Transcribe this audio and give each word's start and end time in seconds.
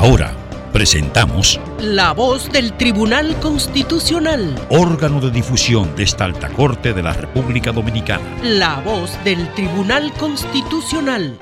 Ahora 0.00 0.32
presentamos 0.72 1.58
La 1.80 2.12
voz 2.12 2.52
del 2.52 2.72
Tribunal 2.74 3.34
Constitucional. 3.40 4.54
órgano 4.70 5.20
de 5.20 5.32
difusión 5.32 5.96
de 5.96 6.04
esta 6.04 6.24
alta 6.24 6.50
corte 6.50 6.92
de 6.94 7.02
la 7.02 7.12
República 7.12 7.72
Dominicana. 7.72 8.22
La 8.44 8.80
voz 8.82 9.10
del 9.24 9.52
Tribunal 9.54 10.12
Constitucional. 10.12 11.36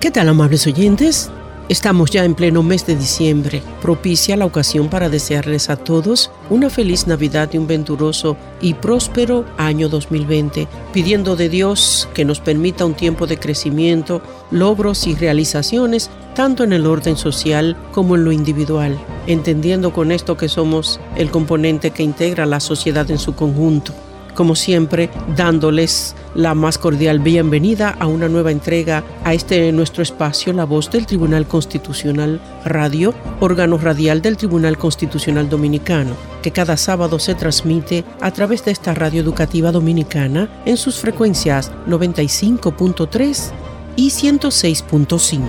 ¿Qué 0.00 0.10
tal, 0.10 0.28
amables 0.30 0.66
oyentes? 0.66 1.30
Estamos 1.70 2.10
ya 2.10 2.24
en 2.24 2.34
pleno 2.34 2.64
mes 2.64 2.84
de 2.84 2.96
diciembre, 2.96 3.62
propicia 3.80 4.36
la 4.36 4.44
ocasión 4.44 4.88
para 4.88 5.08
desearles 5.08 5.70
a 5.70 5.76
todos 5.76 6.32
una 6.50 6.68
feliz 6.68 7.06
Navidad 7.06 7.48
y 7.52 7.58
un 7.58 7.68
venturoso 7.68 8.36
y 8.60 8.74
próspero 8.74 9.44
año 9.56 9.88
2020, 9.88 10.66
pidiendo 10.92 11.36
de 11.36 11.48
Dios 11.48 12.08
que 12.12 12.24
nos 12.24 12.40
permita 12.40 12.84
un 12.84 12.94
tiempo 12.94 13.28
de 13.28 13.38
crecimiento, 13.38 14.20
logros 14.50 15.06
y 15.06 15.14
realizaciones, 15.14 16.10
tanto 16.34 16.64
en 16.64 16.72
el 16.72 16.86
orden 16.86 17.16
social 17.16 17.76
como 17.92 18.16
en 18.16 18.24
lo 18.24 18.32
individual, 18.32 18.98
entendiendo 19.28 19.92
con 19.92 20.10
esto 20.10 20.36
que 20.36 20.48
somos 20.48 20.98
el 21.14 21.30
componente 21.30 21.92
que 21.92 22.02
integra 22.02 22.46
la 22.46 22.58
sociedad 22.58 23.08
en 23.12 23.18
su 23.18 23.36
conjunto. 23.36 23.92
Como 24.34 24.56
siempre, 24.56 25.08
dándoles 25.36 26.16
la 26.34 26.54
más 26.54 26.78
cordial 26.78 27.18
bienvenida 27.18 27.96
a 27.98 28.06
una 28.06 28.28
nueva 28.28 28.50
entrega 28.50 29.04
a 29.24 29.34
este 29.34 29.72
nuestro 29.72 30.02
espacio, 30.02 30.52
La 30.52 30.64
Voz 30.64 30.90
del 30.90 31.06
Tribunal 31.06 31.46
Constitucional 31.46 32.40
Radio, 32.64 33.14
órgano 33.40 33.78
radial 33.78 34.22
del 34.22 34.36
Tribunal 34.36 34.78
Constitucional 34.78 35.48
Dominicano, 35.48 36.14
que 36.42 36.50
cada 36.50 36.76
sábado 36.76 37.18
se 37.18 37.34
transmite 37.34 38.04
a 38.20 38.30
través 38.30 38.64
de 38.64 38.70
esta 38.70 38.94
radio 38.94 39.20
educativa 39.20 39.72
dominicana 39.72 40.62
en 40.64 40.76
sus 40.76 40.98
frecuencias 40.98 41.72
95.3 41.86 43.50
y 43.96 44.08
106.5. 44.08 45.40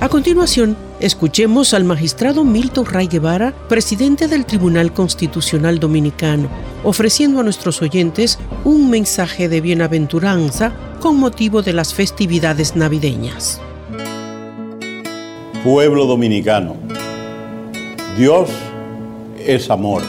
A 0.00 0.08
continuación, 0.08 0.76
escuchemos 1.00 1.72
al 1.72 1.84
magistrado 1.84 2.44
Milton 2.44 2.84
Ray 2.86 3.06
Guevara, 3.06 3.54
presidente 3.68 4.28
del 4.28 4.44
Tribunal 4.44 4.92
Constitucional 4.92 5.80
Dominicano, 5.80 6.48
ofreciendo 6.84 7.40
a 7.40 7.42
nuestros 7.42 7.80
oyentes 7.82 8.38
un 8.64 8.90
mensaje 8.90 9.48
de 9.48 9.60
bienaventuranza 9.60 10.72
con 11.00 11.16
motivo 11.18 11.62
de 11.62 11.72
las 11.72 11.94
festividades 11.94 12.76
navideñas. 12.76 13.60
Pueblo 15.64 16.06
dominicano, 16.06 16.76
Dios 18.16 18.50
es 19.38 19.70
amor. 19.70 20.02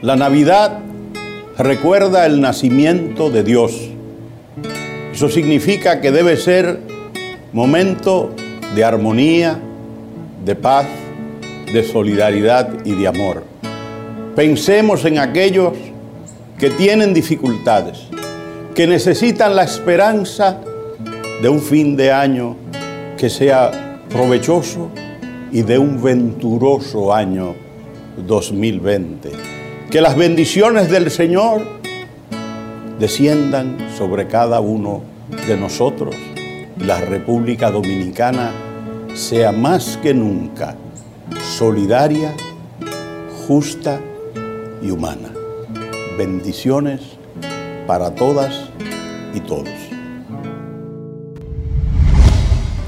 La 0.00 0.16
Navidad 0.16 0.80
recuerda 1.58 2.24
el 2.24 2.40
nacimiento 2.40 3.30
de 3.30 3.42
Dios. 3.42 3.72
Eso 5.12 5.28
significa 5.28 6.00
que 6.00 6.12
debe 6.12 6.36
ser 6.36 6.80
momento 7.52 8.34
de 8.74 8.84
armonía, 8.84 9.58
de 10.44 10.54
paz, 10.54 10.86
de 11.72 11.84
solidaridad 11.84 12.84
y 12.84 12.94
de 12.94 13.08
amor. 13.08 13.44
Pensemos 14.34 15.04
en 15.04 15.18
aquellos 15.18 15.72
que 16.58 16.70
tienen 16.70 17.12
dificultades, 17.14 17.98
que 18.74 18.86
necesitan 18.86 19.54
la 19.54 19.64
esperanza 19.64 20.60
de 21.42 21.48
un 21.48 21.60
fin 21.60 21.96
de 21.96 22.12
año 22.12 22.56
que 23.16 23.30
sea 23.30 24.00
provechoso 24.08 24.90
y 25.52 25.62
de 25.62 25.78
un 25.78 26.02
venturoso 26.02 27.12
año 27.12 27.54
2020. 28.16 29.30
Que 29.90 30.00
las 30.00 30.16
bendiciones 30.16 30.90
del 30.90 31.10
Señor 31.10 31.62
desciendan 32.98 33.76
sobre 33.96 34.26
cada 34.26 34.60
uno 34.60 35.02
de 35.46 35.56
nosotros 35.56 36.14
la 36.80 37.00
República 37.00 37.70
Dominicana 37.70 38.52
sea 39.14 39.52
más 39.52 39.98
que 39.98 40.14
nunca 40.14 40.76
solidaria, 41.56 42.34
justa 43.46 44.00
y 44.82 44.90
humana. 44.90 45.30
Bendiciones 46.16 47.00
para 47.86 48.14
todas 48.14 48.70
y 49.34 49.40
todos. 49.40 49.68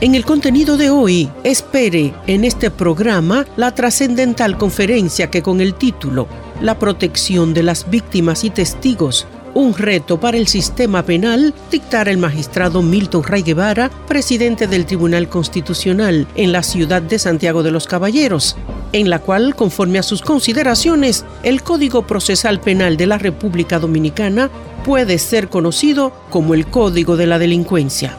En 0.01 0.15
el 0.15 0.25
contenido 0.25 0.79
de 0.79 0.89
hoy, 0.89 1.29
espere 1.45 2.15
en 2.27 2.45
este 2.45 2.71
programa 2.71 3.45
la 3.57 3.75
trascendental 3.75 4.57
conferencia 4.57 5.31
que 5.31 5.43
con 5.43 5.61
el 5.61 5.75
título 5.75 6.27
La 6.63 6.79
protección 6.79 7.53
de 7.53 7.63
las 7.63 7.91
víctimas 7.91 8.45
y 8.45 8.51
testigos 8.51 9.27
un 9.55 9.75
reto 9.75 10.21
para 10.21 10.37
el 10.37 10.47
sistema 10.47 11.03
penal, 11.05 11.55
dictará 11.71 12.11
el 12.11 12.19
magistrado 12.19 12.83
Milton 12.83 13.23
Ray 13.23 13.43
Guevara, 13.43 13.91
presidente 14.07 14.67
del 14.67 14.87
Tribunal 14.87 15.29
Constitucional 15.29 16.27
en 16.35 16.53
la 16.53 16.63
ciudad 16.63 17.03
de 17.03 17.19
Santiago 17.19 17.63
de 17.63 17.71
los 17.71 17.87
Caballeros, 17.87 18.57
en 18.93 19.11
la 19.11 19.21
cual, 19.21 19.55
conforme 19.55 19.99
a 19.99 20.03
sus 20.03 20.23
consideraciones, 20.23 21.25
el 21.43 21.63
Código 21.63 22.07
Procesal 22.07 22.61
Penal 22.61 22.97
de 22.97 23.07
la 23.07 23.19
República 23.19 23.79
Dominicana 23.79 24.51
puede 24.85 25.19
ser 25.19 25.49
conocido 25.49 26.13
como 26.31 26.55
el 26.55 26.67
Código 26.67 27.17
de 27.17 27.27
la 27.27 27.39
Delincuencia. 27.39 28.17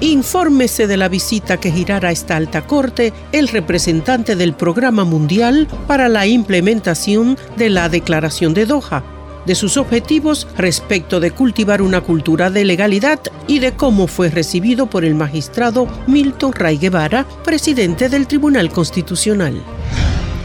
Infórmese 0.00 0.86
de 0.86 0.96
la 0.96 1.08
visita 1.08 1.58
que 1.58 1.70
girará 1.70 2.10
a 2.10 2.12
esta 2.12 2.36
alta 2.36 2.66
corte 2.66 3.12
el 3.32 3.48
representante 3.48 4.36
del 4.36 4.52
Programa 4.52 5.04
Mundial 5.04 5.66
para 5.86 6.08
la 6.08 6.26
implementación 6.26 7.38
de 7.56 7.70
la 7.70 7.88
Declaración 7.88 8.52
de 8.54 8.66
Doha, 8.66 9.02
de 9.46 9.54
sus 9.54 9.76
objetivos 9.76 10.46
respecto 10.56 11.20
de 11.20 11.30
cultivar 11.30 11.82
una 11.82 12.00
cultura 12.00 12.50
de 12.50 12.64
legalidad 12.64 13.20
y 13.46 13.58
de 13.58 13.72
cómo 13.72 14.06
fue 14.06 14.30
recibido 14.30 14.86
por 14.86 15.04
el 15.04 15.14
magistrado 15.14 15.86
Milton 16.06 16.52
Ray 16.52 16.78
Guevara, 16.78 17.26
presidente 17.44 18.08
del 18.08 18.26
Tribunal 18.26 18.70
Constitucional. 18.70 19.62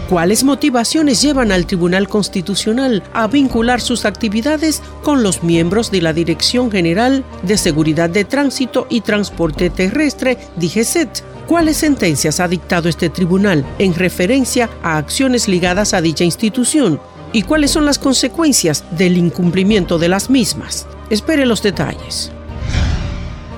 ¿Cuáles 0.10 0.44
motivaciones 0.44 1.22
llevan 1.22 1.52
al 1.52 1.68
Tribunal 1.68 2.10
Constitucional 2.10 3.04
a 3.14 3.28
vincular 3.28 3.80
sus 3.80 4.06
actividades 4.06 4.82
con 5.04 5.22
los 5.22 5.44
miembros 5.44 5.92
de 5.92 6.02
la 6.02 6.14
Dirección 6.14 6.72
General 6.72 7.24
de 7.44 7.58
Seguridad 7.60 8.10
de 8.10 8.26
Tránsito 8.26 8.88
y 8.90 9.02
Transporte 9.02 9.70
Terrestre, 9.70 10.40
DGCET? 10.56 11.24
¿Cuáles 11.46 11.78
sentencias 11.78 12.40
ha 12.40 12.48
dictado 12.48 12.90
este 12.90 13.10
tribunal 13.10 13.64
en 13.78 13.94
referencia 13.94 14.68
a 14.82 14.98
acciones 14.98 15.48
ligadas 15.48 15.94
a 15.94 16.02
dicha 16.02 16.24
institución? 16.24 17.00
¿Y 17.32 17.44
cuáles 17.44 17.72
son 17.72 17.86
las 17.86 18.00
consecuencias 18.00 18.84
del 18.92 19.18
incumplimiento 19.18 20.00
de 20.00 20.10
las 20.10 20.30
mismas? 20.30 20.88
Espere 21.10 21.46
los 21.46 21.62
detalles. 21.62 22.32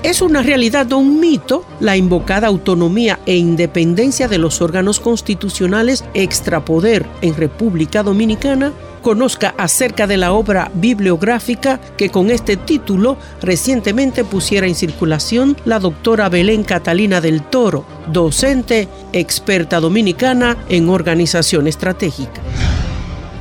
¿Es 0.02 0.20
una 0.20 0.42
realidad 0.42 0.92
o 0.92 0.98
un 0.98 1.20
mito 1.20 1.64
la 1.80 1.96
invocada 1.96 2.48
autonomía 2.48 3.20
e 3.24 3.36
independencia 3.36 4.26
de 4.26 4.36
los 4.36 4.60
órganos 4.60 4.98
constitucionales 4.98 6.04
extrapoder 6.12 7.06
en 7.22 7.36
República 7.36 8.02
Dominicana? 8.02 8.72
Conozca 9.00 9.54
acerca 9.56 10.06
de 10.06 10.16
la 10.16 10.32
obra 10.32 10.70
bibliográfica 10.74 11.80
que 11.96 12.10
con 12.10 12.30
este 12.30 12.56
título 12.56 13.16
recientemente 13.40 14.24
pusiera 14.24 14.66
en 14.66 14.74
circulación 14.74 15.56
la 15.64 15.78
doctora 15.78 16.28
Belén 16.28 16.62
Catalina 16.64 17.20
del 17.20 17.42
Toro, 17.42 17.84
docente, 18.12 18.88
experta 19.12 19.80
dominicana 19.80 20.56
en 20.68 20.88
organización 20.88 21.68
estratégica. 21.68 22.42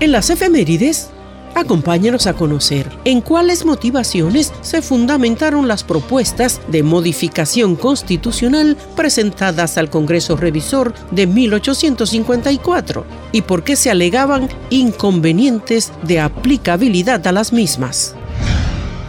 En 0.01 0.11
las 0.11 0.31
efemérides, 0.31 1.11
Acompáñanos 1.53 2.27
a 2.27 2.33
conocer 2.33 2.89
en 3.03 3.19
cuáles 3.19 3.65
motivaciones 3.65 4.53
se 4.61 4.81
fundamentaron 4.81 5.67
las 5.67 5.83
propuestas 5.83 6.61
de 6.69 6.81
modificación 6.81 7.75
constitucional 7.75 8.77
presentadas 8.95 9.77
al 9.77 9.89
Congreso 9.89 10.37
Revisor 10.37 10.93
de 11.11 11.27
1854 11.27 13.05
y 13.33 13.41
por 13.41 13.63
qué 13.63 13.75
se 13.75 13.91
alegaban 13.91 14.47
inconvenientes 14.69 15.91
de 16.03 16.21
aplicabilidad 16.21 17.27
a 17.27 17.33
las 17.33 17.51
mismas. 17.51 18.15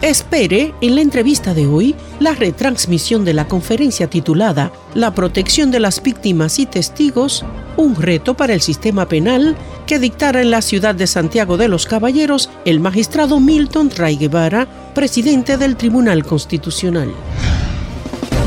Espere 0.03 0.75
en 0.81 0.95
la 0.95 1.01
entrevista 1.01 1.53
de 1.53 1.65
hoy 1.65 1.95
la 2.19 2.33
retransmisión 2.33 3.23
de 3.23 3.33
la 3.33 3.47
conferencia 3.47 4.09
titulada 4.09 4.73
La 4.93 5.15
protección 5.15 5.71
de 5.71 5.79
las 5.79 6.03
víctimas 6.03 6.59
y 6.59 6.65
testigos, 6.65 7.45
un 7.77 7.95
reto 7.95 8.33
para 8.33 8.53
el 8.53 8.59
sistema 8.59 9.07
penal 9.07 9.55
que 9.87 9.99
dictara 9.99 10.41
en 10.41 10.51
la 10.51 10.61
ciudad 10.61 10.93
de 10.93 11.07
Santiago 11.07 11.55
de 11.55 11.69
los 11.69 11.85
Caballeros 11.85 12.49
el 12.65 12.81
magistrado 12.81 13.39
Milton 13.39 13.91
Ray 13.95 14.17
Guevara, 14.17 14.67
presidente 14.93 15.55
del 15.55 15.77
Tribunal 15.77 16.25
Constitucional. 16.25 17.09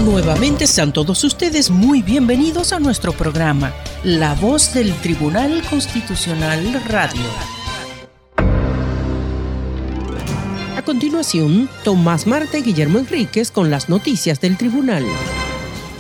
Nuevamente 0.05 0.67
sean 0.67 0.93
todos 0.93 1.25
ustedes 1.25 1.71
muy 1.71 2.03
bienvenidos 2.03 2.75
a 2.75 2.81
nuestro 2.81 3.15
programa, 3.15 3.73
La 4.05 4.35
Voz 4.35 4.75
del 4.75 4.93
Tribunal 4.97 5.63
Constitucional 5.71 6.83
Radio. 6.87 7.56
Continuación, 10.87 11.69
Tomás 11.85 12.27
Marte 12.27 12.61
y 12.61 12.63
Guillermo 12.63 12.99
Enríquez 12.99 13.51
con 13.51 13.71
las 13.71 13.91
noticias 13.91 14.41
del 14.41 14.57
tribunal. 14.57 15.05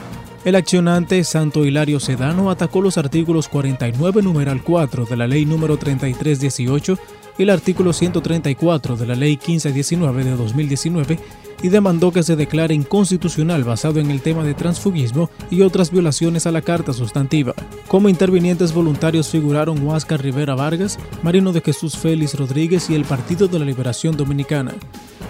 El 0.44 0.56
accionante 0.56 1.22
Santo 1.24 1.66
Hilario 1.66 2.00
Sedano 2.00 2.50
atacó 2.50 2.80
los 2.80 2.96
artículos 2.96 3.48
49 3.48 4.22
numeral 4.22 4.62
4 4.62 5.04
de 5.04 5.16
la 5.16 5.26
Ley 5.26 5.44
número 5.44 5.76
3318 5.76 6.98
el 7.38 7.50
artículo 7.50 7.92
134 7.92 8.96
de 8.96 9.06
la 9.06 9.14
Ley 9.14 9.32
1519 9.36 10.24
de 10.24 10.36
2019 10.36 11.18
y 11.62 11.68
demandó 11.68 12.12
que 12.12 12.22
se 12.22 12.36
declare 12.36 12.74
inconstitucional 12.74 13.64
basado 13.64 14.00
en 14.00 14.10
el 14.10 14.20
tema 14.20 14.42
de 14.44 14.54
transfugismo 14.54 15.30
y 15.50 15.62
otras 15.62 15.90
violaciones 15.90 16.46
a 16.46 16.52
la 16.52 16.62
Carta 16.62 16.92
Sustantiva. 16.92 17.54
Como 17.88 18.08
intervinientes 18.08 18.72
voluntarios 18.72 19.28
figuraron 19.28 19.84
Huáscar 19.86 20.22
Rivera 20.22 20.54
Vargas, 20.54 20.98
Marino 21.22 21.52
de 21.52 21.60
Jesús 21.60 21.96
Félix 21.96 22.34
Rodríguez 22.34 22.88
y 22.90 22.94
el 22.94 23.04
Partido 23.04 23.48
de 23.48 23.58
la 23.58 23.64
Liberación 23.64 24.16
Dominicana. 24.16 24.74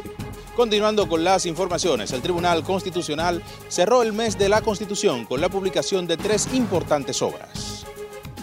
Continuando 0.55 1.07
con 1.07 1.23
las 1.23 1.45
informaciones, 1.45 2.11
el 2.11 2.21
Tribunal 2.21 2.63
Constitucional 2.63 3.41
cerró 3.69 4.03
el 4.03 4.11
mes 4.11 4.37
de 4.37 4.49
la 4.49 4.61
Constitución 4.61 5.25
con 5.25 5.39
la 5.39 5.47
publicación 5.47 6.07
de 6.07 6.17
tres 6.17 6.49
importantes 6.53 7.21
obras. 7.21 7.85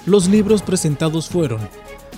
Los 0.06 0.26
libros 0.26 0.62
presentados 0.62 1.28
fueron 1.28 1.68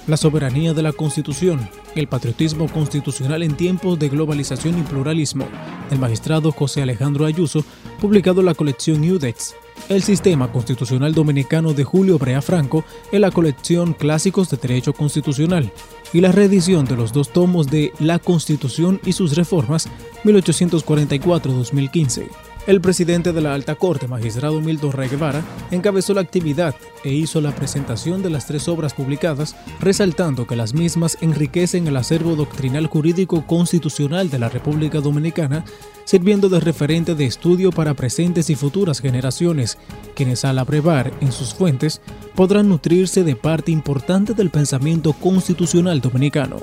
La 0.06 0.16
soberanía 0.16 0.74
de 0.74 0.82
la 0.82 0.92
Constitución, 0.92 1.68
El 1.96 2.06
patriotismo 2.06 2.70
constitucional 2.70 3.42
en 3.42 3.56
tiempos 3.56 3.98
de 3.98 4.08
globalización 4.08 4.78
y 4.78 4.82
pluralismo, 4.82 5.48
del 5.90 5.98
magistrado 5.98 6.52
José 6.52 6.82
Alejandro 6.82 7.26
Ayuso, 7.26 7.64
publicado 8.00 8.40
en 8.40 8.46
la 8.46 8.54
colección 8.54 9.02
UDEX, 9.02 9.54
el 9.88 10.02
Sistema 10.02 10.52
Constitucional 10.52 11.14
Dominicano 11.14 11.72
de 11.72 11.84
Julio 11.84 12.18
Brea 12.18 12.42
Franco 12.42 12.84
en 13.12 13.20
la 13.22 13.30
colección 13.30 13.94
Clásicos 13.94 14.50
de 14.50 14.56
Derecho 14.56 14.92
Constitucional 14.92 15.72
y 16.12 16.20
la 16.20 16.32
reedición 16.32 16.84
de 16.84 16.96
los 16.96 17.12
dos 17.12 17.28
tomos 17.30 17.68
de 17.68 17.92
La 17.98 18.18
Constitución 18.18 19.00
y 19.04 19.12
sus 19.12 19.36
reformas 19.36 19.88
1844-2015. 20.24 22.49
El 22.70 22.80
presidente 22.80 23.32
de 23.32 23.40
la 23.40 23.52
Alta 23.52 23.74
Corte, 23.74 24.06
magistrado 24.06 24.60
Milton 24.60 24.92
Rey 24.92 25.08
Guevara, 25.08 25.42
encabezó 25.72 26.14
la 26.14 26.20
actividad 26.20 26.72
e 27.02 27.12
hizo 27.12 27.40
la 27.40 27.50
presentación 27.50 28.22
de 28.22 28.30
las 28.30 28.46
tres 28.46 28.68
obras 28.68 28.94
publicadas, 28.94 29.56
resaltando 29.80 30.46
que 30.46 30.54
las 30.54 30.72
mismas 30.72 31.18
enriquecen 31.20 31.88
el 31.88 31.96
acervo 31.96 32.36
doctrinal 32.36 32.86
jurídico 32.86 33.44
constitucional 33.44 34.30
de 34.30 34.38
la 34.38 34.50
República 34.50 35.00
Dominicana, 35.00 35.64
sirviendo 36.04 36.48
de 36.48 36.60
referente 36.60 37.16
de 37.16 37.24
estudio 37.24 37.72
para 37.72 37.94
presentes 37.94 38.50
y 38.50 38.54
futuras 38.54 39.00
generaciones, 39.00 39.76
quienes 40.14 40.44
al 40.44 40.60
abrevar 40.60 41.10
en 41.20 41.32
sus 41.32 41.52
fuentes 41.52 42.00
podrán 42.36 42.68
nutrirse 42.68 43.24
de 43.24 43.34
parte 43.34 43.72
importante 43.72 44.32
del 44.32 44.50
pensamiento 44.50 45.12
constitucional 45.14 46.00
dominicano. 46.00 46.58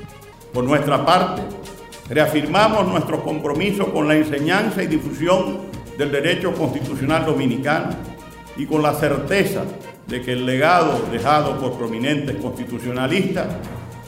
Por 0.54 0.64
nuestra 0.64 1.06
parte, 1.06 1.42
reafirmamos 2.08 2.88
nuestro 2.88 3.22
compromiso 3.22 3.92
con 3.92 4.08
la 4.08 4.16
enseñanza 4.16 4.82
y 4.82 4.88
difusión 4.88 5.76
del 5.98 6.12
derecho 6.12 6.54
constitucional 6.54 7.26
dominicano 7.26 7.90
y 8.56 8.66
con 8.66 8.82
la 8.82 8.94
certeza 8.94 9.64
de 10.08 10.22
que 10.22 10.34
el 10.34 10.46
legado 10.46 11.02
dejado 11.12 11.58
por 11.60 11.78
prominentes 11.78 12.36
constitucionalistas 12.38 13.48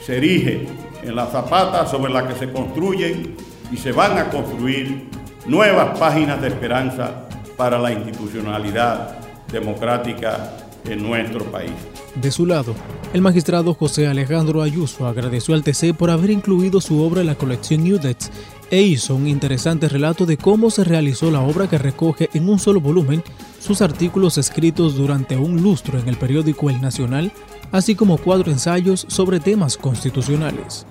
se 0.04 0.18
erige 0.18 0.68
en 1.04 1.16
la 1.16 1.28
zapata 1.28 1.86
sobre 1.86 2.14
la 2.14 2.28
que 2.28 2.36
se 2.36 2.52
construyen 2.52 3.36
y 3.72 3.78
se 3.78 3.92
van 3.92 4.18
a 4.18 4.30
construir 4.30 5.10
nuevas 5.46 5.98
páginas 6.00 6.42
de 6.42 6.48
esperanza 6.48 7.28
para 7.58 7.78
la 7.78 7.92
institucionalidad 7.92 9.20
democrática 9.52 10.69
en 10.90 11.04
nuestro 11.04 11.44
país. 11.46 11.72
De 12.16 12.32
su 12.32 12.46
lado, 12.46 12.76
el 13.14 13.22
magistrado 13.22 13.74
José 13.74 14.08
Alejandro 14.08 14.62
Ayuso 14.62 15.08
agradeció 15.08 15.54
al 15.56 15.64
TC 15.64 15.94
por 15.96 16.10
haber 16.10 16.30
incluido 16.30 16.82
su 16.82 17.02
obra 17.02 17.22
en 17.22 17.28
la 17.28 17.36
colección 17.36 17.82
UDEX 17.82 18.32
e 18.72 18.82
hizo 18.82 19.16
un 19.16 19.28
interesante 19.28 19.90
relato 19.90 20.26
de 20.26 20.38
cómo 20.38 20.70
se 20.70 20.84
realizó 20.84 21.32
la 21.32 21.42
obra 21.42 21.68
que 21.68 21.78
recoge 21.78 22.30
en 22.34 22.50
un 22.50 22.60
solo 22.60 22.82
volumen 22.82 23.24
sus 23.60 23.82
artículos 23.82 24.38
escritos 24.38 24.96
durante 24.96 25.38
un 25.38 25.62
lustro 25.62 26.00
en 26.00 26.08
el 26.08 26.18
periódico 26.18 26.70
El 26.70 26.82
Nacional, 26.82 27.32
así 27.72 27.96
como 27.96 28.18
cuatro 28.18 28.52
ensayos 28.52 29.06
sobre 29.08 29.40
temas 29.40 29.78
constitucionales. 29.78 30.86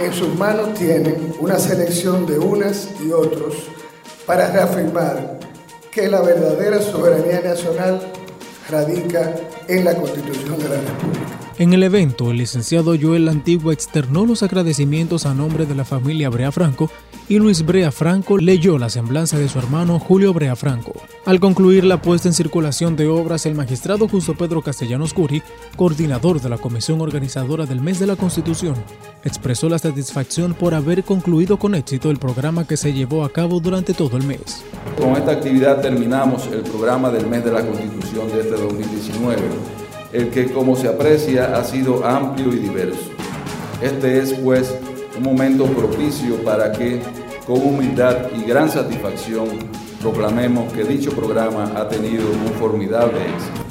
En 0.00 0.12
sus 0.12 0.34
manos 0.36 0.74
tienen 0.74 1.32
una 1.40 1.58
selección 1.58 2.26
de 2.26 2.38
unas 2.38 2.88
y 3.04 3.10
otros 3.10 3.54
para 4.26 4.50
reafirmar 4.50 5.38
que 5.92 6.08
la 6.08 6.22
verdadera 6.22 6.80
soberanía 6.80 7.40
nacional 7.40 8.00
radica 8.68 9.34
en 9.68 9.84
la 9.84 9.94
Constitución 9.94 10.58
de 10.58 10.68
la 10.68 10.76
República. 10.76 11.43
En 11.56 11.72
el 11.72 11.84
evento, 11.84 12.32
el 12.32 12.38
licenciado 12.38 12.96
Joel 13.00 13.28
Antigua 13.28 13.72
externó 13.72 14.26
los 14.26 14.42
agradecimientos 14.42 15.24
a 15.24 15.34
nombre 15.34 15.66
de 15.66 15.76
la 15.76 15.84
familia 15.84 16.28
Brea 16.28 16.50
Franco 16.50 16.90
y 17.28 17.38
Luis 17.38 17.64
Brea 17.64 17.92
Franco 17.92 18.38
leyó 18.38 18.76
la 18.76 18.90
semblanza 18.90 19.38
de 19.38 19.48
su 19.48 19.60
hermano 19.60 20.00
Julio 20.00 20.34
Brea 20.34 20.56
Franco. 20.56 20.94
Al 21.24 21.38
concluir 21.38 21.84
la 21.84 22.02
puesta 22.02 22.28
en 22.28 22.34
circulación 22.34 22.96
de 22.96 23.06
obras, 23.06 23.46
el 23.46 23.54
magistrado 23.54 24.08
Justo 24.08 24.34
Pedro 24.34 24.62
Castellanos 24.62 25.14
Curi, 25.14 25.42
coordinador 25.76 26.40
de 26.40 26.48
la 26.48 26.58
comisión 26.58 27.00
organizadora 27.00 27.66
del 27.66 27.80
mes 27.80 28.00
de 28.00 28.08
la 28.08 28.16
Constitución, 28.16 28.74
expresó 29.22 29.68
la 29.68 29.78
satisfacción 29.78 30.54
por 30.54 30.74
haber 30.74 31.04
concluido 31.04 31.56
con 31.56 31.76
éxito 31.76 32.10
el 32.10 32.18
programa 32.18 32.66
que 32.66 32.76
se 32.76 32.92
llevó 32.92 33.24
a 33.24 33.32
cabo 33.32 33.60
durante 33.60 33.94
todo 33.94 34.16
el 34.16 34.24
mes. 34.24 34.64
Con 34.98 35.12
esta 35.12 35.30
actividad 35.30 35.80
terminamos 35.80 36.48
el 36.48 36.62
programa 36.62 37.10
del 37.10 37.28
mes 37.28 37.44
de 37.44 37.52
la 37.52 37.64
Constitución 37.64 38.28
de 38.32 38.40
este 38.40 38.56
2019, 38.56 39.40
el 40.14 40.30
que 40.30 40.46
como 40.46 40.76
se 40.76 40.86
aprecia 40.86 41.56
ha 41.56 41.64
sido 41.64 42.06
amplio 42.06 42.52
y 42.52 42.58
diverso. 42.58 43.10
Este 43.82 44.20
es 44.20 44.32
pues 44.32 44.72
un 45.18 45.24
momento 45.24 45.66
propicio 45.66 46.36
para 46.44 46.72
que 46.72 47.02
con 47.44 47.60
humildad 47.60 48.28
y 48.34 48.44
gran 48.44 48.70
satisfacción 48.70 49.48
proclamemos 50.00 50.72
que 50.72 50.84
dicho 50.84 51.10
programa 51.10 51.72
ha 51.76 51.88
tenido 51.88 52.24
un 52.30 52.52
formidable 52.60 53.18
éxito. 53.22 53.63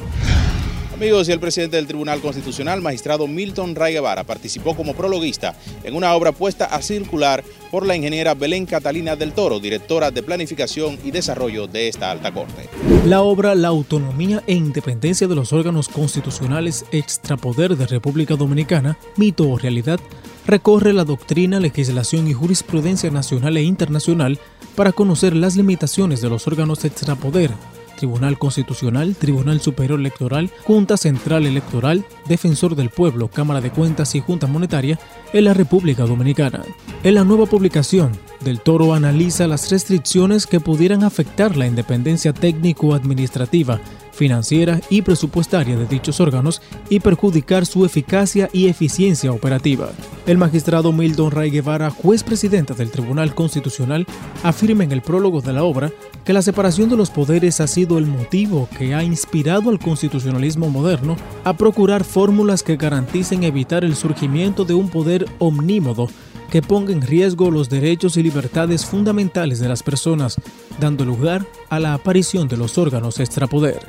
Amigos, 0.94 1.28
y 1.28 1.32
el 1.32 1.40
presidente 1.40 1.78
del 1.78 1.88
Tribunal 1.88 2.22
Constitucional, 2.22 2.80
magistrado 2.80 3.28
Milton 3.28 3.74
Ray 3.74 3.94
Guevara, 3.94 4.24
participó 4.24 4.76
como 4.76 4.94
prologuista 4.94 5.56
en 5.84 5.96
una 5.96 6.14
obra 6.14 6.32
puesta 6.32 6.66
a 6.66 6.84
circular 6.84 7.44
por 7.72 7.86
la 7.88 7.96
ingeniera 7.96 8.36
Belén 8.36 8.68
Catalina 8.68 9.16
del 9.16 9.34
Toro, 9.34 9.60
directora 9.60 10.12
de 10.12 10.22
Planificación 10.22 11.00
y 11.04 11.10
Desarrollo 11.10 11.66
de 11.66 11.88
esta 11.88 12.12
alta 12.12 12.32
corte. 12.32 12.70
La 13.08 13.24
obra 13.24 13.56
La 13.56 13.70
autonomía 13.70 14.44
e 14.46 14.54
independencia 14.54 15.28
de 15.28 15.34
los 15.34 15.52
órganos 15.52 15.90
constitucionales 15.90 16.86
extrapoder 16.92 17.76
de 17.76 17.88
República 17.88 18.36
Dominicana, 18.36 19.00
mito 19.18 19.50
o 19.50 19.58
realidad, 19.58 20.00
recorre 20.46 20.94
la 20.94 21.06
doctrina, 21.06 21.60
legislación 21.60 22.28
y 22.28 22.34
jurisprudencia 22.34 23.10
nacional 23.10 23.58
e 23.58 23.64
internacional 23.64 24.40
para 24.76 24.92
conocer 24.92 25.36
las 25.36 25.56
limitaciones 25.56 26.22
de 26.22 26.30
los 26.30 26.46
órganos 26.46 26.86
extrapoder 26.86 27.50
Tribunal 27.96 28.38
Constitucional, 28.38 29.16
Tribunal 29.16 29.62
Superior 29.62 30.00
Electoral, 30.00 30.52
Junta 30.64 30.98
Central 30.98 31.46
Electoral, 31.46 32.06
Defensor 32.28 32.76
del 32.76 32.90
Pueblo, 32.90 33.28
Cámara 33.28 33.62
de 33.62 33.72
Cuentas 33.72 34.16
y 34.16 34.20
Junta 34.20 34.48
Monetaria 34.48 35.00
en 35.34 35.46
la 35.46 35.54
República 35.54 36.06
Dominicana. 36.06 36.64
En 37.04 37.16
la 37.16 37.24
nueva 37.24 37.46
publicación, 37.46 38.12
Del 38.42 38.60
Toro 38.60 38.94
analiza 38.94 39.48
las 39.48 39.72
restricciones 39.72 40.48
que 40.48 40.60
pudieran 40.60 41.04
afectar 41.04 41.56
la 41.56 41.66
independencia 41.66 42.34
técnico-administrativa 42.34 43.80
financiera 44.14 44.80
y 44.90 45.02
presupuestaria 45.02 45.76
de 45.76 45.86
dichos 45.86 46.20
órganos 46.20 46.62
y 46.90 47.00
perjudicar 47.00 47.66
su 47.66 47.86
eficacia 47.86 48.50
y 48.54 48.68
eficiencia 48.68 49.32
operativa. 49.32 49.90
El 50.26 50.38
magistrado 50.38 50.92
Milton 50.92 51.32
Ray 51.32 51.50
Guevara, 51.50 51.90
juez 51.90 52.24
presidente 52.24 52.74
del 52.74 52.92
Tribunal 52.92 53.34
Constitucional, 53.34 54.06
afirma 54.44 54.84
en 54.84 54.92
el 54.92 55.02
prólogo 55.02 55.42
de 55.42 55.54
la 55.54 55.64
obra 55.64 55.92
que 56.26 56.34
la 56.34 56.42
separación 56.42 56.90
de 56.90 56.98
los 56.98 57.10
poderes 57.10 57.60
ha 57.60 57.68
sido 57.68 57.98
el 57.98 58.06
motivo 58.06 58.70
que 58.78 58.94
ha 58.94 59.04
inspirado 59.04 59.70
al 59.70 59.80
constitucionalismo 59.80 60.70
moderno 60.70 61.18
a 61.44 61.54
procurar 61.54 62.04
fórmulas 62.04 62.64
que 62.64 62.78
garanticen 62.78 63.44
evitar 63.44 63.84
el 63.84 63.96
surgimiento 63.96 64.66
de 64.66 64.74
un 64.74 64.90
poder 64.90 65.26
omnímodo 65.40 66.08
que 66.50 66.62
ponga 66.62 66.94
en 66.94 67.02
riesgo 67.02 67.50
los 67.50 67.70
derechos 67.70 68.16
y 68.16 68.24
libertades 68.24 68.86
fundamentales 68.86 69.60
de 69.60 69.68
las 69.68 69.82
personas, 69.82 70.36
dando 70.80 71.04
lugar 71.04 71.46
a 71.70 71.80
la 71.80 71.96
aparición 71.96 72.48
de 72.48 72.58
los 72.58 72.78
órganos 72.78 73.20
extrapoder. 73.20 73.80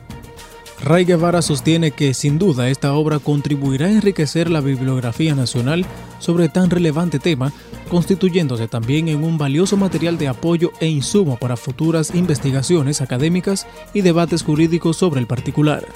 Ray 0.82 1.04
Guevara 1.04 1.40
sostiene 1.42 1.92
que 1.92 2.14
sin 2.14 2.38
duda 2.38 2.68
esta 2.68 2.92
obra 2.94 3.18
contribuirá 3.18 3.86
a 3.86 3.92
enriquecer 3.92 4.50
la 4.50 4.60
bibliografía 4.60 5.34
nacional 5.34 5.86
sobre 6.18 6.48
tan 6.48 6.70
relevante 6.70 7.18
tema, 7.18 7.52
constituyéndose 7.88 8.68
también 8.68 9.08
en 9.08 9.24
un 9.24 9.38
valioso 9.38 9.76
material 9.76 10.18
de 10.18 10.28
apoyo 10.28 10.72
e 10.80 10.86
insumo 10.86 11.36
para 11.36 11.56
futuras 11.56 12.14
investigaciones 12.14 13.00
académicas 13.00 13.66
y 13.94 14.02
debates 14.02 14.42
jurídicos 14.42 14.96
sobre 14.96 15.20
el 15.20 15.26
particular 15.26 15.86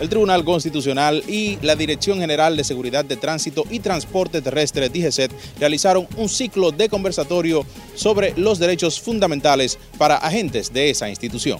el 0.00 0.08
Tribunal 0.08 0.44
Constitucional 0.44 1.22
y 1.28 1.58
la 1.62 1.76
Dirección 1.76 2.18
General 2.18 2.56
de 2.56 2.64
Seguridad 2.64 3.04
de 3.04 3.16
Tránsito 3.16 3.64
y 3.70 3.80
Transporte 3.80 4.42
Terrestre, 4.42 4.88
DGCET, 4.88 5.32
realizaron 5.58 6.06
un 6.16 6.28
ciclo 6.28 6.72
de 6.72 6.88
conversatorio 6.88 7.64
sobre 7.94 8.34
los 8.36 8.58
derechos 8.58 9.00
fundamentales 9.00 9.78
para 9.98 10.16
agentes 10.16 10.72
de 10.72 10.90
esa 10.90 11.08
institución. 11.08 11.58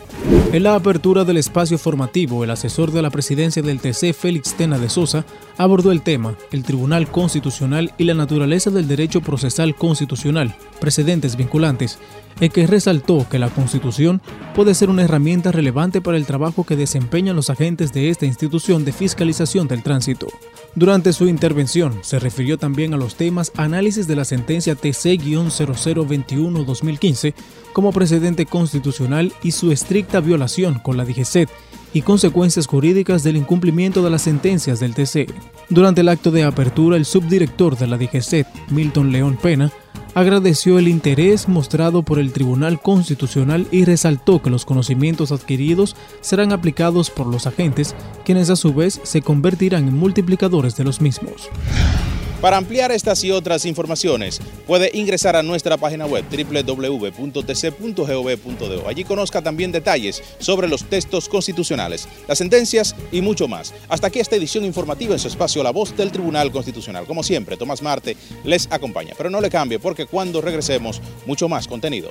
En 0.52 0.62
la 0.62 0.74
apertura 0.74 1.24
del 1.24 1.38
espacio 1.38 1.78
formativo, 1.78 2.44
el 2.44 2.50
asesor 2.50 2.92
de 2.92 3.02
la 3.02 3.10
presidencia 3.10 3.62
del 3.62 3.80
TC, 3.80 4.12
Félix 4.12 4.54
Tena 4.54 4.78
de 4.78 4.88
Sosa, 4.88 5.24
abordó 5.56 5.92
el 5.92 6.02
tema, 6.02 6.36
el 6.52 6.62
Tribunal 6.62 7.10
Constitucional 7.10 7.92
y 7.98 8.04
la 8.04 8.14
naturaleza 8.14 8.70
del 8.70 8.88
derecho 8.88 9.20
procesal 9.20 9.74
constitucional, 9.74 10.54
precedentes 10.80 11.36
vinculantes, 11.36 11.98
en 12.40 12.50
que 12.50 12.66
resaltó 12.66 13.28
que 13.28 13.38
la 13.38 13.50
Constitución 13.50 14.22
puede 14.54 14.74
ser 14.74 14.88
una 14.90 15.04
herramienta 15.04 15.52
relevante 15.52 16.00
para 16.00 16.16
el 16.16 16.24
trabajo 16.26 16.64
que 16.64 16.74
desempeñan 16.76 17.36
los 17.36 17.50
agentes 17.50 17.92
de 17.92 18.08
esta 18.10 18.26
institución 18.26 18.84
de 18.84 18.92
fiscalización 18.92 19.68
del 19.68 19.82
tránsito. 19.82 20.26
Durante 20.74 21.12
su 21.12 21.26
intervención, 21.26 22.00
se 22.02 22.18
refirió 22.18 22.58
también 22.58 22.92
a 22.92 22.98
los 22.98 23.14
temas 23.16 23.52
análisis 23.56 24.06
de 24.06 24.16
la 24.16 24.24
sentencia 24.24 24.76
TC-0021-2015 24.76 27.34
como 27.72 27.92
precedente 27.92 28.46
constitucional 28.46 29.32
y 29.42 29.50
su 29.52 29.70
estricta 29.72 30.20
violación 30.20 30.78
con 30.80 30.96
la 30.96 31.04
DGCET 31.04 31.48
y 31.94 32.02
consecuencias 32.02 32.66
jurídicas 32.66 33.22
del 33.22 33.36
incumplimiento 33.36 34.02
de 34.02 34.10
las 34.10 34.22
sentencias 34.22 34.80
del 34.80 34.94
TC. 34.94 35.32
Durante 35.70 36.00
el 36.02 36.10
acto 36.10 36.30
de 36.30 36.44
apertura, 36.44 36.98
el 36.98 37.06
subdirector 37.06 37.78
de 37.78 37.86
la 37.86 37.96
DGCET, 37.96 38.46
Milton 38.68 39.12
León 39.12 39.38
Pena, 39.40 39.72
agradeció 40.16 40.78
el 40.78 40.88
interés 40.88 41.46
mostrado 41.46 42.02
por 42.02 42.18
el 42.18 42.32
Tribunal 42.32 42.80
Constitucional 42.80 43.66
y 43.70 43.84
resaltó 43.84 44.40
que 44.40 44.48
los 44.48 44.64
conocimientos 44.64 45.30
adquiridos 45.30 45.94
serán 46.22 46.52
aplicados 46.52 47.10
por 47.10 47.26
los 47.26 47.46
agentes, 47.46 47.94
quienes 48.24 48.48
a 48.48 48.56
su 48.56 48.72
vez 48.72 48.98
se 49.02 49.20
convertirán 49.20 49.86
en 49.86 49.94
multiplicadores 49.94 50.74
de 50.74 50.84
los 50.84 51.02
mismos. 51.02 51.50
Para 52.40 52.58
ampliar 52.58 52.92
estas 52.92 53.24
y 53.24 53.30
otras 53.30 53.64
informaciones, 53.64 54.40
puede 54.66 54.90
ingresar 54.92 55.36
a 55.36 55.42
nuestra 55.42 55.78
página 55.78 56.04
web 56.04 56.24
www.tc.gov.do. 56.30 57.38
Allí 58.88 59.04
conozca 59.04 59.40
también 59.42 59.72
detalles 59.72 60.22
sobre 60.38 60.68
los 60.68 60.84
textos 60.84 61.30
constitucionales, 61.30 62.06
las 62.28 62.36
sentencias 62.38 62.94
y 63.10 63.22
mucho 63.22 63.48
más. 63.48 63.72
Hasta 63.88 64.08
aquí 64.08 64.20
esta 64.20 64.36
edición 64.36 64.64
informativa 64.64 65.14
en 65.14 65.18
su 65.18 65.28
espacio 65.28 65.62
La 65.62 65.70
Voz 65.70 65.96
del 65.96 66.12
Tribunal 66.12 66.52
Constitucional. 66.52 67.06
Como 67.06 67.22
siempre, 67.22 67.56
Tomás 67.56 67.80
Marte 67.80 68.18
les 68.44 68.68
acompaña, 68.70 69.14
pero 69.16 69.30
no 69.30 69.40
le 69.40 69.48
cambie 69.48 69.78
porque 69.78 70.04
cuando 70.04 70.42
regresemos, 70.42 71.00
mucho 71.24 71.48
más 71.48 71.66
contenido. 71.66 72.08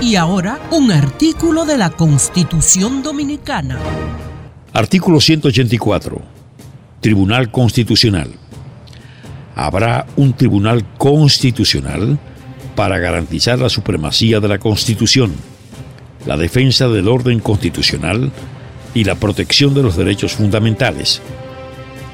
Y 0.01 0.17
ahora, 0.17 0.59
un 0.71 0.91
artículo 0.93 1.65
de 1.65 1.79
la 1.79 1.89
Constitución 1.91 3.03
Dominicana. 3.03 3.79
Artículo 4.73 5.21
184. 5.21 6.21
Tribunal 7.01 7.51
Constitucional. 7.51 8.31
Habrá 9.55 10.07
un 10.17 10.33
Tribunal 10.35 10.85
Constitucional 10.99 12.19
para 12.75 12.99
garantizar 12.99 13.61
la 13.61 13.69
supremacía 13.69 14.41
de 14.41 14.49
la 14.49 14.59
Constitución 14.59 15.33
la 16.27 16.37
defensa 16.37 16.89
del 16.89 17.09
orden 17.09 17.41
constitucional 17.41 18.31
y 18.95 19.05
la 19.05 19.17
protección 19.17 19.75
de 19.75 19.83
los 19.83 19.97
derechos 19.97 20.35
fundamentales. 20.35 21.21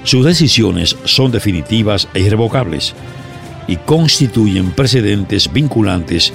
Sus 0.05 0.25
decisiones 0.25 0.97
son 1.05 1.31
definitivas 1.31 2.09
e 2.14 2.21
irrevocables 2.21 2.95
y 3.69 3.76
constituyen 3.76 4.71
precedentes 4.71 5.52
vinculantes 5.52 6.33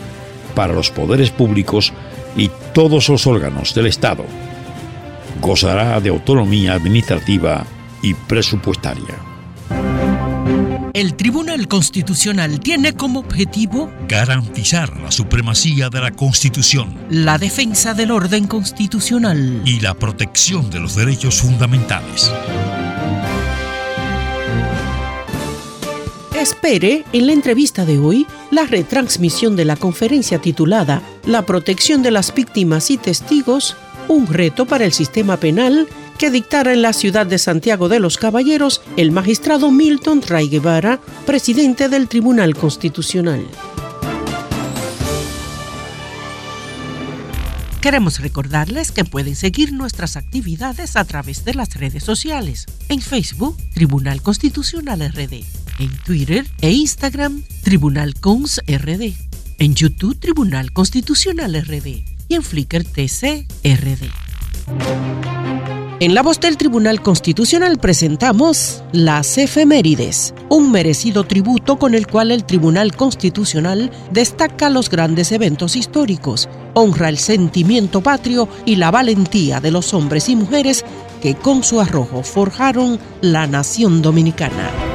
para 0.53 0.74
los 0.74 0.91
poderes 0.91 1.32
públicos 1.32 1.91
y 2.38 2.50
todos 2.74 3.10
los 3.10 3.27
órganos 3.27 3.74
del 3.74 3.88
Estado. 3.88 4.25
Gozará 5.41 6.00
de 6.00 6.10
autonomía 6.10 6.74
administrativa 6.74 7.65
y 8.01 8.13
presupuestaria. 8.13 9.35
El 10.96 11.18
Tribunal 11.18 11.68
Constitucional 11.68 12.62
tiene 12.62 12.94
como 12.94 13.20
objetivo 13.20 13.92
garantizar 14.08 14.98
la 15.02 15.12
supremacía 15.12 15.90
de 15.90 16.00
la 16.00 16.12
Constitución, 16.12 16.98
la 17.10 17.38
defensa 17.38 17.94
del 17.94 18.12
orden 18.12 18.48
constitucional 18.48 19.62
y 19.66 19.82
la 19.82 19.94
protección 19.96 20.70
de 20.70 20.80
los 20.80 20.96
derechos 20.96 21.42
fundamentales. 21.42 22.32
Espere 26.34 27.04
en 27.12 27.28
la 27.28 27.34
entrevista 27.34 27.84
de 27.84 28.00
hoy 28.00 28.25
la 28.50 28.64
retransmisión 28.66 29.58
de 29.58 29.66
la 29.66 29.75
conferencia 29.75 30.40
titulada 30.40 31.02
La 31.25 31.42
protección 31.42 32.04
de 32.04 32.12
las 32.12 32.34
víctimas 32.34 32.90
y 32.90 32.96
testigos, 32.96 33.75
un 34.08 34.28
reto 34.28 34.66
para 34.66 34.86
el 34.86 34.94
sistema 34.94 35.36
penal 35.36 35.90
que 36.17 36.31
dictara 36.31 36.74
en 36.74 36.81
la 36.81 36.93
ciudad 36.93 37.25
de 37.25 37.38
Santiago 37.38 37.89
de 37.89 38.00
los 38.00 38.17
Caballeros 38.17 38.81
el 38.98 39.12
magistrado 39.12 39.72
Milton 39.72 40.22
Ray 40.22 40.50
Guevara, 40.50 41.00
presidente 41.25 41.89
del 41.89 42.07
Tribunal 42.07 42.55
Constitucional. 42.55 43.45
Queremos 47.86 48.19
recordarles 48.19 48.91
que 48.91 49.05
pueden 49.05 49.36
seguir 49.36 49.72
nuestras 49.72 50.17
actividades 50.17 50.95
a 50.95 51.05
través 51.05 51.45
de 51.45 51.53
las 51.53 51.75
redes 51.75 52.03
sociales. 52.03 52.65
En 52.89 53.00
Facebook, 53.00 53.55
Tribunal 53.75 54.24
Constitucional 54.24 55.07
RD. 55.07 55.43
En 55.77 55.95
Twitter 56.03 56.48
e 56.62 56.72
Instagram, 56.72 57.43
Tribunal 57.62 58.15
Cons 58.15 58.60
RD. 58.65 59.13
En 59.60 59.75
YouTube, 59.75 60.19
Tribunal 60.19 60.72
Constitucional 60.72 61.53
RD. 61.62 62.03
Y 62.27 62.34
en 62.34 62.41
Flickr 62.41 62.86
TC 62.86 63.45
RD. 63.63 64.10
En 66.02 66.14
la 66.14 66.24
voz 66.24 66.42
del 66.42 66.58
Tribunal 66.58 67.02
Constitucional 67.02 67.78
presentamos 67.78 68.84
Las 68.92 69.38
Efemérides, 69.38 70.34
un 70.50 70.70
merecido 70.70 71.24
tributo 71.24 71.80
con 71.80 71.96
el 71.96 72.06
cual 72.06 72.32
el 72.32 72.44
Tribunal 72.44 72.94
Constitucional 72.94 73.90
destaca 74.12 74.70
los 74.70 74.90
grandes 74.90 75.32
eventos 75.32 75.78
históricos, 75.78 76.50
honra 76.74 77.08
el 77.08 77.18
sentimiento 77.18 78.02
patrio 78.02 78.50
y 78.66 78.75
la 78.75 78.92
valentía 78.92 79.62
de 79.62 79.72
los 79.72 79.94
hombres 79.94 80.28
y 80.28 80.36
mujeres 80.36 80.84
que 81.22 81.36
con 81.36 81.64
su 81.64 81.80
arrojo 81.80 82.24
forjaron 82.24 83.00
la 83.22 83.48
nación 83.48 84.02
dominicana. 84.02 84.95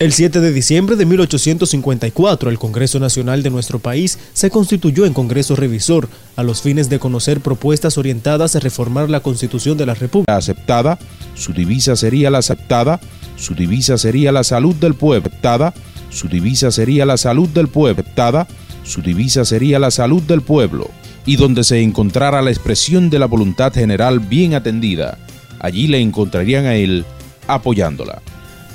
El 0.00 0.14
7 0.14 0.40
de 0.40 0.50
diciembre 0.50 0.96
de 0.96 1.04
1854, 1.04 2.48
el 2.48 2.58
Congreso 2.58 2.98
Nacional 2.98 3.42
de 3.42 3.50
nuestro 3.50 3.80
país 3.80 4.18
se 4.32 4.48
constituyó 4.48 5.04
en 5.04 5.12
Congreso 5.12 5.56
Revisor 5.56 6.08
a 6.36 6.42
los 6.42 6.62
fines 6.62 6.88
de 6.88 6.98
conocer 6.98 7.42
propuestas 7.42 7.98
orientadas 7.98 8.56
a 8.56 8.60
reformar 8.60 9.10
la 9.10 9.20
Constitución 9.20 9.76
de 9.76 9.84
la 9.84 9.92
República. 9.92 10.34
Aceptada, 10.34 10.98
su 11.34 11.52
divisa 11.52 11.96
sería 11.96 12.30
la 12.30 12.38
aceptada, 12.38 12.98
su 13.36 13.54
divisa 13.54 13.98
sería 13.98 14.32
la 14.32 14.42
salud 14.42 14.74
del 14.74 14.94
pueblo 14.94 15.28
aceptada, 15.28 15.74
su 16.08 16.28
divisa 16.28 16.70
sería 16.70 17.04
la 17.04 17.18
salud 17.18 17.50
del 17.50 17.68
pueblo 17.68 18.00
aceptada, 18.00 18.48
su 18.84 19.02
divisa 19.02 19.44
sería 19.44 19.78
la 19.78 19.90
salud 19.90 20.22
del 20.22 20.40
pueblo, 20.40 20.90
y 21.26 21.36
donde 21.36 21.62
se 21.62 21.82
encontrara 21.82 22.40
la 22.40 22.50
expresión 22.50 23.10
de 23.10 23.18
la 23.18 23.26
voluntad 23.26 23.74
general 23.74 24.18
bien 24.20 24.54
atendida, 24.54 25.18
allí 25.58 25.88
le 25.88 26.00
encontrarían 26.00 26.64
a 26.64 26.76
él 26.76 27.04
apoyándola. 27.46 28.22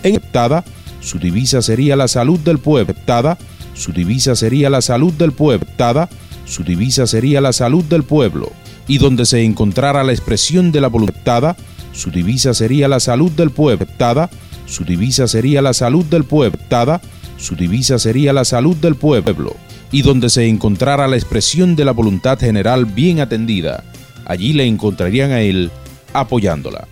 En 0.04 0.18
aceptada, 0.18 0.64
su 1.06 1.20
divisa 1.20 1.62
sería 1.62 1.96
la 1.96 2.08
salud 2.08 2.40
del 2.40 2.58
pueblo. 2.58 2.96
Su 3.76 3.92
divisa 3.92 4.36
sería 4.36 4.72
la 4.72 4.82
salud 4.82 5.14
del 5.14 5.34
pueblo. 5.34 6.10
Su 6.46 6.64
divisa 6.64 7.06
sería 7.06 7.42
la 7.42 7.54
salud 7.54 7.84
del 7.84 8.02
pueblo. 8.02 8.52
Y 8.88 8.98
donde 8.98 9.28
se 9.28 9.44
encontrara 9.44 10.04
la 10.04 10.14
expresión 10.14 10.72
de 10.72 10.82
la 10.82 10.88
voluntad, 10.88 11.56
su 11.94 12.10
divisa 12.10 12.56
sería 12.56 12.88
la 12.88 13.00
salud 13.00 13.32
del 13.34 13.52
pueblo. 13.52 13.86
Su 14.66 14.84
divisa 14.84 15.28
sería 15.28 15.62
la 15.62 15.76
salud 15.76 16.06
del 16.06 16.24
pueblo. 16.24 16.58
Su 17.38 17.56
divisa 17.56 18.00
sería 18.00 18.34
la 18.34 18.44
salud 18.44 18.76
del 18.76 18.96
pueblo. 18.96 19.56
Y 19.92 20.02
donde 20.02 20.32
se 20.32 20.48
encontrara 20.48 21.08
la 21.08 21.18
expresión 21.18 21.76
de 21.76 21.86
la 21.86 21.92
voluntad 21.92 22.40
general 22.40 22.86
bien 22.86 23.20
atendida, 23.20 23.84
allí 24.26 24.54
le 24.54 24.66
encontrarían 24.66 25.32
a 25.32 25.42
él 25.42 25.70
apoyándola. 26.14 26.88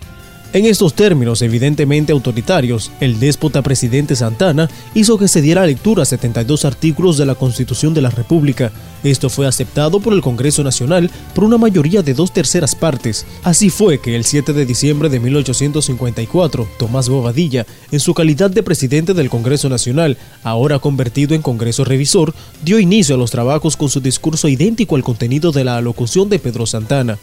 En 0.54 0.66
estos 0.66 0.94
términos 0.94 1.42
evidentemente 1.42 2.12
autoritarios, 2.12 2.92
el 3.00 3.18
déspota 3.18 3.60
presidente 3.60 4.14
Santana 4.14 4.70
hizo 4.94 5.18
que 5.18 5.26
se 5.26 5.42
diera 5.42 5.66
lectura 5.66 6.04
a 6.04 6.06
72 6.06 6.64
artículos 6.64 7.18
de 7.18 7.26
la 7.26 7.34
Constitución 7.34 7.92
de 7.92 8.02
la 8.02 8.10
República. 8.10 8.70
Esto 9.02 9.28
fue 9.30 9.48
aceptado 9.48 9.98
por 9.98 10.12
el 10.12 10.22
Congreso 10.22 10.62
Nacional 10.62 11.10
por 11.34 11.42
una 11.42 11.58
mayoría 11.58 12.02
de 12.02 12.14
dos 12.14 12.32
terceras 12.32 12.76
partes. 12.76 13.26
Así 13.42 13.68
fue 13.68 14.00
que 14.00 14.14
el 14.14 14.22
7 14.22 14.52
de 14.52 14.64
diciembre 14.64 15.08
de 15.08 15.18
1854, 15.18 16.68
Tomás 16.78 17.08
Bobadilla, 17.08 17.66
en 17.90 17.98
su 17.98 18.14
calidad 18.14 18.48
de 18.48 18.62
presidente 18.62 19.12
del 19.12 19.30
Congreso 19.30 19.68
Nacional, 19.68 20.18
ahora 20.44 20.78
convertido 20.78 21.34
en 21.34 21.42
Congreso 21.42 21.84
Revisor, 21.84 22.32
dio 22.64 22.78
inicio 22.78 23.16
a 23.16 23.18
los 23.18 23.32
trabajos 23.32 23.76
con 23.76 23.88
su 23.88 24.00
discurso 24.00 24.46
idéntico 24.46 24.94
al 24.94 25.02
contenido 25.02 25.50
de 25.50 25.64
la 25.64 25.78
alocución 25.78 26.28
de 26.28 26.38
Pedro 26.38 26.64
Santana. 26.64 27.18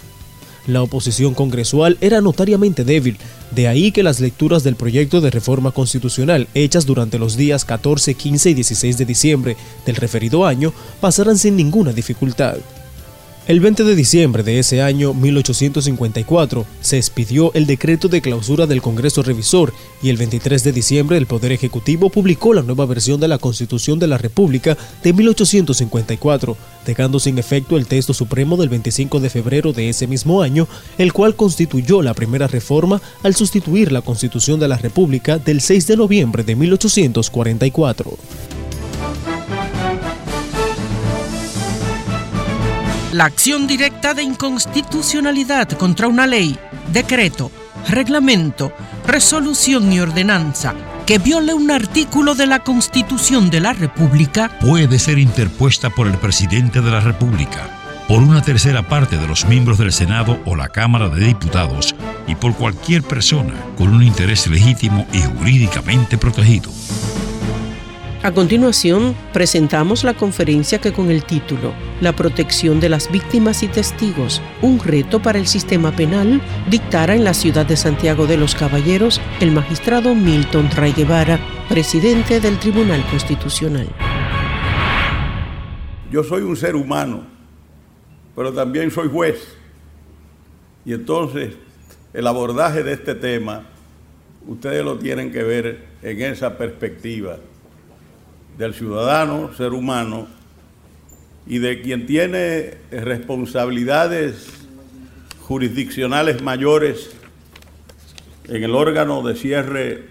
La 0.68 0.84
oposición 0.84 1.34
congresual 1.34 1.98
era 2.02 2.22
notariamente 2.22 2.84
débil, 2.84 3.18
de 3.52 3.68
ahí 3.68 3.92
que 3.92 4.04
las 4.04 4.20
lecturas 4.20 4.64
del 4.64 4.76
proyecto 4.76 5.22
de 5.22 5.32
reforma 5.32 5.72
constitucional 5.72 6.48
hechas 6.54 6.86
durante 6.86 7.20
los 7.20 7.36
días 7.36 7.66
14, 7.66 8.14
15 8.14 8.50
y 8.52 8.54
16 8.54 8.98
de 8.98 9.06
diciembre 9.06 9.58
del 9.86 9.96
referido 9.96 10.46
año 10.46 10.74
pasaran 11.00 11.38
sin 11.38 11.56
ninguna 11.56 11.94
dificultad. 11.94 12.58
El 13.52 13.60
20 13.60 13.84
de 13.84 13.96
diciembre 13.96 14.44
de 14.44 14.60
ese 14.60 14.82
año 14.82 15.14
1854 15.14 16.66
se 16.80 16.96
expidió 16.96 17.52
el 17.54 17.68
decreto 17.68 18.08
de 18.08 18.22
clausura 18.22 18.66
del 18.66 18.82
Congreso 18.82 19.24
Revisor 19.24 19.74
y 20.02 20.08
el 20.08 20.16
23 20.16 20.64
de 20.64 20.72
diciembre 20.72 21.18
el 21.18 21.26
Poder 21.26 21.52
Ejecutivo 21.52 22.10
publicó 22.10 22.54
la 22.54 22.62
nueva 22.62 22.86
versión 22.86 23.20
de 23.20 23.28
la 23.28 23.40
Constitución 23.40 24.00
de 24.00 24.08
la 24.08 24.18
República 24.18 24.78
de 25.04 25.12
1854, 25.12 26.56
dejando 26.86 27.20
sin 27.20 27.38
efecto 27.40 27.76
el 27.76 27.88
texto 27.88 28.14
supremo 28.14 28.56
del 28.56 28.70
25 28.70 29.20
de 29.20 29.30
febrero 29.30 29.74
de 29.74 29.90
ese 29.90 30.08
mismo 30.08 30.42
año, 30.42 30.70
el 30.98 31.12
cual 31.12 31.36
constituyó 31.36 32.02
la 32.02 32.14
primera 32.14 32.48
reforma 32.48 33.02
al 33.22 33.36
sustituir 33.36 33.92
la 33.92 34.02
Constitución 34.02 34.62
de 34.62 34.70
la 34.70 34.78
República 34.78 35.40
del 35.40 35.60
6 35.60 35.88
de 35.88 35.98
noviembre 35.98 36.46
de 36.46 36.56
1844. 36.56 38.18
La 43.22 43.28
acción 43.28 43.68
directa 43.68 44.16
de 44.16 44.24
inconstitucionalidad 44.24 45.70
contra 45.74 46.08
una 46.08 46.26
ley, 46.26 46.58
decreto, 46.92 47.52
reglamento, 47.88 48.74
resolución 49.06 49.94
y 49.94 50.00
ordenanza 50.00 50.74
que 51.06 51.20
viole 51.20 51.54
un 51.54 51.70
artículo 51.70 52.34
de 52.34 52.48
la 52.48 52.64
Constitución 52.64 53.52
de 53.52 53.60
la 53.60 53.74
República 53.74 54.58
puede 54.60 54.98
ser 54.98 55.20
interpuesta 55.20 55.92
por 55.92 56.08
el 56.08 56.18
presidente 56.18 56.82
de 56.82 56.90
la 56.90 57.00
República, 57.00 57.70
por 58.08 58.24
una 58.24 58.42
tercera 58.42 58.82
parte 58.82 59.18
de 59.18 59.28
los 59.28 59.46
miembros 59.46 59.78
del 59.78 59.92
Senado 59.92 60.40
o 60.46 60.56
la 60.56 60.70
Cámara 60.70 61.08
de 61.08 61.24
Diputados 61.24 61.94
y 62.26 62.34
por 62.34 62.56
cualquier 62.56 63.04
persona 63.04 63.54
con 63.78 63.90
un 63.94 64.02
interés 64.02 64.48
legítimo 64.48 65.06
y 65.14 65.22
jurídicamente 65.22 66.18
protegido. 66.18 66.72
A 68.24 68.32
continuación, 68.32 69.16
presentamos 69.34 70.04
la 70.04 70.14
conferencia 70.14 70.80
que 70.80 70.94
con 70.94 71.10
el 71.10 71.24
título 71.24 71.74
La 72.02 72.16
protección 72.16 72.80
de 72.80 72.88
las 72.88 73.12
víctimas 73.12 73.64
y 73.64 73.68
testigos, 73.68 74.44
un 74.62 74.78
reto 74.78 75.24
para 75.24 75.40
el 75.40 75.48
sistema 75.48 75.92
penal, 75.92 76.40
dictara 76.70 77.16
en 77.16 77.24
la 77.24 77.34
ciudad 77.34 77.66
de 77.66 77.76
Santiago 77.76 78.28
de 78.28 78.38
los 78.38 78.54
Caballeros 78.54 79.20
el 79.40 79.52
magistrado 79.52 80.14
Milton 80.14 80.70
Ray 80.70 80.94
Guevara, 80.94 81.40
presidente 81.68 82.40
del 82.40 82.60
Tribunal 82.60 83.04
Constitucional. 83.10 83.88
Yo 86.12 86.24
soy 86.24 86.44
un 86.44 86.56
ser 86.56 86.76
humano, 86.76 87.26
pero 88.36 88.54
también 88.54 88.92
soy 88.92 89.10
juez. 89.10 89.58
Y 90.86 90.94
entonces 90.94 91.56
el 92.14 92.28
abordaje 92.28 92.84
de 92.84 92.94
este 92.94 93.16
tema, 93.16 93.64
ustedes 94.46 94.86
lo 94.86 95.00
tienen 95.00 95.32
que 95.32 95.42
ver 95.42 95.88
en 96.04 96.22
esa 96.22 96.56
perspectiva 96.56 97.40
del 98.58 98.74
ciudadano, 98.74 99.54
ser 99.54 99.74
humano, 99.74 100.28
y 101.48 101.60
de 101.60 101.82
quien 101.82 102.06
tiene 102.06 102.78
responsabilidades 102.92 104.48
jurisdiccionales 105.42 106.42
mayores 106.42 107.12
en 108.48 108.64
el 108.64 108.76
órgano 108.76 109.22
de 109.24 109.36
cierre 109.36 110.06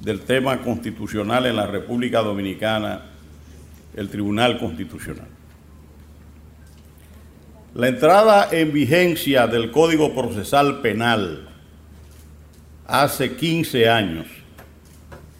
del 0.00 0.20
tema 0.20 0.62
constitucional 0.62 1.46
en 1.46 1.56
la 1.56 1.66
República 1.66 2.20
Dominicana, 2.20 3.02
el 3.94 4.08
Tribunal 4.08 4.58
Constitucional. 4.58 5.28
La 7.74 7.88
entrada 7.88 8.48
en 8.52 8.72
vigencia 8.72 9.46
del 9.46 9.70
Código 9.70 10.14
Procesal 10.14 10.80
Penal 10.80 11.48
hace 12.86 13.36
15 13.36 13.88
años 13.88 14.26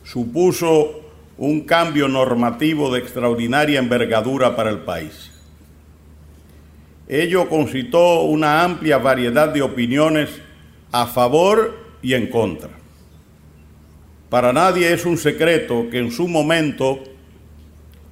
supuso 0.04 1.06
un 1.38 1.62
cambio 1.62 2.09
normativo 2.09 2.92
de 2.92 3.01
extraordinaria 3.01 3.79
envergadura 3.79 4.57
para 4.57 4.70
el 4.70 4.79
país. 4.79 5.31
Ello 7.09 7.49
concitó 7.49 8.22
una 8.22 8.64
amplia 8.64 8.99
variedad 8.99 9.49
de 9.49 9.62
opiniones 9.62 10.31
a 10.92 11.07
favor 11.07 11.79
y 12.03 12.14
en 12.14 12.29
contra. 12.29 12.70
Para 14.31 14.53
nadie 14.53 14.92
es 14.92 15.05
un 15.05 15.18
secreto 15.18 15.88
que 15.90 15.99
en 15.99 16.11
su 16.11 16.27
momento 16.27 17.01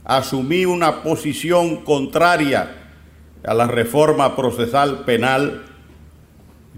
asumí 0.04 0.64
una 0.64 1.02
posición 1.02 1.78
contraria 1.78 2.90
a 3.44 3.54
la 3.54 3.66
reforma 3.66 4.36
procesal 4.36 5.04
penal, 5.04 5.64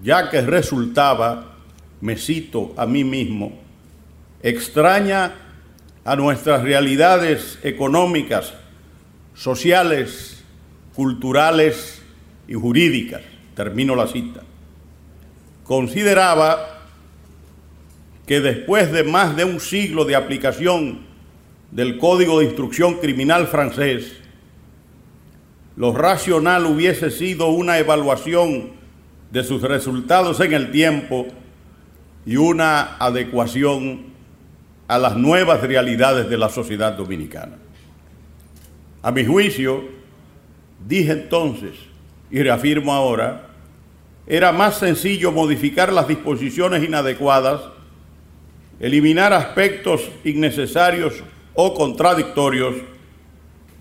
ya 0.02 0.30
que 0.30 0.40
resultaba, 0.40 1.56
me 2.00 2.16
cito 2.16 2.72
a 2.76 2.86
mí 2.86 3.04
mismo, 3.04 3.52
extraña 4.42 5.45
a 6.06 6.14
nuestras 6.14 6.62
realidades 6.62 7.58
económicas, 7.64 8.54
sociales, 9.34 10.44
culturales 10.94 12.00
y 12.46 12.54
jurídicas. 12.54 13.22
Termino 13.56 13.96
la 13.96 14.06
cita. 14.06 14.42
Consideraba 15.64 16.84
que 18.24 18.40
después 18.40 18.92
de 18.92 19.02
más 19.02 19.34
de 19.34 19.44
un 19.44 19.58
siglo 19.58 20.04
de 20.04 20.14
aplicación 20.14 21.00
del 21.72 21.98
Código 21.98 22.38
de 22.38 22.44
Instrucción 22.44 22.94
Criminal 23.00 23.48
francés, 23.48 24.12
lo 25.74 25.92
racional 25.92 26.66
hubiese 26.66 27.10
sido 27.10 27.48
una 27.48 27.78
evaluación 27.78 28.70
de 29.32 29.42
sus 29.42 29.60
resultados 29.62 30.38
en 30.38 30.52
el 30.52 30.70
tiempo 30.70 31.26
y 32.24 32.36
una 32.36 32.96
adecuación 32.98 34.15
a 34.88 34.98
las 34.98 35.16
nuevas 35.16 35.60
realidades 35.62 36.28
de 36.28 36.38
la 36.38 36.48
sociedad 36.48 36.92
dominicana. 36.92 37.56
A 39.02 39.10
mi 39.10 39.24
juicio, 39.24 39.84
dije 40.86 41.12
entonces 41.12 41.74
y 42.30 42.42
reafirmo 42.42 42.92
ahora, 42.92 43.48
era 44.26 44.52
más 44.52 44.78
sencillo 44.78 45.30
modificar 45.30 45.92
las 45.92 46.08
disposiciones 46.08 46.82
inadecuadas, 46.82 47.60
eliminar 48.80 49.32
aspectos 49.32 50.02
innecesarios 50.24 51.14
o 51.54 51.72
contradictorios 51.74 52.74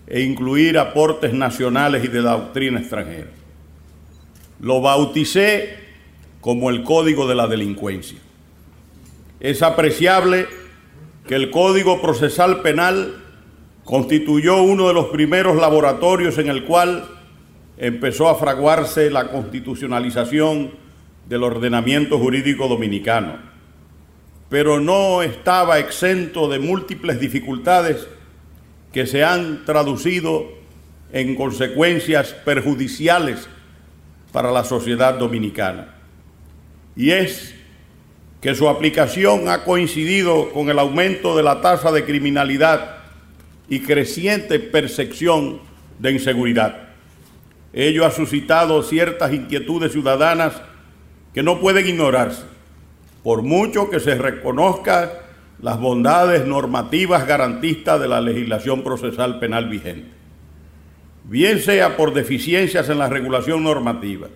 e 0.06 0.20
incluir 0.20 0.78
aportes 0.78 1.32
nacionales 1.32 2.04
y 2.04 2.08
de 2.08 2.20
doctrina 2.20 2.80
extranjera. 2.80 3.30
Lo 4.60 4.80
bauticé 4.80 5.76
como 6.40 6.70
el 6.70 6.84
Código 6.84 7.26
de 7.26 7.34
la 7.34 7.48
Delincuencia. 7.48 8.18
Es 9.40 9.62
apreciable 9.62 10.46
que 11.26 11.34
el 11.34 11.50
Código 11.50 12.00
Procesal 12.00 12.62
Penal 12.62 13.16
constituyó 13.84 14.62
uno 14.62 14.88
de 14.88 14.94
los 14.94 15.06
primeros 15.06 15.56
laboratorios 15.56 16.38
en 16.38 16.48
el 16.48 16.64
cual 16.64 17.04
empezó 17.78 18.28
a 18.28 18.36
fraguarse 18.36 19.10
la 19.10 19.28
constitucionalización 19.28 20.72
del 21.28 21.42
ordenamiento 21.42 22.18
jurídico 22.18 22.68
dominicano, 22.68 23.38
pero 24.48 24.80
no 24.80 25.22
estaba 25.22 25.78
exento 25.78 26.48
de 26.48 26.60
múltiples 26.60 27.18
dificultades 27.18 28.06
que 28.92 29.06
se 29.06 29.24
han 29.24 29.64
traducido 29.64 30.46
en 31.12 31.34
consecuencias 31.34 32.32
perjudiciales 32.44 33.48
para 34.32 34.52
la 34.52 34.64
sociedad 34.64 35.18
dominicana. 35.18 35.96
Y 36.94 37.10
es 37.10 37.55
que 38.46 38.54
su 38.54 38.68
aplicación 38.68 39.48
ha 39.48 39.64
coincidido 39.64 40.52
con 40.52 40.70
el 40.70 40.78
aumento 40.78 41.36
de 41.36 41.42
la 41.42 41.60
tasa 41.60 41.90
de 41.90 42.04
criminalidad 42.04 42.98
y 43.68 43.80
creciente 43.80 44.60
percepción 44.60 45.58
de 45.98 46.12
inseguridad. 46.12 46.90
Ello 47.72 48.06
ha 48.06 48.12
suscitado 48.12 48.84
ciertas 48.84 49.32
inquietudes 49.32 49.90
ciudadanas 49.90 50.62
que 51.34 51.42
no 51.42 51.58
pueden 51.58 51.88
ignorarse, 51.88 52.44
por 53.24 53.42
mucho 53.42 53.90
que 53.90 53.98
se 53.98 54.14
reconozca 54.14 55.10
las 55.60 55.80
bondades 55.80 56.46
normativas 56.46 57.26
garantistas 57.26 58.00
de 58.00 58.06
la 58.06 58.20
legislación 58.20 58.84
procesal 58.84 59.40
penal 59.40 59.68
vigente. 59.68 60.12
Bien 61.24 61.58
sea 61.58 61.96
por 61.96 62.14
deficiencias 62.14 62.88
en 62.90 63.00
la 63.00 63.08
regulación 63.08 63.64
normativa, 63.64 64.28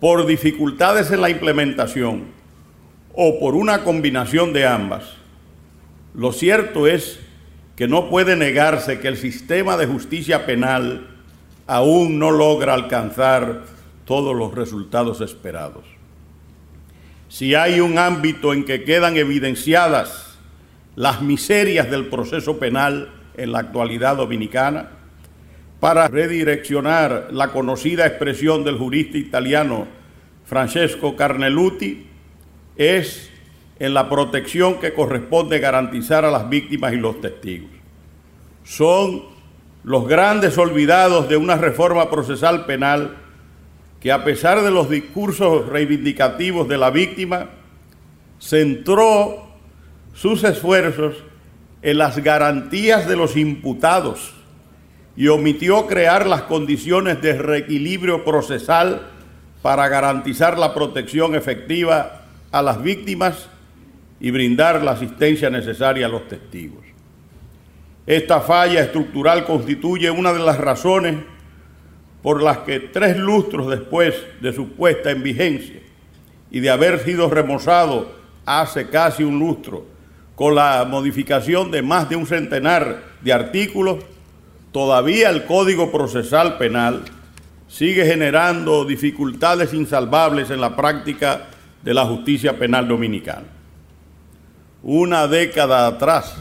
por 0.00 0.26
dificultades 0.26 1.12
en 1.12 1.20
la 1.20 1.30
implementación 1.30 2.34
o 3.16 3.40
por 3.40 3.54
una 3.54 3.82
combinación 3.82 4.52
de 4.52 4.66
ambas, 4.66 5.04
lo 6.14 6.32
cierto 6.32 6.86
es 6.86 7.18
que 7.74 7.88
no 7.88 8.08
puede 8.08 8.36
negarse 8.36 9.00
que 9.00 9.08
el 9.08 9.16
sistema 9.16 9.76
de 9.76 9.86
justicia 9.86 10.46
penal 10.46 11.08
aún 11.66 12.18
no 12.18 12.30
logra 12.30 12.74
alcanzar 12.74 13.64
todos 14.04 14.36
los 14.36 14.54
resultados 14.54 15.20
esperados. 15.20 15.84
Si 17.28 17.54
hay 17.54 17.80
un 17.80 17.98
ámbito 17.98 18.52
en 18.52 18.64
que 18.64 18.84
quedan 18.84 19.16
evidenciadas 19.16 20.38
las 20.94 21.20
miserias 21.22 21.90
del 21.90 22.06
proceso 22.06 22.58
penal 22.58 23.12
en 23.36 23.52
la 23.52 23.58
actualidad 23.58 24.16
dominicana, 24.16 24.90
para 25.80 26.08
redireccionar 26.08 27.28
la 27.32 27.48
conocida 27.48 28.06
expresión 28.06 28.64
del 28.64 28.78
jurista 28.78 29.18
italiano 29.18 29.86
Francesco 30.46 31.16
Carneluti, 31.16 32.05
es 32.76 33.30
en 33.78 33.94
la 33.94 34.08
protección 34.08 34.78
que 34.80 34.94
corresponde 34.94 35.58
garantizar 35.58 36.24
a 36.24 36.30
las 36.30 36.48
víctimas 36.48 36.92
y 36.92 36.96
los 36.96 37.20
testigos. 37.20 37.70
Son 38.64 39.22
los 39.84 40.08
grandes 40.08 40.58
olvidados 40.58 41.28
de 41.28 41.36
una 41.36 41.56
reforma 41.56 42.10
procesal 42.10 42.66
penal 42.66 43.16
que 44.00 44.12
a 44.12 44.24
pesar 44.24 44.62
de 44.62 44.70
los 44.70 44.90
discursos 44.90 45.68
reivindicativos 45.68 46.68
de 46.68 46.78
la 46.78 46.90
víctima, 46.90 47.50
centró 48.38 49.46
sus 50.14 50.44
esfuerzos 50.44 51.16
en 51.82 51.98
las 51.98 52.18
garantías 52.18 53.08
de 53.08 53.16
los 53.16 53.36
imputados 53.36 54.32
y 55.16 55.28
omitió 55.28 55.86
crear 55.86 56.26
las 56.26 56.42
condiciones 56.42 57.22
de 57.22 57.38
reequilibrio 57.38 58.24
procesal 58.24 59.08
para 59.62 59.88
garantizar 59.88 60.58
la 60.58 60.74
protección 60.74 61.34
efectiva 61.34 62.25
a 62.58 62.62
las 62.62 62.82
víctimas 62.82 63.48
y 64.18 64.30
brindar 64.30 64.82
la 64.82 64.92
asistencia 64.92 65.50
necesaria 65.50 66.06
a 66.06 66.08
los 66.08 66.26
testigos. 66.26 66.84
Esta 68.06 68.40
falla 68.40 68.80
estructural 68.80 69.44
constituye 69.44 70.10
una 70.10 70.32
de 70.32 70.38
las 70.38 70.56
razones 70.56 71.16
por 72.22 72.42
las 72.42 72.58
que 72.58 72.80
tres 72.80 73.18
lustros 73.18 73.68
después 73.68 74.14
de 74.40 74.54
su 74.54 74.70
puesta 74.70 75.10
en 75.10 75.22
vigencia 75.22 75.80
y 76.50 76.60
de 76.60 76.70
haber 76.70 77.00
sido 77.00 77.28
remozado 77.28 78.10
hace 78.46 78.88
casi 78.88 79.22
un 79.22 79.38
lustro, 79.38 79.84
con 80.34 80.54
la 80.54 80.86
modificación 80.88 81.70
de 81.70 81.82
más 81.82 82.08
de 82.08 82.16
un 82.16 82.26
centenar 82.26 83.02
de 83.20 83.32
artículos, 83.32 83.98
todavía 84.72 85.28
el 85.28 85.44
Código 85.44 85.90
Procesal 85.92 86.56
Penal 86.56 87.02
sigue 87.68 88.06
generando 88.06 88.84
dificultades 88.84 89.74
insalvables 89.74 90.50
en 90.50 90.60
la 90.60 90.76
práctica 90.76 91.48
de 91.86 91.94
la 91.94 92.04
justicia 92.04 92.58
penal 92.58 92.88
dominicana. 92.88 93.46
Una 94.82 95.28
década 95.28 95.86
atrás, 95.86 96.36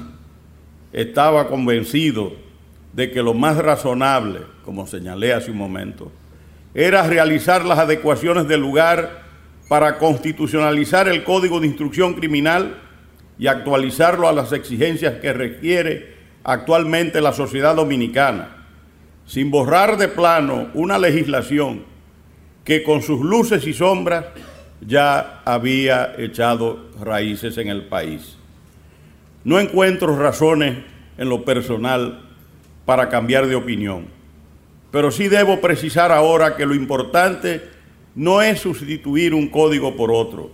estaba 0.91 1.47
convencido 1.47 2.34
de 2.93 3.12
que 3.12 3.21
lo 3.21 3.36
más 3.36 3.58
razonable, 3.58 4.39
como 4.63 4.88
señalé 4.88 5.34
hace 5.34 5.51
un 5.51 5.58
momento, 5.58 6.12
era 6.73 7.05
realizar 7.05 7.63
las 7.63 7.77
adecuaciones 7.77 8.47
del 8.47 8.62
lugar 8.62 9.21
para 9.69 9.99
constitucionalizar 9.99 11.08
el 11.08 11.23
Código 11.23 11.60
de 11.60 11.67
Instrucción 11.67 12.15
Criminal 12.15 12.77
y 13.38 13.45
actualizarlo 13.45 14.27
a 14.27 14.34
las 14.34 14.51
exigencias 14.51 15.19
que 15.19 15.31
requiere 15.31 16.15
actualmente 16.43 17.21
la 17.21 17.34
sociedad 17.34 17.75
dominicana, 17.75 18.65
sin 19.27 19.51
borrar 19.51 19.97
de 19.97 20.08
plano 20.08 20.69
una 20.73 20.97
legislación 20.97 21.84
que 22.63 22.81
con 22.81 23.03
sus 23.03 23.21
luces 23.21 23.67
y 23.67 23.73
sombras 23.73 24.25
ya 24.81 25.41
había 25.45 26.15
echado 26.17 26.89
raíces 27.01 27.57
en 27.57 27.69
el 27.69 27.85
país. 27.85 28.38
No 29.43 29.59
encuentro 29.59 30.17
razones 30.17 30.77
en 31.17 31.29
lo 31.29 31.45
personal 31.45 32.21
para 32.85 33.09
cambiar 33.09 33.47
de 33.47 33.55
opinión, 33.55 34.07
pero 34.91 35.11
sí 35.11 35.27
debo 35.27 35.61
precisar 35.61 36.11
ahora 36.11 36.55
que 36.55 36.65
lo 36.65 36.75
importante 36.75 37.61
no 38.15 38.41
es 38.41 38.59
sustituir 38.59 39.33
un 39.33 39.47
código 39.49 39.95
por 39.95 40.11
otro, 40.11 40.51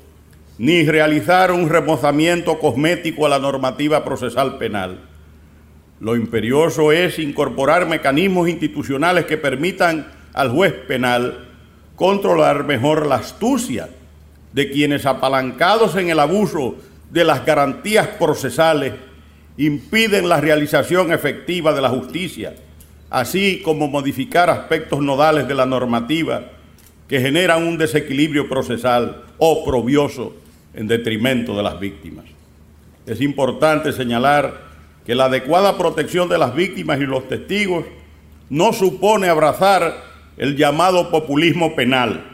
ni 0.58 0.84
realizar 0.84 1.52
un 1.52 1.70
remozamiento 1.70 2.60
cosmético 2.60 3.26
a 3.26 3.30
la 3.30 3.40
normativa 3.40 4.04
procesal 4.04 4.58
penal. 4.58 5.00
Lo 6.00 6.16
imperioso 6.16 6.92
es 6.92 7.20
incorporar 7.20 7.88
mecanismos 7.88 8.50
institucionales 8.50 9.26
que 9.26 9.38
permitan 9.38 10.08
al 10.34 10.50
juez 10.50 10.74
penal 10.74 11.48
controlar 11.96 12.64
mejor 12.64 13.06
la 13.06 13.16
astucia 13.16 13.90
de 14.54 14.70
quienes 14.70 15.06
apalancados 15.06 15.96
en 15.96 16.10
el 16.10 16.20
abuso 16.20 16.76
de 17.10 17.24
las 17.24 17.46
garantías 17.46 18.08
procesales 18.08 18.94
impiden 19.58 20.30
la 20.30 20.42
realización 20.42 21.12
efectiva 21.12 21.74
de 21.74 21.82
la 21.82 21.90
justicia, 21.90 22.56
así 23.10 23.62
como 23.64 23.88
modificar 23.88 24.50
aspectos 24.50 25.02
nodales 25.02 25.48
de 25.48 25.56
la 25.56 25.66
normativa 25.66 26.52
que 27.08 27.20
generan 27.20 27.64
un 27.64 27.78
desequilibrio 27.78 28.48
procesal 28.48 29.24
oprobioso 29.38 30.34
en 30.74 30.88
detrimento 30.88 31.56
de 31.56 31.64
las 31.64 31.80
víctimas. 31.80 32.26
Es 33.06 33.20
importante 33.20 33.92
señalar 33.92 34.72
que 35.06 35.16
la 35.16 35.26
adecuada 35.26 35.78
protección 35.78 36.30
de 36.30 36.38
las 36.38 36.56
víctimas 36.56 37.00
y 37.00 37.06
los 37.06 37.28
testigos 37.28 37.86
no 38.50 38.72
supone 38.72 39.28
abrazar 39.28 40.04
el 40.38 40.56
llamado 40.56 41.10
populismo 41.10 41.76
penal 41.76 42.32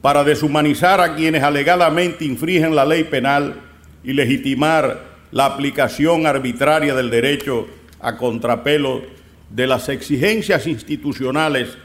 para 0.00 0.24
deshumanizar 0.24 1.00
a 1.00 1.16
quienes 1.16 1.42
alegadamente 1.42 2.24
infringen 2.24 2.74
la 2.74 2.84
ley 2.84 3.04
penal 3.04 3.60
y 4.04 4.12
legitimar 4.12 5.08
la 5.32 5.46
aplicación 5.46 6.26
arbitraria 6.26 6.94
del 6.94 7.10
derecho 7.10 7.66
a 8.00 8.16
contrapelo 8.16 9.02
de 9.50 9.66
las 9.66 9.88
exigencias 9.88 10.66
institucionales 10.66 11.76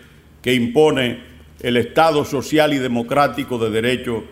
que 0.41 0.53
impone 0.53 1.23
el 1.61 1.77
Estado 1.77 2.25
social 2.25 2.73
y 2.73 2.77
democrático 2.77 3.57
de 3.57 3.69
derecho 3.69 4.23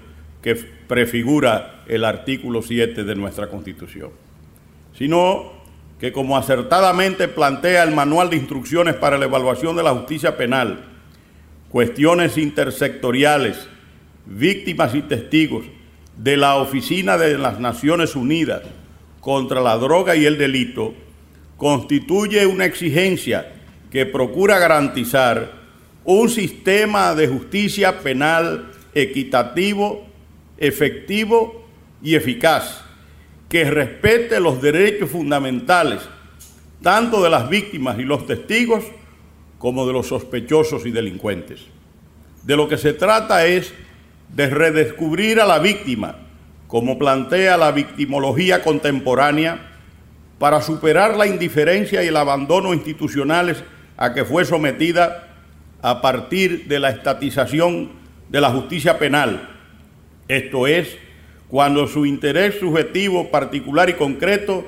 que 0.41 0.55
prefigura 0.55 1.83
el 1.87 2.03
artículo 2.03 2.61
7 2.61 3.03
de 3.03 3.15
nuestra 3.15 3.47
Constitución, 3.47 4.11
sino 4.97 5.61
que 5.99 6.11
como 6.11 6.35
acertadamente 6.35 7.27
plantea 7.27 7.83
el 7.83 7.93
Manual 7.93 8.29
de 8.29 8.35
Instrucciones 8.35 8.95
para 8.95 9.17
la 9.17 9.25
Evaluación 9.25 9.75
de 9.75 9.83
la 9.83 9.91
Justicia 9.91 10.35
Penal, 10.35 10.83
cuestiones 11.69 12.37
intersectoriales, 12.37 13.69
víctimas 14.25 14.95
y 14.95 15.01
testigos 15.01 15.65
de 16.17 16.37
la 16.37 16.55
Oficina 16.55 17.17
de 17.17 17.37
las 17.37 17.59
Naciones 17.59 18.15
Unidas 18.15 18.61
contra 19.19 19.61
la 19.61 19.77
Droga 19.77 20.15
y 20.15 20.25
el 20.25 20.37
Delito, 20.37 20.93
constituye 21.57 22.45
una 22.45 22.65
exigencia 22.65 23.53
que 23.89 24.05
procura 24.05 24.57
garantizar 24.57 25.51
un 26.03 26.29
sistema 26.29 27.13
de 27.13 27.27
justicia 27.27 27.99
penal 27.99 28.71
equitativo, 28.93 30.07
efectivo 30.57 31.65
y 32.01 32.15
eficaz, 32.15 32.83
que 33.47 33.69
respete 33.69 34.39
los 34.39 34.61
derechos 34.61 35.09
fundamentales 35.09 36.01
tanto 36.81 37.21
de 37.21 37.29
las 37.29 37.49
víctimas 37.49 37.99
y 37.99 38.03
los 38.03 38.25
testigos 38.25 38.83
como 39.59 39.85
de 39.85 39.93
los 39.93 40.07
sospechosos 40.07 40.85
y 40.85 40.91
delincuentes. 40.91 41.61
De 42.43 42.55
lo 42.55 42.67
que 42.67 42.77
se 42.77 42.93
trata 42.93 43.45
es 43.45 43.73
de 44.35 44.49
redescubrir 44.49 45.39
a 45.39 45.45
la 45.45 45.59
víctima, 45.59 46.15
como 46.67 46.97
plantea 46.97 47.57
la 47.57 47.71
victimología 47.71 48.63
contemporánea, 48.63 49.71
para 50.39 50.61
superar 50.61 51.15
la 51.17 51.27
indiferencia 51.27 52.03
y 52.03 52.07
el 52.07 52.17
abandono 52.17 52.73
institucionales 52.73 53.63
a 53.97 54.13
que 54.13 54.25
fue 54.25 54.45
sometida 54.45 55.27
a 55.81 56.01
partir 56.01 56.67
de 56.67 56.79
la 56.79 56.89
estatización 56.89 57.91
de 58.29 58.41
la 58.41 58.49
justicia 58.49 58.97
penal, 58.97 59.49
esto 60.27 60.65
es, 60.65 60.97
cuando 61.49 61.87
su 61.87 62.05
interés 62.05 62.57
subjetivo 62.59 63.29
particular 63.29 63.89
y 63.89 63.93
concreto 63.93 64.65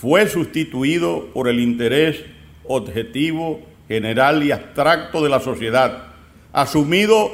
fue 0.00 0.28
sustituido 0.28 1.28
por 1.32 1.46
el 1.46 1.60
interés 1.60 2.24
objetivo, 2.64 3.60
general 3.86 4.42
y 4.42 4.50
abstracto 4.50 5.22
de 5.22 5.28
la 5.28 5.38
sociedad, 5.38 6.06
asumido 6.52 7.30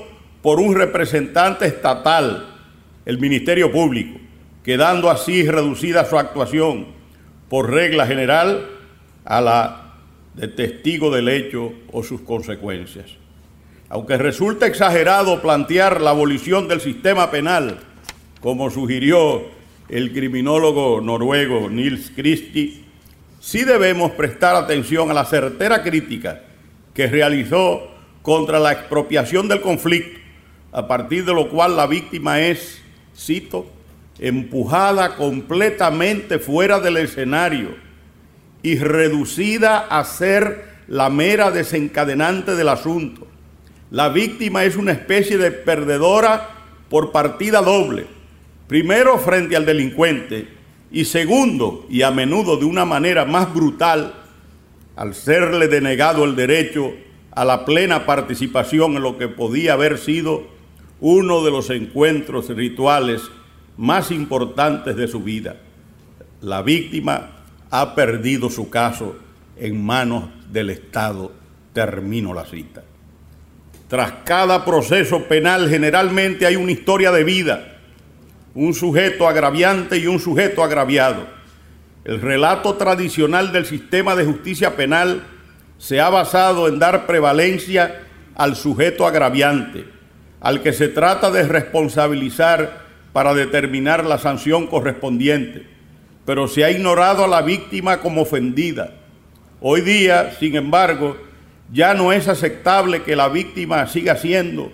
por 0.47 0.61
un 0.61 0.77
representante 0.77 1.67
estatal, 1.67 2.55
el 3.05 3.19
Ministerio 3.19 3.73
Público, 3.73 4.21
quedando 4.63 5.11
así 5.11 5.45
reducida 5.45 6.05
su 6.05 6.17
actuación 6.17 6.87
por 7.49 7.69
regla 7.69 8.07
general 8.07 8.65
a 9.25 9.41
la 9.41 9.95
de 10.35 10.47
testigo 10.47 11.11
del 11.11 11.31
hecho 11.31 11.73
o 11.91 12.05
sus 12.05 12.21
consecuencias. 12.21 13.07
Aunque 13.89 14.19
resulta 14.19 14.69
exagerado 14.69 15.43
plantear 15.43 16.01
la 16.01 16.11
abolición 16.11 16.69
del 16.69 16.81
sistema 16.81 17.29
penal, 17.33 17.81
como 18.41 18.71
sugirió 18.71 19.47
el 19.89 20.13
criminólogo 20.13 21.01
noruego 21.01 21.69
Nils 21.69 22.13
Christie, 22.15 22.85
sí 23.41 23.65
debemos 23.65 24.13
prestar 24.13 24.55
atención 24.55 25.11
a 25.11 25.15
la 25.15 25.25
certera 25.25 25.83
crítica 25.83 26.43
que 26.95 27.09
realizó 27.09 27.89
contra 28.23 28.61
la 28.61 28.71
expropiación 28.71 29.49
del 29.49 29.61
conflicto, 29.61 30.21
a 30.73 30.87
partir 30.89 31.25
de 31.25 31.33
lo 31.33 31.49
cual 31.49 31.77
la 31.77 31.87
víctima 31.87 32.41
es, 32.41 32.83
cito, 33.17 33.71
empujada 34.19 35.17
completamente 35.17 36.39
fuera 36.39 36.81
del 36.81 36.97
escenario 36.99 37.77
y 38.63 38.79
reducida 38.79 39.79
a 39.79 40.05
ser 40.05 40.77
la 40.89 41.11
mera 41.11 41.51
desencadenante 41.51 42.55
del 42.55 42.69
asunto. 42.69 43.27
La 43.91 44.09
víctima 44.09 44.65
es 44.65 44.77
una 44.77 44.93
especie 44.93 45.39
de 45.39 45.51
perdedora 45.51 46.49
por 46.89 47.13
partida 47.13 47.61
doble. 47.61 48.07
Primero 48.67 49.19
frente 49.19 49.57
al 49.57 49.67
delincuente 49.67 50.49
y 50.91 51.05
segundo, 51.05 51.87
y 51.89 52.03
a 52.03 52.11
menudo 52.11 52.57
de 52.57 52.65
una 52.65 52.85
manera 52.85 53.25
más 53.25 53.53
brutal, 53.53 54.15
al 54.97 55.15
serle 55.15 55.69
denegado 55.69 56.25
el 56.25 56.37
derecho 56.37 56.93
a 57.33 57.45
la 57.45 57.65
plena 57.65 58.07
participación 58.07 58.97
en 58.97 59.03
lo 59.03 59.19
que 59.19 59.29
podía 59.29 59.75
haber 59.75 59.99
sido 59.99 60.56
uno 61.01 61.45
de 61.45 61.51
los 61.51 61.71
encuentros 61.71 62.49
rituales 62.49 63.23
más 63.77 64.11
importantes 64.11 64.97
de 64.97 65.09
su 65.09 65.21
vida. 65.21 65.57
La 66.41 66.63
víctima 66.63 67.31
ha 67.71 67.95
perdido 67.95 68.51
su 68.51 68.71
caso 68.71 69.17
en 69.57 69.85
manos 69.85 70.25
del 70.51 70.71
Estado. 70.71 71.33
Termino 71.73 72.33
la 72.33 72.45
cita. 72.47 72.83
Tras 73.89 74.13
cada 74.25 74.65
proceso 74.65 75.25
penal 75.25 75.69
generalmente 75.69 76.47
hay 76.47 76.57
una 76.57 76.73
historia 76.73 77.13
de 77.13 77.23
vida, 77.23 77.79
un 78.55 78.75
sujeto 78.75 79.29
agraviante 79.29 79.99
y 79.99 80.07
un 80.07 80.19
sujeto 80.19 80.65
agraviado. 80.65 81.27
El 82.05 82.21
relato 82.21 82.75
tradicional 82.75 83.53
del 83.53 83.67
sistema 83.67 84.17
de 84.17 84.25
justicia 84.25 84.75
penal 84.77 85.23
se 85.79 86.01
ha 86.01 86.09
basado 86.09 86.67
en 86.69 86.79
dar 86.79 87.07
prevalencia 87.07 88.03
al 88.35 88.57
sujeto 88.57 89.07
agraviante, 89.07 89.96
al 90.47 90.63
que 90.63 90.73
se 90.73 90.89
trata 90.89 91.31
de 91.31 91.43
responsabilizar 91.43 92.87
para 93.13 93.35
determinar 93.35 94.05
la 94.05 94.19
sanción 94.19 94.67
correspondiente 94.67 95.77
pero 96.27 96.49
se 96.49 96.65
ha 96.65 96.71
ignorado 96.71 97.25
a 97.25 97.29
la 97.29 97.41
víctima 97.41 98.01
como 98.01 98.23
ofendida. 98.23 98.95
Hoy 99.61 99.81
día, 99.81 100.35
sin 100.39 100.57
embargo, 100.57 101.17
ya 101.73 101.95
no 101.95 102.13
es 102.13 102.29
aceptable 102.29 103.03
que 103.03 103.17
la 103.17 103.29
víctima 103.29 103.87
siga 103.87 104.17
siendo, 104.17 104.73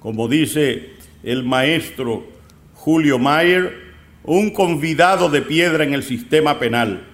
como 0.00 0.26
dice 0.26 0.94
el 1.22 1.44
maestro 1.44 2.26
Julio 2.72 3.18
Mayer, 3.18 3.84
un 4.24 4.50
convidado 4.50 5.28
de 5.28 5.42
piedra 5.42 5.84
en 5.84 5.92
el 5.92 6.02
sistema 6.02 6.58
penal, 6.58 7.04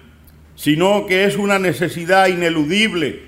sino 0.55 1.05
que 1.05 1.25
es 1.25 1.35
una 1.35 1.59
necesidad 1.59 2.27
ineludible 2.27 3.23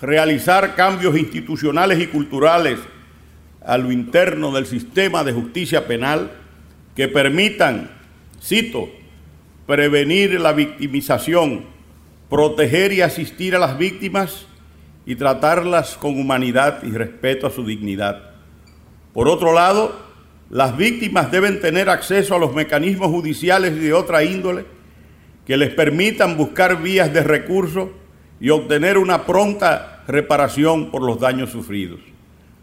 realizar 0.00 0.74
cambios 0.74 1.18
institucionales 1.18 2.00
y 2.00 2.06
culturales 2.06 2.78
a 3.68 3.76
lo 3.76 3.92
interno 3.92 4.50
del 4.50 4.64
sistema 4.64 5.22
de 5.24 5.34
justicia 5.34 5.86
penal 5.86 6.30
que 6.96 7.06
permitan, 7.06 7.90
cito, 8.42 8.88
prevenir 9.66 10.40
la 10.40 10.54
victimización, 10.54 11.66
proteger 12.30 12.94
y 12.94 13.02
asistir 13.02 13.54
a 13.54 13.58
las 13.58 13.76
víctimas 13.76 14.46
y 15.04 15.16
tratarlas 15.16 15.98
con 15.98 16.18
humanidad 16.18 16.82
y 16.82 16.92
respeto 16.92 17.46
a 17.46 17.50
su 17.50 17.62
dignidad. 17.62 18.30
Por 19.12 19.28
otro 19.28 19.52
lado, 19.52 20.00
las 20.48 20.74
víctimas 20.74 21.30
deben 21.30 21.60
tener 21.60 21.90
acceso 21.90 22.34
a 22.34 22.38
los 22.38 22.54
mecanismos 22.54 23.08
judiciales 23.08 23.78
de 23.78 23.92
otra 23.92 24.24
índole 24.24 24.64
que 25.44 25.58
les 25.58 25.74
permitan 25.74 26.38
buscar 26.38 26.80
vías 26.80 27.12
de 27.12 27.22
recurso 27.22 27.92
y 28.40 28.48
obtener 28.48 28.96
una 28.96 29.26
pronta 29.26 30.04
reparación 30.08 30.90
por 30.90 31.02
los 31.02 31.20
daños 31.20 31.50
sufridos. 31.50 32.00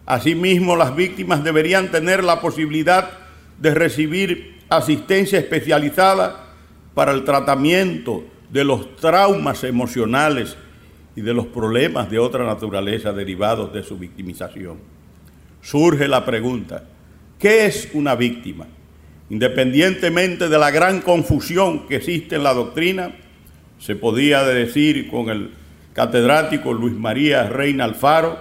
Asimismo, 0.05 0.75
las 0.75 0.95
víctimas 0.95 1.43
deberían 1.43 1.89
tener 1.89 2.23
la 2.23 2.39
posibilidad 2.41 3.09
de 3.59 3.73
recibir 3.73 4.59
asistencia 4.69 5.39
especializada 5.39 6.45
para 6.93 7.11
el 7.11 7.23
tratamiento 7.23 8.23
de 8.51 8.63
los 8.63 8.95
traumas 8.97 9.63
emocionales 9.63 10.55
y 11.15 11.21
de 11.21 11.33
los 11.33 11.47
problemas 11.47 12.09
de 12.09 12.19
otra 12.19 12.45
naturaleza 12.45 13.13
derivados 13.13 13.73
de 13.73 13.83
su 13.83 13.97
victimización. 13.97 14.77
Surge 15.61 16.07
la 16.07 16.23
pregunta, 16.23 16.83
¿qué 17.39 17.65
es 17.65 17.89
una 17.93 18.15
víctima? 18.15 18.67
Independientemente 19.29 20.49
de 20.49 20.59
la 20.59 20.69
gran 20.69 21.01
confusión 21.01 21.87
que 21.87 21.95
existe 21.95 22.35
en 22.35 22.43
la 22.43 22.53
doctrina, 22.53 23.15
se 23.79 23.95
podía 23.95 24.43
decir 24.43 25.09
con 25.09 25.29
el 25.29 25.51
catedrático 25.93 26.73
Luis 26.73 26.93
María 26.93 27.49
Reina 27.49 27.85
Alfaro, 27.85 28.37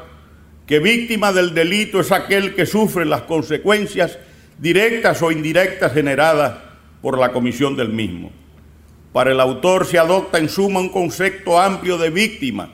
que 0.66 0.78
víctima 0.78 1.32
del 1.32 1.54
delito 1.54 2.00
es 2.00 2.10
aquel 2.12 2.54
que 2.54 2.66
sufre 2.66 3.04
las 3.04 3.22
consecuencias 3.22 4.18
directas 4.58 5.20
o 5.22 5.30
indirectas 5.30 5.92
generadas 5.92 6.54
por 7.02 7.18
la 7.18 7.32
comisión 7.32 7.76
del 7.76 7.90
mismo. 7.90 8.30
Para 9.12 9.32
el 9.32 9.40
autor 9.40 9.86
se 9.86 9.98
adopta 9.98 10.38
en 10.38 10.48
suma 10.48 10.80
un 10.80 10.88
concepto 10.88 11.60
amplio 11.60 11.98
de 11.98 12.10
víctima, 12.10 12.72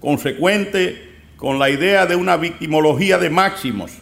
consecuente 0.00 1.14
con 1.36 1.58
la 1.58 1.68
idea 1.68 2.06
de 2.06 2.16
una 2.16 2.36
victimología 2.36 3.18
de 3.18 3.30
máximos, 3.30 3.92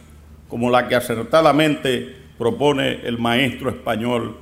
como 0.48 0.70
la 0.70 0.86
que 0.86 0.94
acertadamente 0.94 2.16
propone 2.38 3.00
el 3.04 3.18
maestro 3.18 3.70
español 3.70 4.36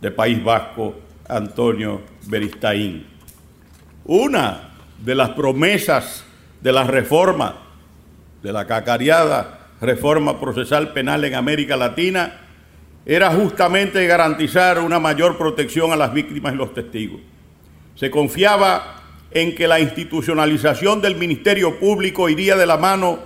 de 0.00 0.10
País 0.10 0.42
Vasco, 0.42 0.94
Antonio 1.28 2.00
Beristain. 2.26 3.06
Una 4.06 4.70
de 5.04 5.14
las 5.14 5.30
promesas 5.30 6.24
de 6.60 6.72
la 6.72 6.84
reforma, 6.84 7.67
de 8.48 8.54
la 8.54 8.66
cacareada 8.66 9.58
reforma 9.78 10.40
procesal 10.40 10.94
penal 10.94 11.22
en 11.26 11.34
América 11.34 11.76
Latina, 11.76 12.40
era 13.04 13.30
justamente 13.30 14.06
garantizar 14.06 14.78
una 14.78 14.98
mayor 14.98 15.36
protección 15.36 15.92
a 15.92 15.96
las 15.96 16.14
víctimas 16.14 16.54
y 16.54 16.56
los 16.56 16.72
testigos. 16.72 17.20
Se 17.94 18.10
confiaba 18.10 19.02
en 19.32 19.54
que 19.54 19.68
la 19.68 19.80
institucionalización 19.80 21.02
del 21.02 21.16
Ministerio 21.16 21.78
Público 21.78 22.30
iría 22.30 22.56
de 22.56 22.64
la 22.64 22.78
mano 22.78 23.18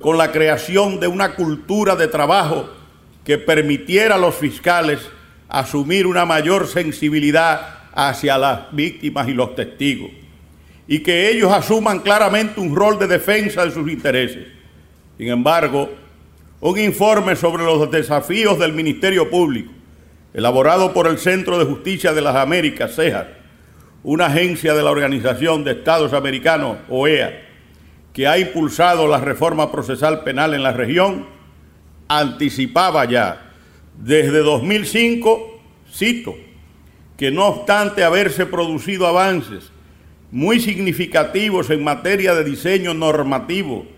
con 0.00 0.16
la 0.16 0.30
creación 0.30 1.00
de 1.00 1.08
una 1.08 1.34
cultura 1.34 1.96
de 1.96 2.06
trabajo 2.06 2.70
que 3.24 3.36
permitiera 3.36 4.14
a 4.14 4.18
los 4.18 4.36
fiscales 4.36 5.00
asumir 5.48 6.06
una 6.06 6.24
mayor 6.24 6.68
sensibilidad 6.68 7.80
hacia 7.96 8.38
las 8.38 8.70
víctimas 8.70 9.26
y 9.26 9.34
los 9.34 9.56
testigos 9.56 10.12
y 10.86 11.00
que 11.00 11.30
ellos 11.30 11.50
asuman 11.50 11.98
claramente 11.98 12.60
un 12.60 12.76
rol 12.76 12.96
de 12.96 13.08
defensa 13.08 13.64
de 13.64 13.72
sus 13.72 13.90
intereses. 13.90 14.57
Sin 15.18 15.28
embargo, 15.30 15.90
un 16.60 16.78
informe 16.78 17.34
sobre 17.34 17.64
los 17.64 17.90
desafíos 17.90 18.56
del 18.56 18.72
Ministerio 18.72 19.28
Público, 19.28 19.72
elaborado 20.32 20.92
por 20.92 21.08
el 21.08 21.18
Centro 21.18 21.58
de 21.58 21.64
Justicia 21.64 22.12
de 22.12 22.22
las 22.22 22.36
Américas, 22.36 22.94
CEJA, 22.94 23.26
una 24.04 24.26
agencia 24.26 24.74
de 24.74 24.82
la 24.84 24.92
Organización 24.92 25.64
de 25.64 25.72
Estados 25.72 26.12
Americanos, 26.12 26.78
OEA, 26.88 27.46
que 28.12 28.28
ha 28.28 28.38
impulsado 28.38 29.08
la 29.08 29.18
reforma 29.18 29.72
procesal 29.72 30.22
penal 30.22 30.54
en 30.54 30.62
la 30.62 30.72
región, 30.72 31.26
anticipaba 32.06 33.04
ya 33.04 33.50
desde 33.98 34.38
2005, 34.38 35.60
cito, 35.92 36.36
que 37.16 37.32
no 37.32 37.46
obstante 37.46 38.04
haberse 38.04 38.46
producido 38.46 39.08
avances 39.08 39.72
muy 40.30 40.60
significativos 40.60 41.70
en 41.70 41.82
materia 41.82 42.36
de 42.36 42.44
diseño 42.44 42.94
normativo 42.94 43.97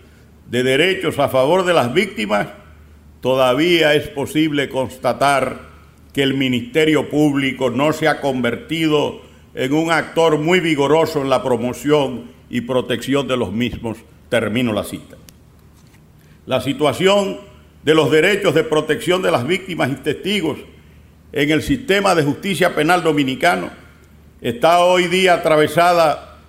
de 0.51 0.63
derechos 0.63 1.17
a 1.17 1.29
favor 1.29 1.63
de 1.63 1.73
las 1.73 1.93
víctimas, 1.93 2.49
todavía 3.21 3.95
es 3.95 4.09
posible 4.09 4.67
constatar 4.67 5.71
que 6.13 6.23
el 6.23 6.33
Ministerio 6.33 7.09
Público 7.09 7.69
no 7.69 7.93
se 7.93 8.09
ha 8.09 8.19
convertido 8.19 9.21
en 9.55 9.71
un 9.71 9.91
actor 9.91 10.37
muy 10.37 10.59
vigoroso 10.59 11.21
en 11.21 11.29
la 11.29 11.41
promoción 11.41 12.25
y 12.49 12.59
protección 12.61 13.29
de 13.29 13.37
los 13.37 13.53
mismos. 13.53 13.97
Termino 14.27 14.73
la 14.73 14.83
cita. 14.83 15.15
La 16.45 16.59
situación 16.59 17.39
de 17.83 17.95
los 17.95 18.11
derechos 18.11 18.53
de 18.53 18.65
protección 18.65 19.21
de 19.21 19.31
las 19.31 19.47
víctimas 19.47 19.89
y 19.89 19.95
testigos 19.95 20.57
en 21.31 21.49
el 21.49 21.61
sistema 21.61 22.13
de 22.13 22.23
justicia 22.23 22.75
penal 22.75 23.03
dominicano 23.03 23.69
está 24.41 24.83
hoy 24.83 25.07
día 25.07 25.35
atravesada 25.35 26.39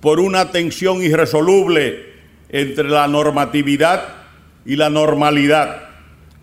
por 0.00 0.18
una 0.18 0.50
tensión 0.50 1.00
irresoluble 1.00 2.11
entre 2.52 2.88
la 2.88 3.08
normatividad 3.08 4.08
y 4.64 4.76
la 4.76 4.90
normalidad, 4.90 5.88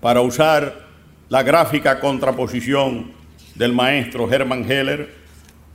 para 0.01 0.21
usar 0.21 0.87
la 1.29 1.43
gráfica 1.43 1.99
contraposición 1.99 3.11
del 3.55 3.73
maestro 3.73 4.29
Hermann 4.31 4.69
Heller, 4.69 5.13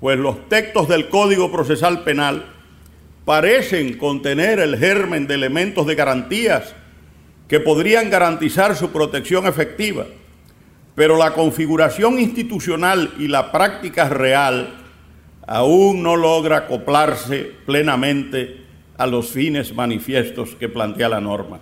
pues 0.01 0.19
los 0.19 0.49
textos 0.49 0.89
del 0.89 1.09
Código 1.09 1.53
Procesal 1.53 2.03
Penal 2.03 2.45
parecen 3.25 3.97
contener 3.97 4.59
el 4.59 4.77
germen 4.77 5.27
de 5.27 5.35
elementos 5.35 5.87
de 5.87 5.95
garantías 5.95 6.75
que 7.49 7.61
podrían 7.61 8.11
garantizar 8.11 8.75
su 8.75 8.91
protección 8.91 9.47
efectiva, 9.47 10.07
pero 10.97 11.17
la 11.17 11.33
configuración 11.33 12.19
institucional 12.19 13.15
y 13.19 13.29
la 13.29 13.53
práctica 13.53 14.09
real 14.09 14.75
aún 15.47 16.03
no 16.03 16.17
logra 16.17 16.59
acoplarse 16.59 17.53
plenamente 17.67 18.64
a 18.97 19.07
los 19.07 19.31
fines 19.31 19.75
manifiestos 19.75 20.55
que 20.55 20.69
plantea 20.69 21.09
la 21.09 21.21
norma. 21.21 21.61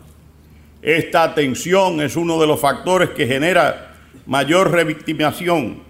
Esta 0.83 1.35
tensión 1.35 2.01
es 2.01 2.16
uno 2.16 2.40
de 2.40 2.47
los 2.47 2.61
factores 2.61 3.11
que 3.11 3.27
genera 3.27 3.95
mayor 4.27 4.71
revictimación 4.71 5.81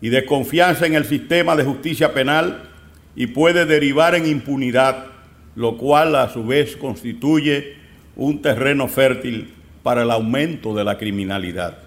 y 0.00 0.08
desconfianza 0.08 0.86
en 0.86 0.94
el 0.94 1.04
sistema 1.04 1.56
de 1.56 1.64
justicia 1.64 2.14
penal 2.14 2.70
y 3.14 3.28
puede 3.28 3.66
derivar 3.66 4.14
en 4.14 4.26
impunidad, 4.26 5.06
lo 5.54 5.76
cual 5.76 6.14
a 6.14 6.28
su 6.28 6.44
vez 6.44 6.76
constituye 6.76 7.76
un 8.14 8.40
terreno 8.40 8.88
fértil 8.88 9.52
para 9.82 10.02
el 10.02 10.10
aumento 10.10 10.74
de 10.74 10.84
la 10.84 10.98
criminalidad. 10.98 11.78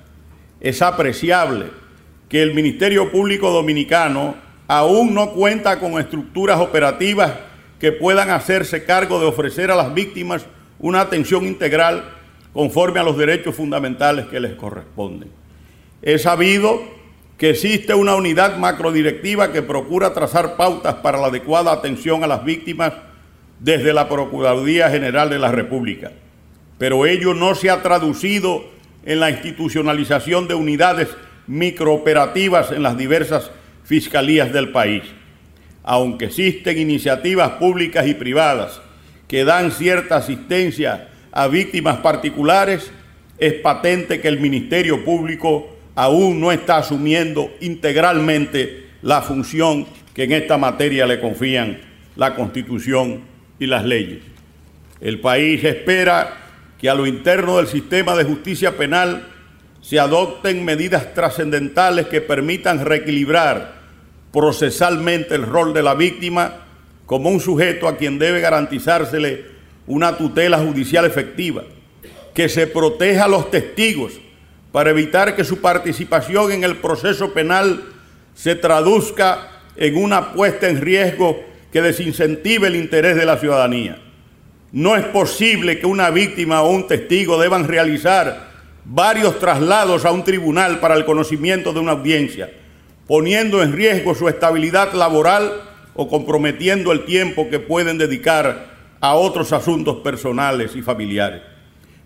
Es 0.59 0.81
apreciable 0.81 1.67
que 2.27 2.41
el 2.41 2.53
Ministerio 2.53 3.11
Público 3.11 3.51
Dominicano 3.51 4.35
aún 4.67 5.13
no 5.13 5.31
cuenta 5.31 5.79
con 5.79 5.99
estructuras 5.99 6.59
operativas 6.59 7.31
que 7.79 7.91
puedan 7.91 8.29
hacerse 8.29 8.83
cargo 8.83 9.19
de 9.19 9.27
ofrecer 9.27 9.71
a 9.71 9.75
las 9.75 9.93
víctimas 9.93 10.45
una 10.79 11.01
atención 11.01 11.45
integral 11.45 12.11
conforme 12.53 12.99
a 12.99 13.03
los 13.03 13.17
derechos 13.17 13.55
fundamentales 13.55 14.25
que 14.27 14.39
les 14.39 14.55
corresponden. 14.55 15.29
Es 16.01 16.23
sabido 16.23 16.81
que 17.37 17.51
existe 17.51 17.93
una 17.93 18.15
unidad 18.15 18.57
macrodirectiva 18.57 19.51
que 19.51 19.61
procura 19.61 20.13
trazar 20.13 20.57
pautas 20.57 20.95
para 20.95 21.17
la 21.17 21.27
adecuada 21.27 21.71
atención 21.71 22.23
a 22.23 22.27
las 22.27 22.43
víctimas 22.43 22.93
desde 23.59 23.93
la 23.93 24.09
Procuraduría 24.09 24.89
General 24.89 25.29
de 25.29 25.39
la 25.39 25.51
República, 25.51 26.11
pero 26.77 27.05
ello 27.05 27.33
no 27.33 27.55
se 27.55 27.69
ha 27.69 27.81
traducido 27.81 28.63
en 29.05 29.19
la 29.19 29.29
institucionalización 29.29 30.47
de 30.47 30.55
unidades 30.55 31.09
microoperativas 31.47 32.71
en 32.71 32.83
las 32.83 32.97
diversas 32.97 33.51
fiscalías 33.83 34.51
del 34.53 34.71
país. 34.71 35.03
Aunque 35.91 36.25
existen 36.25 36.77
iniciativas 36.77 37.53
públicas 37.53 38.05
y 38.05 38.13
privadas 38.13 38.79
que 39.27 39.43
dan 39.43 39.71
cierta 39.71 40.17
asistencia 40.17 41.07
a 41.31 41.47
víctimas 41.47 41.97
particulares, 41.97 42.91
es 43.39 43.53
patente 43.55 44.21
que 44.21 44.27
el 44.27 44.39
Ministerio 44.39 45.03
Público 45.03 45.75
aún 45.95 46.39
no 46.39 46.51
está 46.51 46.77
asumiendo 46.77 47.51
integralmente 47.59 48.85
la 49.01 49.23
función 49.23 49.87
que 50.13 50.25
en 50.25 50.33
esta 50.33 50.59
materia 50.59 51.07
le 51.07 51.19
confían 51.19 51.79
la 52.15 52.35
Constitución 52.35 53.21
y 53.57 53.65
las 53.65 53.83
leyes. 53.83 54.19
El 55.01 55.19
país 55.19 55.63
espera 55.63 56.37
que 56.77 56.87
a 56.87 56.93
lo 56.93 57.07
interno 57.07 57.57
del 57.57 57.65
sistema 57.65 58.15
de 58.15 58.25
justicia 58.25 58.77
penal 58.77 59.27
se 59.81 59.99
adopten 59.99 60.63
medidas 60.63 61.15
trascendentales 61.15 62.05
que 62.05 62.21
permitan 62.21 62.85
reequilibrar 62.85 63.78
procesalmente 64.31 65.35
el 65.35 65.45
rol 65.45 65.73
de 65.73 65.83
la 65.83 65.95
víctima 65.95 66.65
como 67.05 67.29
un 67.29 67.39
sujeto 67.39 67.87
a 67.87 67.97
quien 67.97 68.19
debe 68.19 68.39
garantizársele 68.39 69.45
una 69.87 70.15
tutela 70.15 70.59
judicial 70.59 71.05
efectiva, 71.05 71.63
que 72.35 72.47
se 72.47 72.67
proteja 72.67 73.25
a 73.25 73.27
los 73.27 73.49
testigos 73.49 74.13
para 74.71 74.91
evitar 74.91 75.35
que 75.35 75.43
su 75.43 75.59
participación 75.61 76.51
en 76.51 76.63
el 76.63 76.77
proceso 76.77 77.33
penal 77.33 77.83
se 78.35 78.55
traduzca 78.55 79.49
en 79.75 79.97
una 79.97 80.33
puesta 80.33 80.69
en 80.69 80.81
riesgo 80.81 81.43
que 81.73 81.81
desincentive 81.81 82.67
el 82.67 82.75
interés 82.75 83.15
de 83.15 83.25
la 83.25 83.37
ciudadanía. 83.37 83.99
No 84.71 84.95
es 84.95 85.05
posible 85.05 85.79
que 85.79 85.87
una 85.87 86.11
víctima 86.11 86.61
o 86.61 86.69
un 86.69 86.85
testigo 86.85 87.41
deban 87.41 87.67
realizar 87.67 88.49
varios 88.85 89.39
traslados 89.39 90.05
a 90.05 90.11
un 90.11 90.23
tribunal 90.23 90.79
para 90.79 90.93
el 90.93 91.05
conocimiento 91.05 91.73
de 91.73 91.79
una 91.79 91.93
audiencia 91.93 92.51
poniendo 93.09 93.63
en 93.63 93.73
riesgo 93.73 94.13
su 94.13 94.29
estabilidad 94.29 94.93
laboral 94.93 95.63
o 95.95 96.07
comprometiendo 96.07 96.91
el 96.91 97.05
tiempo 97.05 97.49
que 97.49 97.57
pueden 97.57 97.97
dedicar 97.97 98.67
a 99.01 99.15
otros 99.15 99.51
asuntos 99.51 99.97
personales 100.03 100.75
y 100.75 100.83
familiares. 100.83 101.41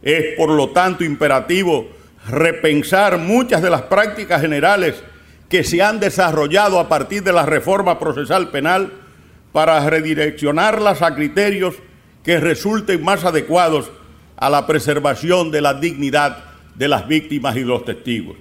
Es 0.02 0.38
por 0.38 0.50
lo 0.50 0.70
tanto 0.70 1.04
imperativo 1.04 1.90
repensar 2.30 3.18
muchas 3.18 3.62
de 3.62 3.70
las 3.70 3.82
prácticas 3.82 4.40
generales 4.40 5.04
que 5.50 5.66
se 5.66 5.82
han 5.82 6.00
desarrollado 6.00 6.80
a 6.80 6.88
partir 6.88 7.22
de 7.22 7.34
la 7.34 7.46
reforma 7.46 8.00
procesal 8.00 8.50
penal 8.50 8.94
para 9.52 9.86
redireccionarlas 9.90 11.02
a 11.02 11.14
criterios 11.16 11.76
que 12.24 12.40
resulten 12.40 13.04
más 13.04 13.26
adecuados 13.26 13.92
a 14.38 14.50
la 14.50 14.66
preservación 14.66 15.52
de 15.52 15.60
la 15.60 15.74
dignidad 15.74 16.46
de 16.76 16.88
las 16.88 17.10
víctimas 17.10 17.58
y 17.58 17.66
los 17.66 17.84
testigos. 17.84 18.38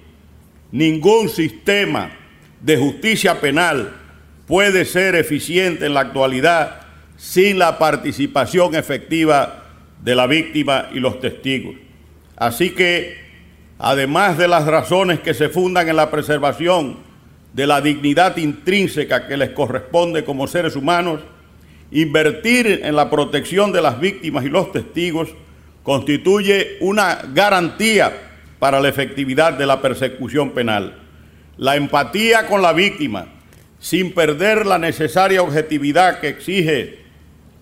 Ningún 0.71 1.27
sistema 1.27 2.22
de 2.63 2.77
justicia 2.77 3.41
penal 3.41 3.91
puede 4.47 4.85
ser 4.85 5.15
eficiente 5.15 5.85
en 5.85 5.93
la 5.93 5.99
actualidad 5.99 6.81
sin 7.17 7.59
la 7.59 7.77
participación 7.77 8.73
efectiva 8.75 9.65
de 10.01 10.15
la 10.15 10.27
víctima 10.27 10.87
y 10.93 10.99
los 10.99 11.19
testigos. 11.19 11.75
Así 12.37 12.71
que, 12.71 13.17
además 13.77 14.37
de 14.37 14.47
las 14.47 14.65
razones 14.65 15.19
que 15.19 15.33
se 15.33 15.49
fundan 15.49 15.87
en 15.89 15.97
la 15.97 16.09
preservación 16.09 16.97
de 17.53 17.67
la 17.67 17.81
dignidad 17.81 18.37
intrínseca 18.37 19.27
que 19.27 19.37
les 19.37 19.51
corresponde 19.51 20.23
como 20.23 20.47
seres 20.47 20.75
humanos, 20.75 21.19
invertir 21.91 22.81
en 22.83 22.95
la 22.95 23.09
protección 23.09 23.71
de 23.71 23.81
las 23.81 23.99
víctimas 23.99 24.45
y 24.45 24.49
los 24.49 24.71
testigos 24.71 25.29
constituye 25.83 26.77
una 26.79 27.19
garantía 27.33 28.11
para 28.57 28.79
la 28.79 28.87
efectividad 28.87 29.53
de 29.53 29.67
la 29.67 29.81
persecución 29.81 30.51
penal 30.51 31.02
la 31.57 31.75
empatía 31.75 32.47
con 32.47 32.61
la 32.61 32.73
víctima, 32.73 33.27
sin 33.79 34.13
perder 34.13 34.65
la 34.65 34.77
necesaria 34.77 35.41
objetividad 35.41 36.19
que 36.19 36.29
exige 36.29 36.99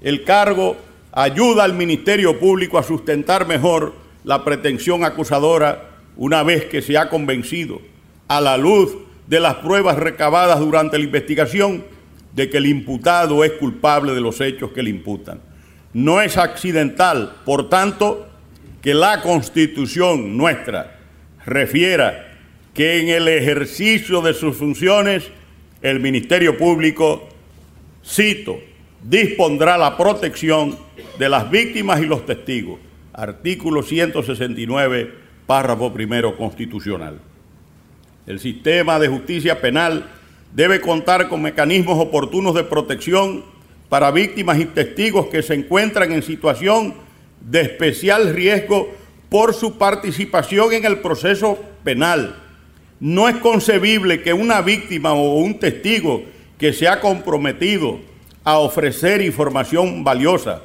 el 0.01 0.23
cargo, 0.23 0.77
ayuda 1.11 1.63
al 1.63 1.73
Ministerio 1.73 2.39
Público 2.39 2.77
a 2.77 2.83
sustentar 2.83 3.47
mejor 3.47 3.93
la 4.23 4.43
pretensión 4.43 5.03
acusadora 5.03 5.89
una 6.15 6.43
vez 6.43 6.65
que 6.65 6.81
se 6.81 6.97
ha 6.97 7.09
convencido, 7.09 7.81
a 8.27 8.39
la 8.39 8.57
luz 8.57 8.95
de 9.27 9.39
las 9.39 9.55
pruebas 9.55 9.97
recabadas 9.97 10.59
durante 10.59 10.97
la 10.97 11.03
investigación, 11.03 11.83
de 12.33 12.49
que 12.49 12.57
el 12.57 12.65
imputado 12.65 13.43
es 13.43 13.51
culpable 13.53 14.13
de 14.13 14.21
los 14.21 14.39
hechos 14.39 14.71
que 14.71 14.83
le 14.83 14.89
imputan. 14.89 15.41
No 15.93 16.21
es 16.21 16.37
accidental, 16.37 17.35
por 17.43 17.67
tanto, 17.69 18.27
que 18.81 18.93
la 18.93 19.21
constitución 19.21 20.37
nuestra 20.37 20.97
refiera 21.45 22.30
que 22.73 23.01
en 23.01 23.09
el 23.09 23.27
ejercicio 23.27 24.21
de 24.21 24.33
sus 24.33 24.57
funciones 24.57 25.23
el 25.81 25.99
Ministerio 25.99 26.57
Público, 26.57 27.27
cito, 28.05 28.59
dispondrá 29.03 29.77
la 29.77 29.97
protección 29.97 30.77
de 31.17 31.29
las 31.29 31.49
víctimas 31.49 32.01
y 32.01 32.05
los 32.05 32.25
testigos. 32.25 32.79
Artículo 33.13 33.83
169, 33.83 35.11
párrafo 35.47 35.91
primero 35.91 36.37
constitucional. 36.37 37.19
El 38.27 38.39
sistema 38.39 38.99
de 38.99 39.07
justicia 39.07 39.59
penal 39.59 40.07
debe 40.53 40.79
contar 40.79 41.27
con 41.27 41.41
mecanismos 41.41 41.99
oportunos 41.99 42.53
de 42.53 42.63
protección 42.63 43.43
para 43.89 44.11
víctimas 44.11 44.59
y 44.59 44.65
testigos 44.65 45.27
que 45.27 45.41
se 45.41 45.55
encuentran 45.55 46.11
en 46.11 46.23
situación 46.23 46.93
de 47.41 47.61
especial 47.61 48.33
riesgo 48.33 48.89
por 49.29 49.53
su 49.53 49.77
participación 49.77 50.73
en 50.73 50.85
el 50.85 50.99
proceso 50.99 51.59
penal. 51.83 52.35
No 53.01 53.27
es 53.27 53.37
concebible 53.37 54.21
que 54.21 54.31
una 54.31 54.61
víctima 54.61 55.13
o 55.13 55.37
un 55.37 55.57
testigo 55.57 56.23
que 56.59 56.71
se 56.71 56.87
ha 56.87 56.99
comprometido 56.99 57.99
a 58.43 58.59
ofrecer 58.59 59.23
información 59.23 60.03
valiosa 60.03 60.61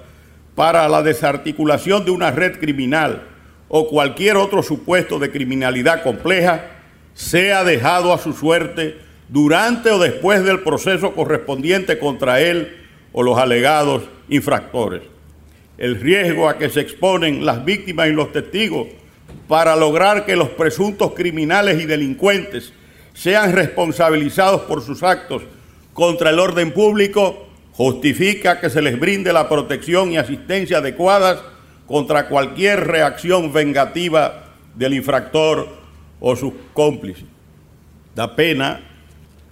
para 0.54 0.86
la 0.86 1.02
desarticulación 1.02 2.04
de 2.04 2.10
una 2.10 2.30
red 2.30 2.60
criminal 2.60 3.22
o 3.68 3.88
cualquier 3.88 4.36
otro 4.36 4.62
supuesto 4.62 5.18
de 5.18 5.30
criminalidad 5.30 6.02
compleja 6.02 6.66
sea 7.14 7.64
dejado 7.64 8.12
a 8.12 8.18
su 8.18 8.34
suerte 8.34 8.98
durante 9.30 9.90
o 9.90 9.98
después 9.98 10.44
del 10.44 10.60
proceso 10.60 11.14
correspondiente 11.14 11.98
contra 11.98 12.42
él 12.42 12.84
o 13.14 13.22
los 13.22 13.38
alegados 13.38 14.02
infractores. 14.28 15.00
El 15.78 15.98
riesgo 15.98 16.50
a 16.50 16.58
que 16.58 16.68
se 16.68 16.80
exponen 16.80 17.46
las 17.46 17.64
víctimas 17.64 18.08
y 18.08 18.12
los 18.12 18.30
testigos 18.30 18.88
para 19.48 19.76
lograr 19.76 20.26
que 20.26 20.36
los 20.36 20.48
presuntos 20.50 21.12
criminales 21.14 21.80
y 21.80 21.86
delincuentes 21.86 22.72
sean 23.14 23.52
responsabilizados 23.52 24.62
por 24.62 24.82
sus 24.82 25.02
actos 25.02 25.42
contra 25.92 26.30
el 26.30 26.38
orden 26.38 26.72
público 26.72 27.46
justifica 27.72 28.60
que 28.60 28.70
se 28.70 28.82
les 28.82 28.98
brinde 28.98 29.32
la 29.32 29.48
protección 29.48 30.12
y 30.12 30.18
asistencia 30.18 30.78
adecuadas 30.78 31.42
contra 31.86 32.28
cualquier 32.28 32.86
reacción 32.86 33.52
vengativa 33.52 34.54
del 34.74 34.94
infractor 34.94 35.68
o 36.20 36.36
sus 36.36 36.52
cómplices. 36.72 37.24
Da 38.14 38.34
pena 38.34 38.80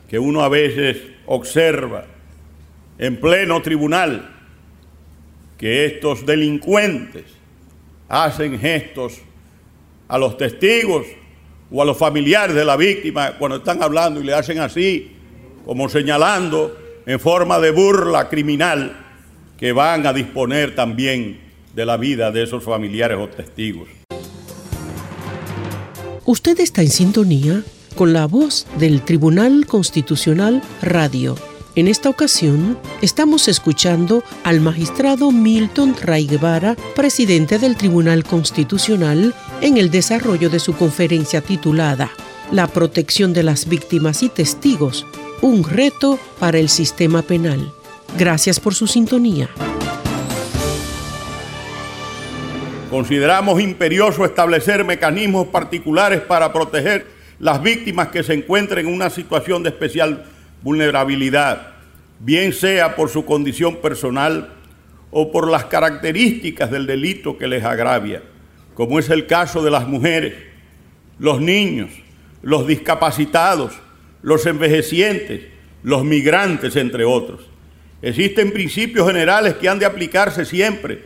que 0.09 0.19
uno 0.19 0.43
a 0.43 0.49
veces 0.49 0.99
observa 1.27 2.07
en 2.99 3.21
pleno 3.21 3.61
tribunal 3.63 4.31
que 5.59 5.87
estos 5.87 6.27
delincuentes 6.27 7.25
hacen 8.09 8.59
gestos 8.59 9.21
a 10.09 10.19
los 10.19 10.37
testigos 10.37 11.07
o 11.71 11.83
a 11.83 11.85
los 11.85 11.97
familiares 11.97 12.55
de 12.55 12.65
la 12.65 12.77
víctima 12.77 13.33
cuando 13.39 13.59
están 13.59 13.83
hablando 13.83 14.21
y 14.21 14.25
le 14.25 14.35
hacen 14.35 14.59
así, 14.59 15.13
como 15.65 15.89
señalando 15.89 16.77
en 17.07 17.21
forma 17.21 17.59
de 17.59 17.71
burla 17.71 18.29
criminal 18.29 18.97
que 19.59 19.73
van 19.73 20.07
a 20.07 20.13
disponer 20.13 20.75
también 20.75 21.41
de 21.75 21.87
la 21.87 21.97
vida 21.97 22.31
de 22.31 22.43
esos 22.43 22.63
familiares 22.63 23.19
o 23.19 23.29
testigos. 23.29 23.89
Usted 26.27 26.59
está 26.61 26.83
en 26.83 26.91
sintonía 26.91 27.63
con 27.95 28.13
la 28.13 28.27
voz 28.27 28.67
del 28.79 29.03
Tribunal 29.03 29.67
Constitucional 29.67 30.63
Radio. 30.83 31.37
En 31.77 31.89
esta 31.89 32.09
ocasión 32.09 32.79
estamos 33.03 33.49
escuchando 33.49 34.23
al 34.45 34.61
magistrado 34.61 35.33
Milton 35.33 35.97
Ray 36.01 36.27
Guevara, 36.27 36.77
presidente 36.95 37.59
del 37.59 37.77
Tribunal 37.77 38.25
Constitucional, 38.25 39.35
en 39.61 39.77
el 39.77 39.91
desarrollo 39.91 40.51
de 40.51 40.59
su 40.59 40.75
conferencia 40.77 41.41
titulada 41.41 42.11
La 42.51 42.67
protección 42.67 43.33
de 43.33 43.43
las 43.43 43.69
víctimas 43.69 44.23
y 44.23 44.29
testigos, 44.29 45.07
un 45.41 45.65
reto 45.65 46.19
para 46.39 46.59
el 46.59 46.69
sistema 46.69 47.23
penal. 47.23 47.73
Gracias 48.19 48.61
por 48.61 48.75
su 48.75 48.87
sintonía. 48.87 49.49
Consideramos 52.91 53.61
imperioso 53.61 54.25
establecer 54.25 54.85
mecanismos 54.85 55.49
particulares 55.49 56.21
para 56.21 56.53
proteger 56.53 57.07
las 57.41 57.61
víctimas 57.61 58.09
que 58.09 58.23
se 58.23 58.35
encuentren 58.35 58.87
en 58.87 58.95
una 58.95 59.11
situación 59.11 59.63
de 59.63 59.71
especial 59.71 60.27
vulnerabilidad, 60.63 61.75
bien 62.21 62.53
sea 62.53 62.95
por 62.95 63.11
su 63.11 63.25
condición 63.25 63.77
personal 63.77 64.51
o 65.11 65.33
por 65.33 65.51
las 65.51 65.65
características 65.65 66.71
del 66.71 66.87
delito 66.87 67.37
que 67.37 67.49
les 67.49 67.65
agravia, 67.65 68.23
como 68.75 68.99
es 68.99 69.09
el 69.11 69.27
caso 69.27 69.63
de 69.63 69.71
las 69.71 69.87
mujeres, 69.87 70.35
los 71.19 71.41
niños, 71.41 71.91
los 72.43 72.67
discapacitados, 72.67 73.73
los 74.23 74.45
envejecientes, 74.47 75.47
los 75.83 76.05
migrantes, 76.05 76.77
entre 76.77 77.05
otros. 77.05 77.43
Existen 78.03 78.53
principios 78.53 79.07
generales 79.07 79.55
que 79.55 79.69
han 79.69 79.79
de 79.79 79.87
aplicarse 79.87 80.45
siempre 80.45 81.03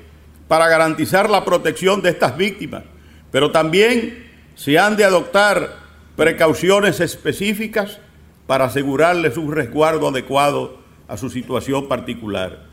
para 0.48 0.68
garantizar 0.68 1.28
la 1.28 1.44
protección 1.44 2.00
de 2.02 2.10
estas 2.10 2.36
víctimas, 2.36 2.84
pero 3.30 3.52
también 3.52 4.26
se 4.54 4.78
han 4.78 4.96
de 4.96 5.04
adoptar 5.04 5.76
precauciones 6.16 7.00
específicas 7.00 8.00
para 8.46 8.64
asegurarles 8.64 9.36
un 9.36 9.52
resguardo 9.52 10.08
adecuado 10.08 10.78
a 11.06 11.16
su 11.16 11.30
situación 11.30 11.86
particular. 11.86 12.64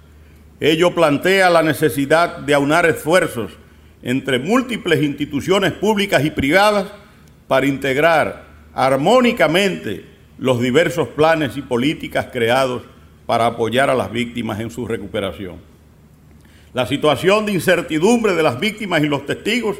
Ello 0.59 0.95
plantea 0.95 1.49
la 1.49 1.61
necesidad 1.61 2.37
de 2.37 2.53
aunar 2.53 2.85
esfuerzos 2.85 3.51
entre 4.05 4.37
múltiples 4.37 5.01
instituciones 5.01 5.73
públicas 5.73 6.23
y 6.23 6.29
privadas 6.29 6.85
para 7.47 7.65
integrar 7.65 8.45
armónicamente 8.73 10.05
los 10.37 10.61
diversos 10.61 11.07
planes 11.09 11.57
y 11.57 11.63
políticas 11.63 12.27
creados 12.31 12.83
para 13.25 13.47
apoyar 13.47 13.89
a 13.89 13.95
las 13.95 14.11
víctimas 14.11 14.59
en 14.59 14.69
su 14.69 14.85
recuperación. 14.87 15.55
La 16.73 16.85
situación 16.85 17.47
de 17.47 17.53
incertidumbre 17.53 18.35
de 18.35 18.43
las 18.43 18.59
víctimas 18.59 19.01
y 19.01 19.07
los 19.07 19.25
testigos 19.25 19.77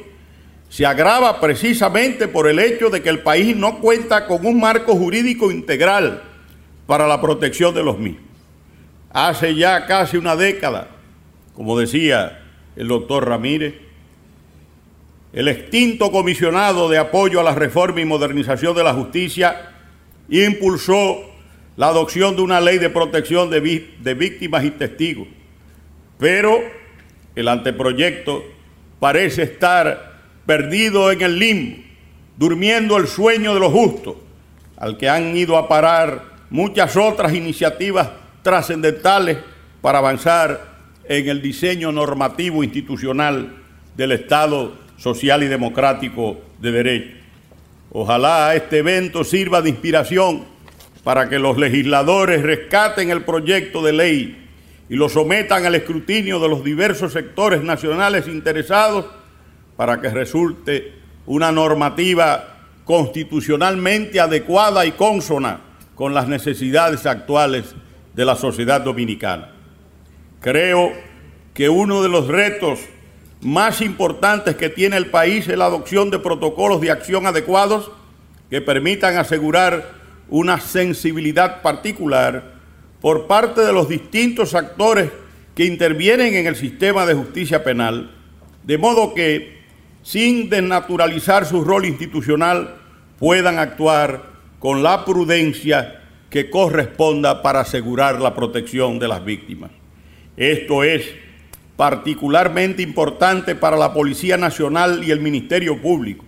se 0.69 0.87
agrava 0.87 1.39
precisamente 1.39 2.27
por 2.27 2.47
el 2.47 2.57
hecho 2.57 2.89
de 2.89 3.03
que 3.03 3.09
el 3.09 3.19
país 3.19 3.55
no 3.55 3.77
cuenta 3.77 4.25
con 4.25 4.43
un 4.43 4.59
marco 4.59 4.95
jurídico 4.95 5.51
integral 5.51 6.23
para 6.87 7.05
la 7.05 7.21
protección 7.21 7.75
de 7.75 7.83
los 7.83 7.99
mismos. 7.99 8.23
Hace 9.11 9.53
ya 9.53 9.85
casi 9.85 10.17
una 10.17 10.35
década, 10.35 10.87
como 11.53 11.77
decía 11.77 12.39
el 12.75 12.87
doctor 12.87 13.29
Ramírez, 13.29 13.84
el 15.35 15.49
extinto 15.49 16.13
comisionado 16.13 16.87
de 16.87 16.97
apoyo 16.97 17.41
a 17.41 17.43
la 17.43 17.53
reforma 17.53 17.99
y 17.99 18.05
modernización 18.05 18.73
de 18.73 18.85
la 18.85 18.93
justicia 18.93 19.69
impulsó 20.29 21.29
la 21.75 21.87
adopción 21.87 22.37
de 22.37 22.41
una 22.41 22.61
ley 22.61 22.77
de 22.77 22.89
protección 22.89 23.49
de, 23.49 23.59
víctimas 23.59 24.63
y 24.63 24.71
testigos, 24.71 25.27
pero 26.17 26.57
el 27.35 27.49
anteproyecto 27.49 28.45
parece 29.01 29.43
estar 29.43 30.21
perdido 30.45 31.11
en 31.11 31.21
el 31.21 31.37
limbo, 31.37 31.83
durmiendo 32.37 32.95
el 32.95 33.05
sueño 33.05 33.53
de 33.53 33.59
los 33.59 33.73
justos, 33.73 34.15
al 34.77 34.97
que 34.97 35.09
han 35.09 35.35
ido 35.35 35.57
a 35.57 35.67
parar 35.67 36.23
muchas 36.49 36.95
otras 36.95 37.33
iniciativas 37.33 38.09
trascendentales 38.41 39.39
para 39.81 39.97
avanzar 39.97 40.75
en 41.09 41.27
el 41.27 41.41
diseño 41.41 41.91
normativo 41.91 42.63
institucional 42.63 43.53
del 43.97 44.13
Estado 44.13 44.84
social 44.97 45.43
y 45.43 45.47
democrático 45.47 46.39
de 46.59 46.71
derecho. 46.71 47.17
Ojalá 47.91 48.55
este 48.55 48.79
evento 48.79 49.23
sirva 49.23 49.61
de 49.61 49.69
inspiración 49.69 50.43
para 51.03 51.29
que 51.29 51.39
los 51.39 51.57
legisladores 51.57 52.41
rescaten 52.41 53.09
el 53.09 53.23
proyecto 53.23 53.83
de 53.83 53.93
ley 53.93 54.49
y 54.89 54.95
lo 54.95 55.07
sometan 55.09 55.65
al 55.65 55.75
escrutinio 55.75 56.39
de 56.39 56.49
los 56.49 56.63
diversos 56.63 57.13
sectores 57.13 57.63
nacionales 57.63 58.27
interesados 58.27 59.05
para 59.77 60.01
que 60.01 60.09
resulte 60.09 60.93
una 61.25 61.51
normativa 61.51 62.55
constitucionalmente 62.83 64.19
adecuada 64.19 64.85
y 64.85 64.91
consona 64.91 65.61
con 65.95 66.13
las 66.13 66.27
necesidades 66.27 67.05
actuales 67.05 67.75
de 68.13 68.25
la 68.25 68.35
sociedad 68.35 68.81
dominicana. 68.81 69.51
Creo 70.39 70.91
que 71.53 71.69
uno 71.69 72.03
de 72.03 72.09
los 72.09 72.27
retos 72.27 72.79
más 73.41 73.81
importantes 73.81 74.55
que 74.55 74.69
tiene 74.69 74.97
el 74.97 75.07
país 75.07 75.47
es 75.47 75.57
la 75.57 75.65
adopción 75.65 76.09
de 76.09 76.19
protocolos 76.19 76.81
de 76.81 76.91
acción 76.91 77.27
adecuados 77.27 77.91
que 78.49 78.61
permitan 78.61 79.17
asegurar 79.17 79.93
una 80.29 80.59
sensibilidad 80.59 81.61
particular 81.61 82.55
por 83.01 83.27
parte 83.27 83.61
de 83.61 83.73
los 83.73 83.87
distintos 83.87 84.55
actores 84.55 85.11
que 85.53 85.65
intervienen 85.65 86.35
en 86.35 86.47
el 86.47 86.55
sistema 86.55 87.05
de 87.05 87.13
justicia 87.13 87.63
penal, 87.63 88.11
de 88.63 88.77
modo 88.77 89.13
que, 89.13 89.61
sin 90.01 90.49
desnaturalizar 90.49 91.45
su 91.45 91.63
rol 91.63 91.85
institucional, 91.85 92.75
puedan 93.19 93.59
actuar 93.59 94.23
con 94.59 94.83
la 94.83 95.05
prudencia 95.05 96.01
que 96.29 96.49
corresponda 96.49 97.41
para 97.41 97.61
asegurar 97.61 98.19
la 98.19 98.35
protección 98.35 98.99
de 98.99 99.07
las 99.07 99.23
víctimas. 99.23 99.71
Esto 100.35 100.83
es 100.83 101.05
particularmente 101.77 102.81
importante 102.81 103.55
para 103.55 103.77
la 103.77 103.93
Policía 103.93 104.37
Nacional 104.37 105.03
y 105.03 105.11
el 105.11 105.19
Ministerio 105.19 105.81
Público, 105.81 106.23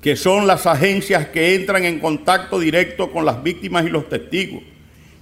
que 0.00 0.16
son 0.16 0.46
las 0.46 0.66
agencias 0.66 1.28
que 1.28 1.54
entran 1.54 1.84
en 1.84 2.00
contacto 2.00 2.58
directo 2.58 3.10
con 3.10 3.24
las 3.24 3.42
víctimas 3.42 3.84
y 3.84 3.90
los 3.90 4.08
testigos 4.08 4.62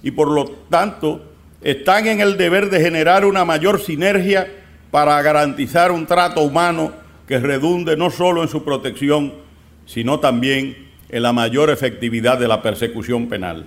y 0.03 0.11
por 0.11 0.29
lo 0.29 0.45
tanto 0.69 1.21
están 1.61 2.07
en 2.07 2.21
el 2.21 2.37
deber 2.37 2.69
de 2.69 2.79
generar 2.79 3.25
una 3.25 3.45
mayor 3.45 3.81
sinergia 3.81 4.47
para 4.91 5.21
garantizar 5.21 5.91
un 5.91 6.05
trato 6.05 6.41
humano 6.41 6.93
que 7.27 7.39
redunde 7.39 7.97
no 7.97 8.09
solo 8.09 8.41
en 8.41 8.47
su 8.47 8.63
protección, 8.63 9.33
sino 9.85 10.19
también 10.19 10.87
en 11.09 11.23
la 11.23 11.33
mayor 11.33 11.69
efectividad 11.69 12.37
de 12.37 12.47
la 12.47 12.61
persecución 12.61 13.27
penal. 13.27 13.65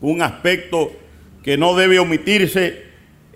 Un 0.00 0.22
aspecto 0.22 0.92
que 1.42 1.56
no 1.56 1.76
debe 1.76 1.98
omitirse 1.98 2.83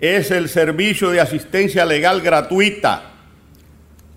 es 0.01 0.31
el 0.31 0.49
servicio 0.49 1.11
de 1.11 1.19
asistencia 1.19 1.85
legal 1.85 2.21
gratuita, 2.21 3.11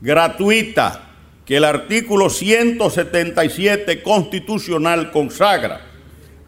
gratuita, 0.00 1.08
que 1.44 1.56
el 1.56 1.64
artículo 1.64 2.30
177 2.30 4.02
constitucional 4.02 5.10
consagra 5.10 5.80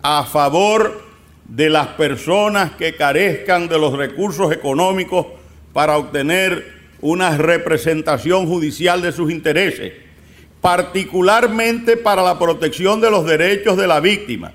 a 0.03 0.24
favor 0.24 1.03
de 1.49 1.68
las 1.68 1.89
personas 1.89 2.72
que 2.72 2.95
carezcan 2.95 3.68
de 3.68 3.78
los 3.78 3.97
recursos 3.97 4.53
económicos 4.53 5.26
para 5.72 5.97
obtener 5.97 6.72
una 7.01 7.37
representación 7.37 8.47
judicial 8.47 9.03
de 9.03 9.12
sus 9.12 9.30
intereses, 9.30 9.93
particularmente 10.61 11.97
para 11.97 12.22
la 12.22 12.39
protección 12.39 13.01
de 13.01 13.11
los 13.11 13.26
derechos 13.26 13.76
de 13.76 13.87
la 13.87 14.01
víctima, 14.01 14.53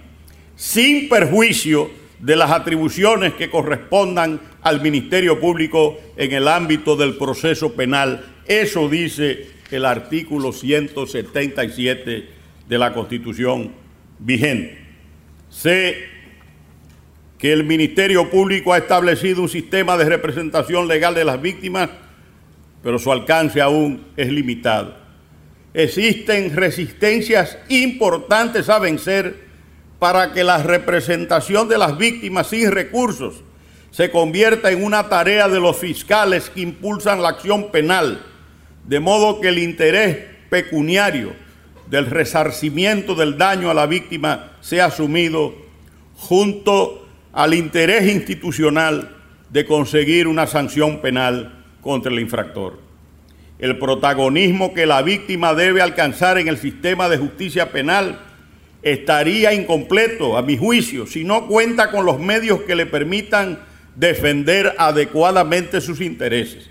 sin 0.55 1.09
perjuicio 1.09 1.91
de 2.19 2.35
las 2.35 2.51
atribuciones 2.51 3.33
que 3.33 3.49
correspondan 3.49 4.41
al 4.61 4.81
Ministerio 4.81 5.39
Público 5.39 5.97
en 6.17 6.33
el 6.33 6.47
ámbito 6.47 6.95
del 6.95 7.15
proceso 7.15 7.73
penal. 7.73 8.25
Eso 8.45 8.89
dice 8.89 9.47
el 9.71 9.85
artículo 9.85 10.51
177 10.51 12.29
de 12.67 12.77
la 12.77 12.93
Constitución 12.93 13.71
vigente. 14.19 14.77
Sé 15.49 16.19
que 17.37 17.53
el 17.53 17.63
Ministerio 17.63 18.29
Público 18.29 18.73
ha 18.73 18.77
establecido 18.77 19.41
un 19.41 19.49
sistema 19.49 19.97
de 19.97 20.05
representación 20.05 20.87
legal 20.87 21.15
de 21.15 21.23
las 21.23 21.41
víctimas, 21.41 21.89
pero 22.83 22.99
su 22.99 23.11
alcance 23.11 23.61
aún 23.61 24.07
es 24.17 24.27
limitado. 24.29 24.97
Existen 25.73 26.55
resistencias 26.55 27.57
importantes 27.69 28.67
a 28.69 28.79
vencer 28.79 29.48
para 29.99 30.31
que 30.31 30.43
la 30.43 30.63
representación 30.63 31.67
de 31.67 31.77
las 31.77 31.97
víctimas 31.97 32.47
sin 32.47 32.71
recursos 32.71 33.43
se 33.91 34.09
convierta 34.11 34.71
en 34.71 34.83
una 34.83 35.09
tarea 35.09 35.49
de 35.49 35.59
los 35.59 35.77
fiscales 35.77 36.49
que 36.49 36.61
impulsan 36.61 37.21
la 37.21 37.29
acción 37.29 37.69
penal, 37.71 38.21
de 38.85 38.99
modo 38.99 39.41
que 39.41 39.49
el 39.49 39.59
interés 39.59 40.17
pecuniario 40.49 41.33
del 41.89 42.05
resarcimiento 42.05 43.15
del 43.15 43.37
daño 43.37 43.69
a 43.69 43.73
la 43.73 43.87
víctima 43.87 44.51
sea 44.61 44.85
asumido 44.85 45.53
junto 46.15 47.07
al 47.33 47.53
interés 47.53 48.07
institucional 48.07 49.15
de 49.49 49.65
conseguir 49.65 50.27
una 50.27 50.47
sanción 50.47 51.01
penal 51.01 51.65
contra 51.81 52.11
el 52.11 52.19
infractor. 52.19 52.79
El 53.57 53.77
protagonismo 53.77 54.73
que 54.73 54.85
la 54.85 55.01
víctima 55.01 55.53
debe 55.53 55.81
alcanzar 55.81 56.37
en 56.37 56.47
el 56.47 56.57
sistema 56.57 57.09
de 57.09 57.17
justicia 57.17 57.71
penal 57.71 58.19
estaría 58.81 59.53
incompleto, 59.53 60.37
a 60.37 60.41
mi 60.41 60.57
juicio, 60.57 61.05
si 61.05 61.23
no 61.23 61.47
cuenta 61.47 61.91
con 61.91 62.05
los 62.05 62.19
medios 62.19 62.61
que 62.61 62.75
le 62.75 62.85
permitan 62.85 63.59
defender 63.95 64.75
adecuadamente 64.77 65.81
sus 65.81 66.01
intereses. 66.01 66.69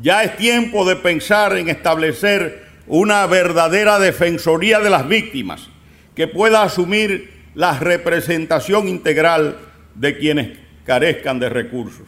Ya 0.00 0.22
es 0.22 0.36
tiempo 0.36 0.84
de 0.84 0.96
pensar 0.96 1.56
en 1.56 1.68
establecer 1.68 2.64
una 2.86 3.26
verdadera 3.26 3.98
defensoría 3.98 4.80
de 4.80 4.90
las 4.90 5.08
víctimas 5.08 5.68
que 6.14 6.28
pueda 6.28 6.62
asumir 6.62 7.32
la 7.54 7.78
representación 7.78 8.88
integral 8.88 9.58
de 9.94 10.16
quienes 10.18 10.58
carezcan 10.84 11.38
de 11.38 11.48
recursos. 11.48 12.06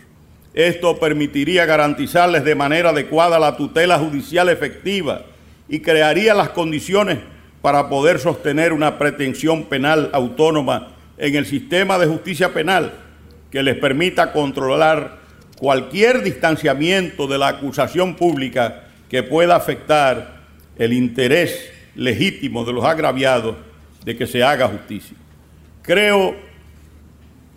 Esto 0.54 0.98
permitiría 0.98 1.66
garantizarles 1.66 2.44
de 2.44 2.54
manera 2.54 2.90
adecuada 2.90 3.38
la 3.38 3.56
tutela 3.56 3.98
judicial 3.98 4.48
efectiva 4.48 5.26
y 5.68 5.80
crearía 5.80 6.34
las 6.34 6.50
condiciones 6.50 7.18
para 7.66 7.88
poder 7.88 8.20
sostener 8.20 8.72
una 8.72 8.96
pretensión 8.96 9.64
penal 9.64 10.10
autónoma 10.12 10.92
en 11.18 11.34
el 11.34 11.46
sistema 11.46 11.98
de 11.98 12.06
justicia 12.06 12.54
penal 12.54 12.92
que 13.50 13.60
les 13.60 13.74
permita 13.74 14.32
controlar 14.32 15.18
cualquier 15.58 16.22
distanciamiento 16.22 17.26
de 17.26 17.38
la 17.38 17.48
acusación 17.48 18.14
pública 18.14 18.84
que 19.08 19.24
pueda 19.24 19.56
afectar 19.56 20.42
el 20.78 20.92
interés 20.92 21.72
legítimo 21.96 22.64
de 22.64 22.72
los 22.72 22.84
agraviados 22.84 23.56
de 24.04 24.16
que 24.16 24.28
se 24.28 24.44
haga 24.44 24.68
justicia. 24.68 25.16
Creo 25.82 26.36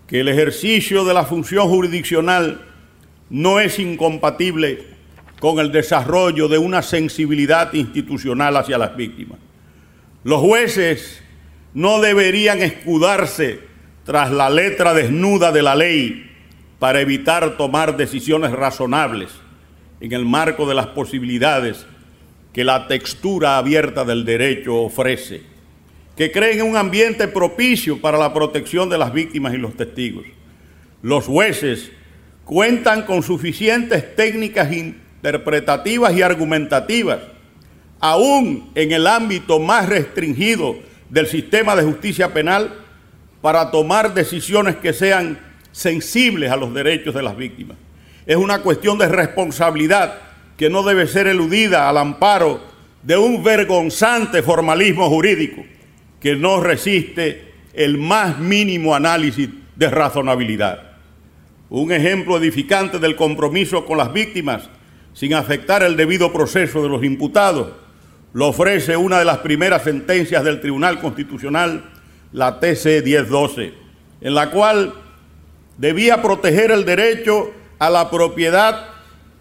que 0.07 0.21
el 0.21 0.27
ejercicio 0.27 1.05
de 1.05 1.13
la 1.13 1.23
función 1.23 1.69
jurisdiccional 1.69 2.61
no 3.29 3.59
es 3.59 3.77
incompatible 3.77 4.85
con 5.39 5.59
el 5.59 5.71
desarrollo 5.71 6.47
de 6.47 6.57
una 6.57 6.81
sensibilidad 6.81 7.71
institucional 7.73 8.57
hacia 8.57 8.79
las 8.79 8.95
víctimas. 8.95 9.37
Los 10.23 10.41
jueces 10.41 11.21
no 11.73 12.01
deberían 12.01 12.61
escudarse 12.61 13.59
tras 14.03 14.31
la 14.31 14.49
letra 14.49 14.93
desnuda 14.93 15.51
de 15.51 15.61
la 15.61 15.75
ley 15.75 16.29
para 16.77 16.99
evitar 16.99 17.57
tomar 17.57 17.95
decisiones 17.95 18.51
razonables 18.51 19.29
en 20.01 20.11
el 20.11 20.25
marco 20.25 20.67
de 20.67 20.75
las 20.75 20.87
posibilidades 20.87 21.85
que 22.53 22.63
la 22.63 22.87
textura 22.87 23.57
abierta 23.57 24.03
del 24.03 24.25
derecho 24.25 24.75
ofrece, 24.75 25.43
que 26.17 26.31
creen 26.31 26.63
un 26.63 26.75
ambiente 26.75 27.27
propicio 27.27 28.01
para 28.01 28.17
la 28.17 28.33
protección 28.33 28.89
de 28.89 28.97
las 28.97 29.13
víctimas 29.13 29.53
y 29.53 29.57
los 29.57 29.75
testigos. 29.77 30.25
Los 31.01 31.25
jueces 31.25 31.91
cuentan 32.43 33.03
con 33.03 33.23
suficientes 33.23 34.15
técnicas 34.15 34.71
interpretativas 34.73 36.13
y 36.13 36.21
argumentativas 36.21 37.19
aún 37.99 38.69
en 38.75 38.91
el 38.91 39.07
ámbito 39.07 39.59
más 39.59 39.87
restringido 39.87 40.75
del 41.09 41.27
sistema 41.27 41.75
de 41.75 41.83
justicia 41.83 42.33
penal, 42.33 42.73
para 43.41 43.71
tomar 43.71 44.13
decisiones 44.13 44.75
que 44.75 44.93
sean 44.93 45.39
sensibles 45.71 46.51
a 46.51 46.57
los 46.57 46.73
derechos 46.73 47.13
de 47.13 47.23
las 47.23 47.37
víctimas. 47.37 47.77
Es 48.25 48.35
una 48.35 48.61
cuestión 48.61 48.97
de 48.97 49.07
responsabilidad 49.07 50.19
que 50.57 50.69
no 50.69 50.83
debe 50.83 51.07
ser 51.07 51.27
eludida 51.27 51.87
al 51.87 51.97
amparo 51.97 52.59
de 53.01 53.17
un 53.17 53.43
vergonzante 53.43 54.43
formalismo 54.43 55.09
jurídico 55.09 55.63
que 56.19 56.35
no 56.35 56.59
resiste 56.59 57.53
el 57.73 57.97
más 57.97 58.39
mínimo 58.39 58.93
análisis 58.93 59.49
de 59.75 59.89
razonabilidad. 59.89 60.97
Un 61.69 61.91
ejemplo 61.93 62.37
edificante 62.37 62.99
del 62.99 63.15
compromiso 63.15 63.85
con 63.85 63.97
las 63.97 64.11
víctimas 64.11 64.69
sin 65.13 65.33
afectar 65.33 65.81
el 65.81 65.95
debido 65.95 66.33
proceso 66.33 66.83
de 66.83 66.89
los 66.89 67.03
imputados 67.03 67.71
lo 68.33 68.47
ofrece 68.47 68.95
una 68.95 69.19
de 69.19 69.25
las 69.25 69.39
primeras 69.39 69.83
sentencias 69.83 70.43
del 70.43 70.61
Tribunal 70.61 70.99
Constitucional, 70.99 71.83
la 72.31 72.59
TC 72.59 73.03
1012, 73.03 73.73
en 74.21 74.35
la 74.35 74.51
cual 74.51 74.93
debía 75.77 76.21
proteger 76.21 76.71
el 76.71 76.85
derecho 76.85 77.51
a 77.79 77.89
la 77.89 78.09
propiedad 78.09 78.87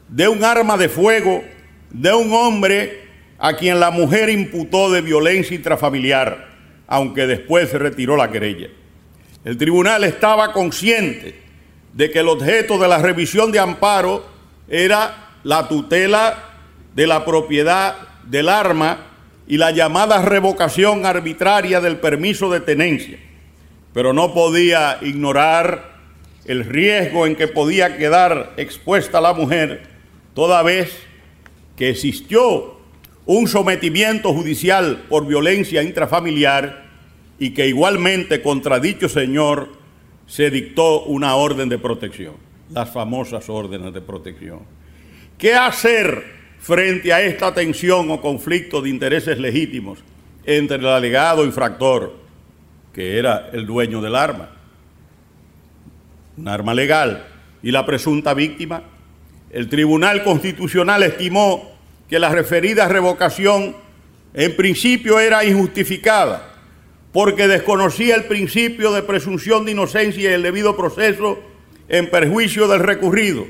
de 0.09 0.29
un 0.29 0.43
arma 0.43 0.77
de 0.77 0.89
fuego 0.89 1.43
de 1.91 2.13
un 2.15 2.33
hombre 2.33 3.09
a 3.39 3.55
quien 3.55 3.79
la 3.79 3.91
mujer 3.91 4.31
imputó 4.31 4.91
de 4.91 5.01
violencia 5.01 5.55
intrafamiliar, 5.55 6.49
aunque 6.87 7.27
después 7.27 7.69
se 7.71 7.79
retiró 7.79 8.17
la 8.17 8.31
querella. 8.31 8.69
El 9.45 9.57
tribunal 9.57 10.05
estaba 10.05 10.53
consciente 10.53 11.41
de 11.93 12.11
que 12.11 12.21
el 12.21 12.29
objeto 12.29 12.79
de 12.79 12.89
la 12.89 12.99
revisión 12.99 13.53
de 13.53 13.59
amparo 13.59 14.27
era 14.69 15.35
la 15.45 15.69
tutela 15.69 16.45
de 16.95 17.07
la 17.07 17.25
propiedad 17.25 18.08
del 18.29 18.49
arma 18.49 19.07
y 19.47 19.57
la 19.57 19.71
llamada 19.71 20.23
revocación 20.23 21.07
arbitraria 21.07 21.81
del 21.81 21.97
permiso 21.97 22.51
de 22.51 22.61
tenencia, 22.61 23.19
pero 23.95 24.13
no 24.13 24.35
podía 24.35 24.99
ignorar 25.01 25.99
el 26.45 26.65
riesgo 26.65 27.27
en 27.27 27.35
que 27.35 27.49
podía 27.49 27.97
quedar 27.97 28.53
expuesta 28.57 29.21
la 29.21 29.33
mujer, 29.33 29.83
toda 30.35 30.63
vez 30.63 30.99
que 31.77 31.91
existió 31.91 32.79
un 33.25 33.49
sometimiento 33.49 34.33
judicial 34.33 35.05
por 35.09 35.27
violencia 35.27 35.83
intrafamiliar 35.83 36.87
y 37.39 37.51
que 37.51 37.69
igualmente 37.69 38.43
contra 38.43 38.81
dicho 38.81 39.09
señor 39.09 39.71
se 40.27 40.51
dictó 40.51 41.05
una 41.05 41.35
orden 41.37 41.69
de 41.69 41.79
protección, 41.79 42.35
las 42.71 42.91
famosas 42.91 43.49
órdenes 43.49 43.95
de 43.95 44.01
protección. 44.01 44.61
¿Qué 45.39 45.55
hacer 45.55 46.38
frente 46.69 47.15
a 47.15 47.23
esta 47.23 47.55
tensión 47.55 48.11
o 48.11 48.21
conflicto 48.21 48.83
de 48.85 48.91
intereses 48.93 49.39
legítimos 49.39 50.05
entre 50.45 50.77
el 50.77 50.87
alegado 50.87 51.47
infractor, 51.47 52.13
que 52.93 53.17
era 53.17 53.49
el 53.55 53.65
dueño 53.65 54.03
del 54.03 54.15
arma, 54.15 54.51
un 56.37 56.47
arma 56.47 56.75
legal, 56.75 57.25
y 57.63 57.71
la 57.71 57.87
presunta 57.87 58.35
víctima, 58.35 58.83
el 59.51 59.71
Tribunal 59.71 60.23
Constitucional 60.23 61.03
estimó 61.05 61.73
que 62.07 62.19
la 62.19 62.29
referida 62.29 62.87
revocación 62.87 63.75
en 64.35 64.55
principio 64.55 65.21
era 65.21 65.47
injustificada, 65.47 66.53
porque 67.15 67.49
desconocía 67.49 68.15
el 68.15 68.25
principio 68.25 68.93
de 68.93 69.03
presunción 69.03 69.65
de 69.65 69.73
inocencia 69.73 70.31
y 70.31 70.35
el 70.35 70.43
debido 70.43 70.77
proceso 70.77 71.39
en 71.89 72.11
perjuicio 72.11 72.69
del 72.69 72.81
recurrido 72.81 73.47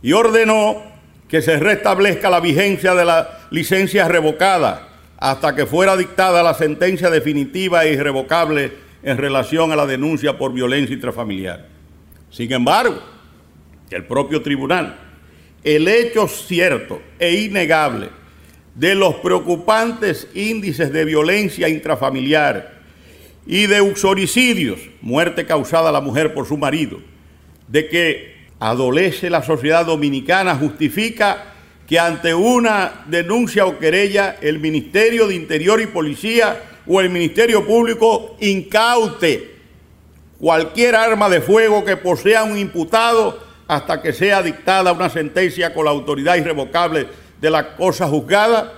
y 0.00 0.14
ordenó 0.14 0.95
que 1.28 1.42
se 1.42 1.58
restablezca 1.58 2.30
la 2.30 2.40
vigencia 2.40 2.94
de 2.94 3.04
la 3.04 3.46
licencia 3.50 4.06
revocada 4.08 4.88
hasta 5.18 5.54
que 5.54 5.66
fuera 5.66 5.96
dictada 5.96 6.42
la 6.42 6.54
sentencia 6.54 7.10
definitiva 7.10 7.84
e 7.84 7.92
irrevocable 7.92 8.72
en 9.02 9.16
relación 9.16 9.72
a 9.72 9.76
la 9.76 9.86
denuncia 9.86 10.36
por 10.36 10.52
violencia 10.52 10.94
intrafamiliar. 10.94 11.66
Sin 12.30 12.52
embargo, 12.52 13.00
el 13.90 14.04
propio 14.04 14.42
tribunal, 14.42 14.98
el 15.64 15.88
hecho 15.88 16.28
cierto 16.28 17.00
e 17.18 17.34
innegable 17.34 18.10
de 18.74 18.94
los 18.94 19.14
preocupantes 19.16 20.28
índices 20.34 20.92
de 20.92 21.04
violencia 21.04 21.68
intrafamiliar 21.68 22.76
y 23.46 23.66
de 23.66 23.80
uxoricidios, 23.80 24.78
muerte 25.00 25.46
causada 25.46 25.88
a 25.88 25.92
la 25.92 26.00
mujer 26.00 26.34
por 26.34 26.46
su 26.46 26.58
marido, 26.58 26.98
de 27.68 27.88
que 27.88 28.35
adolece 28.58 29.30
la 29.30 29.42
sociedad 29.42 29.84
dominicana, 29.86 30.56
justifica 30.56 31.52
que 31.86 31.98
ante 31.98 32.34
una 32.34 33.04
denuncia 33.06 33.66
o 33.66 33.78
querella 33.78 34.36
el 34.40 34.58
Ministerio 34.58 35.28
de 35.28 35.34
Interior 35.34 35.80
y 35.80 35.86
Policía 35.86 36.60
o 36.86 37.00
el 37.00 37.10
Ministerio 37.10 37.66
Público 37.66 38.36
incaute 38.40 39.56
cualquier 40.38 40.96
arma 40.96 41.28
de 41.28 41.40
fuego 41.40 41.84
que 41.84 41.96
posea 41.96 42.44
un 42.44 42.58
imputado 42.58 43.38
hasta 43.68 44.02
que 44.02 44.12
sea 44.12 44.42
dictada 44.42 44.92
una 44.92 45.10
sentencia 45.10 45.72
con 45.72 45.84
la 45.84 45.90
autoridad 45.90 46.36
irrevocable 46.36 47.08
de 47.40 47.50
la 47.50 47.76
cosa 47.76 48.06
juzgada, 48.06 48.72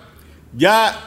ya 0.57 0.99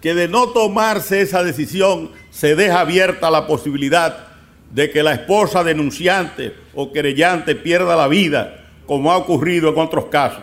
que 0.00 0.14
de 0.14 0.28
no 0.28 0.48
tomarse 0.48 1.20
esa 1.20 1.42
decisión 1.42 2.10
se 2.30 2.54
deja 2.54 2.80
abierta 2.80 3.30
la 3.30 3.46
posibilidad 3.46 4.29
de 4.70 4.90
que 4.90 5.02
la 5.02 5.12
esposa 5.12 5.64
denunciante 5.64 6.54
o 6.74 6.92
querellante 6.92 7.54
pierda 7.54 7.96
la 7.96 8.08
vida, 8.08 8.68
como 8.86 9.12
ha 9.12 9.16
ocurrido 9.16 9.70
en 9.70 9.78
otros 9.78 10.06
casos. 10.06 10.42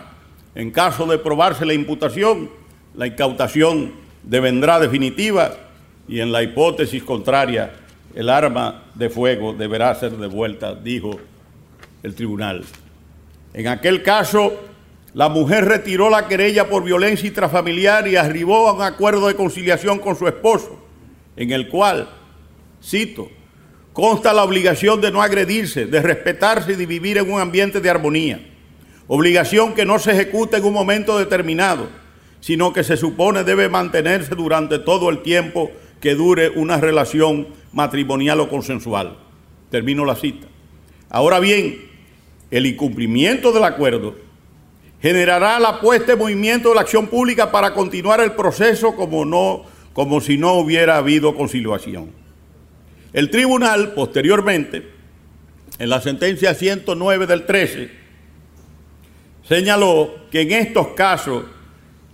En 0.54 0.70
caso 0.70 1.06
de 1.06 1.18
probarse 1.18 1.64
la 1.64 1.74
imputación, 1.74 2.50
la 2.94 3.06
incautación 3.06 3.92
devendrá 4.22 4.78
definitiva 4.78 5.56
y 6.08 6.20
en 6.20 6.32
la 6.32 6.42
hipótesis 6.42 7.02
contraria, 7.02 7.74
el 8.14 8.28
arma 8.28 8.84
de 8.94 9.10
fuego 9.10 9.52
deberá 9.52 9.94
ser 9.94 10.12
devuelta, 10.12 10.74
dijo 10.74 11.18
el 12.02 12.14
tribunal. 12.14 12.64
En 13.54 13.68
aquel 13.68 14.02
caso, 14.02 14.52
la 15.14 15.28
mujer 15.28 15.64
retiró 15.64 16.10
la 16.10 16.26
querella 16.26 16.68
por 16.68 16.84
violencia 16.84 17.28
intrafamiliar 17.28 18.08
y 18.08 18.16
arribó 18.16 18.68
a 18.68 18.72
un 18.72 18.82
acuerdo 18.82 19.28
de 19.28 19.34
conciliación 19.34 19.98
con 19.98 20.16
su 20.16 20.26
esposo, 20.26 20.78
en 21.36 21.52
el 21.52 21.68
cual, 21.68 22.08
cito, 22.82 23.30
consta 23.98 24.32
la 24.32 24.44
obligación 24.44 25.00
de 25.00 25.10
no 25.10 25.22
agredirse, 25.22 25.86
de 25.86 26.00
respetarse 26.00 26.74
y 26.74 26.76
de 26.76 26.86
vivir 26.86 27.18
en 27.18 27.32
un 27.32 27.40
ambiente 27.40 27.80
de 27.80 27.90
armonía. 27.90 28.40
Obligación 29.08 29.74
que 29.74 29.84
no 29.84 29.98
se 29.98 30.12
ejecuta 30.12 30.56
en 30.56 30.64
un 30.66 30.72
momento 30.72 31.18
determinado, 31.18 31.88
sino 32.38 32.72
que 32.72 32.84
se 32.84 32.96
supone 32.96 33.42
debe 33.42 33.68
mantenerse 33.68 34.36
durante 34.36 34.78
todo 34.78 35.10
el 35.10 35.22
tiempo 35.22 35.72
que 36.00 36.14
dure 36.14 36.50
una 36.50 36.76
relación 36.76 37.48
matrimonial 37.72 38.38
o 38.38 38.48
consensual. 38.48 39.16
Termino 39.68 40.04
la 40.04 40.14
cita. 40.14 40.46
Ahora 41.10 41.40
bien, 41.40 41.90
el 42.52 42.66
incumplimiento 42.66 43.50
del 43.50 43.64
acuerdo 43.64 44.14
generará 45.02 45.58
la 45.58 45.80
puesta 45.80 46.12
en 46.12 46.20
movimiento 46.20 46.68
de 46.68 46.76
la 46.76 46.82
acción 46.82 47.08
pública 47.08 47.50
para 47.50 47.74
continuar 47.74 48.20
el 48.20 48.30
proceso 48.30 48.94
como, 48.94 49.24
no, 49.24 49.64
como 49.92 50.20
si 50.20 50.38
no 50.38 50.52
hubiera 50.52 50.98
habido 50.98 51.34
conciliación. 51.34 52.17
El 53.12 53.30
tribunal, 53.30 53.92
posteriormente, 53.94 54.88
en 55.78 55.88
la 55.88 56.00
sentencia 56.00 56.54
109 56.54 57.26
del 57.26 57.46
13, 57.46 57.90
señaló 59.48 60.14
que 60.30 60.42
en 60.42 60.52
estos 60.52 60.88
casos 60.88 61.44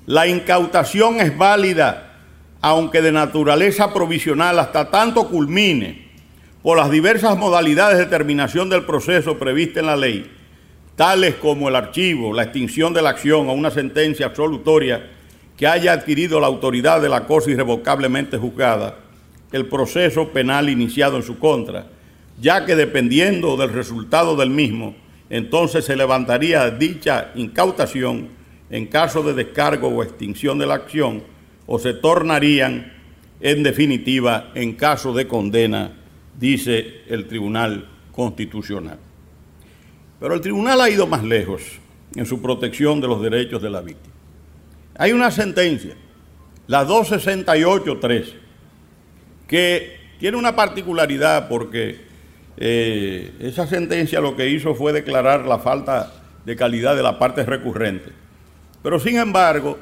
la 0.07 0.26
incautación 0.26 1.20
es 1.20 1.36
válida, 1.36 2.20
aunque 2.61 3.03
de 3.03 3.12
naturaleza 3.12 3.92
provisional, 3.92 4.59
hasta 4.59 4.90
tanto 4.90 5.28
culmine 5.28 6.09
por 6.62 6.78
las 6.78 6.90
diversas 6.90 7.36
modalidades 7.36 7.99
de 7.99 8.07
terminación 8.07 8.68
del 8.70 8.84
proceso 8.84 9.38
prevista 9.38 9.80
en 9.80 9.86
la 9.86 9.97
ley 9.97 10.30
tales 10.97 11.34
como 11.36 11.68
el 11.68 11.76
archivo, 11.76 12.32
la 12.32 12.45
extinción 12.45 12.95
de 12.95 13.03
la 13.03 13.11
acción 13.11 13.49
o 13.49 13.53
una 13.53 13.70
sentencia 13.70 14.26
absolutoria 14.26 15.11
que 15.57 15.66
haya 15.66 15.92
adquirido 15.92 16.40
la 16.40 16.47
autoridad 16.47 17.01
de 17.01 17.09
la 17.09 17.26
cosa 17.26 17.51
irrevocablemente 17.51 18.38
juzgada, 18.38 18.97
el 19.53 19.66
proceso 19.66 20.30
penal 20.30 20.68
iniciado 20.68 21.16
en 21.16 21.22
su 21.22 21.38
contra, 21.38 21.86
ya 22.40 22.64
que 22.64 22.74
dependiendo 22.76 23.57
del 23.57 23.72
resultado 23.72 24.36
del 24.36 24.51
mismo, 24.51 24.97
entonces 25.30 25.84
se 25.84 25.97
levantaría 25.97 26.70
dicha 26.70 27.32
incautación 27.34 28.28
en 28.70 28.86
caso 28.86 29.22
de 29.22 29.34
descargo 29.34 29.88
o 29.88 30.03
extinción 30.03 30.59
de 30.59 30.66
la 30.66 30.74
acción, 30.74 31.22
o 31.66 31.78
se 31.78 31.95
tornarían 31.95 32.92
en 33.40 33.62
definitiva 33.62 34.51
en 34.55 34.74
caso 34.74 35.12
de 35.12 35.26
condena, 35.26 35.92
dice 36.38 37.03
el 37.09 37.26
Tribunal 37.26 37.88
Constitucional. 38.12 38.99
Pero 40.20 40.34
el 40.34 40.40
tribunal 40.40 40.80
ha 40.80 40.88
ido 40.88 41.07
más 41.07 41.22
lejos 41.22 41.62
en 42.14 42.26
su 42.26 42.40
protección 42.40 43.01
de 43.01 43.09
los 43.09 43.20
derechos 43.20 43.61
de 43.61 43.70
la 43.70 43.80
víctima. 43.80 44.14
Hay 44.97 45.12
una 45.12 45.30
sentencia, 45.30 45.95
la 46.66 46.86
268.3, 46.86 48.32
que 49.47 49.99
tiene 50.18 50.36
una 50.36 50.57
particularidad 50.57 51.49
porque 51.49 52.01
eh, 52.57 53.32
esa 53.40 53.66
sentencia 53.66 54.20
lo 54.20 54.36
que 54.36 54.49
hizo 54.49 54.74
fue 54.74 54.92
declarar 54.92 55.45
la 55.47 55.59
falta 55.59 56.12
de 56.45 56.57
calidad 56.57 56.97
de 56.97 57.03
la 57.03 57.18
parte 57.18 57.45
recurrente. 57.45 58.11
Pero 58.82 58.99
sin 59.01 59.18
embargo, 59.18 59.78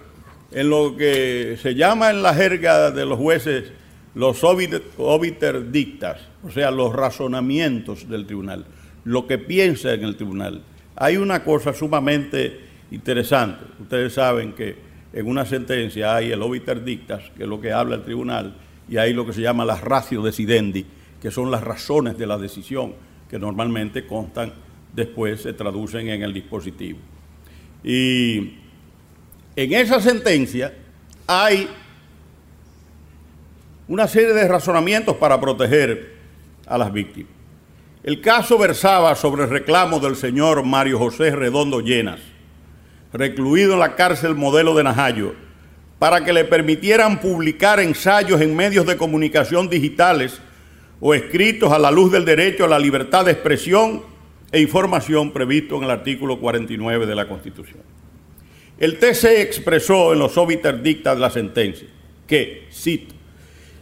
en 0.50 0.70
lo 0.70 0.96
que 0.96 1.58
se 1.60 1.74
llama 1.74 2.10
en 2.10 2.22
la 2.22 2.34
jerga 2.34 2.90
de 2.90 3.04
los 3.04 3.18
jueces 3.18 3.72
los 4.14 4.44
obiter 4.44 5.70
dictas, 5.70 6.20
o 6.44 6.50
sea, 6.50 6.70
los 6.70 6.92
razonamientos 6.92 8.08
del 8.08 8.26
tribunal, 8.26 8.66
lo 9.04 9.26
que 9.26 9.38
piensa 9.38 9.92
en 9.92 10.04
el 10.04 10.16
tribunal. 10.16 10.62
Hay 10.96 11.16
una 11.16 11.42
cosa 11.42 11.72
sumamente 11.72 12.60
interesante. 12.90 13.64
Ustedes 13.80 14.12
saben 14.12 14.52
que 14.52 14.76
en 15.12 15.26
una 15.26 15.46
sentencia 15.46 16.14
hay 16.14 16.30
el 16.32 16.42
obiter 16.42 16.84
dictas, 16.84 17.22
que 17.36 17.44
es 17.44 17.48
lo 17.48 17.60
que 17.60 17.72
habla 17.72 17.96
el 17.96 18.02
tribunal, 18.02 18.54
y 18.92 18.98
hay 18.98 19.14
lo 19.14 19.24
que 19.24 19.32
se 19.32 19.40
llama 19.40 19.64
las 19.64 19.80
ratio 19.80 20.20
decidendi, 20.20 20.84
que 21.18 21.30
son 21.30 21.50
las 21.50 21.64
razones 21.64 22.18
de 22.18 22.26
la 22.26 22.36
decisión, 22.36 22.92
que 23.26 23.38
normalmente 23.38 24.06
constan 24.06 24.52
después, 24.92 25.40
se 25.40 25.54
traducen 25.54 26.10
en 26.10 26.22
el 26.22 26.34
dispositivo. 26.34 26.98
Y 27.82 28.58
en 29.56 29.72
esa 29.72 29.98
sentencia 29.98 30.74
hay 31.26 31.70
una 33.88 34.06
serie 34.06 34.34
de 34.34 34.46
razonamientos 34.46 35.16
para 35.16 35.40
proteger 35.40 36.14
a 36.66 36.76
las 36.76 36.92
víctimas. 36.92 37.32
El 38.02 38.20
caso 38.20 38.58
versaba 38.58 39.14
sobre 39.14 39.44
el 39.44 39.48
reclamo 39.48 40.00
del 40.00 40.16
señor 40.16 40.66
Mario 40.66 40.98
José 40.98 41.30
Redondo 41.30 41.80
Llenas, 41.80 42.20
recluido 43.10 43.72
en 43.72 43.78
la 43.78 43.96
cárcel 43.96 44.34
modelo 44.34 44.74
de 44.74 44.84
Najayo, 44.84 45.34
para 46.02 46.24
que 46.24 46.32
le 46.32 46.44
permitieran 46.44 47.20
publicar 47.20 47.78
ensayos 47.78 48.40
en 48.40 48.56
medios 48.56 48.84
de 48.86 48.96
comunicación 48.96 49.70
digitales 49.70 50.40
o 50.98 51.14
escritos 51.14 51.70
a 51.70 51.78
la 51.78 51.92
luz 51.92 52.10
del 52.10 52.24
derecho 52.24 52.64
a 52.64 52.68
la 52.68 52.80
libertad 52.80 53.24
de 53.24 53.30
expresión 53.30 54.02
e 54.50 54.60
información 54.60 55.30
previsto 55.30 55.76
en 55.76 55.84
el 55.84 55.90
artículo 55.92 56.40
49 56.40 57.06
de 57.06 57.14
la 57.14 57.28
Constitución. 57.28 57.82
El 58.80 58.98
TC 58.98 59.42
expresó 59.42 60.12
en 60.12 60.18
los 60.18 60.36
obiter 60.36 60.82
dicta 60.82 61.14
de 61.14 61.20
la 61.20 61.30
sentencia 61.30 61.86
que, 62.26 62.66
cito, 62.72 63.14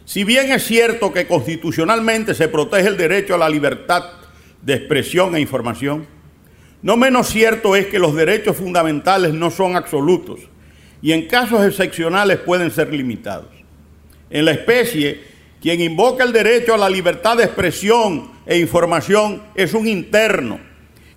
si 0.05 0.23
bien 0.23 0.51
es 0.51 0.63
cierto 0.63 1.11
que 1.11 1.25
constitucionalmente 1.25 2.35
se 2.35 2.49
protege 2.49 2.87
el 2.87 2.97
derecho 2.97 3.33
a 3.33 3.39
la 3.39 3.49
libertad 3.49 4.03
de 4.61 4.75
expresión 4.75 5.35
e 5.35 5.39
información, 5.39 6.05
no 6.83 6.97
menos 6.97 7.29
cierto 7.29 7.75
es 7.75 7.87
que 7.87 7.97
los 7.97 8.13
derechos 8.13 8.57
fundamentales 8.57 9.33
no 9.33 9.49
son 9.49 9.75
absolutos 9.75 10.50
y 11.01 11.11
en 11.11 11.27
casos 11.27 11.65
excepcionales 11.65 12.37
pueden 12.39 12.71
ser 12.71 12.93
limitados. 12.93 13.47
En 14.29 14.45
la 14.45 14.51
especie, 14.51 15.21
quien 15.61 15.81
invoca 15.81 16.23
el 16.23 16.33
derecho 16.33 16.73
a 16.73 16.77
la 16.77 16.89
libertad 16.89 17.37
de 17.37 17.43
expresión 17.43 18.31
e 18.45 18.57
información 18.57 19.41
es 19.55 19.73
un 19.73 19.87
interno, 19.87 20.59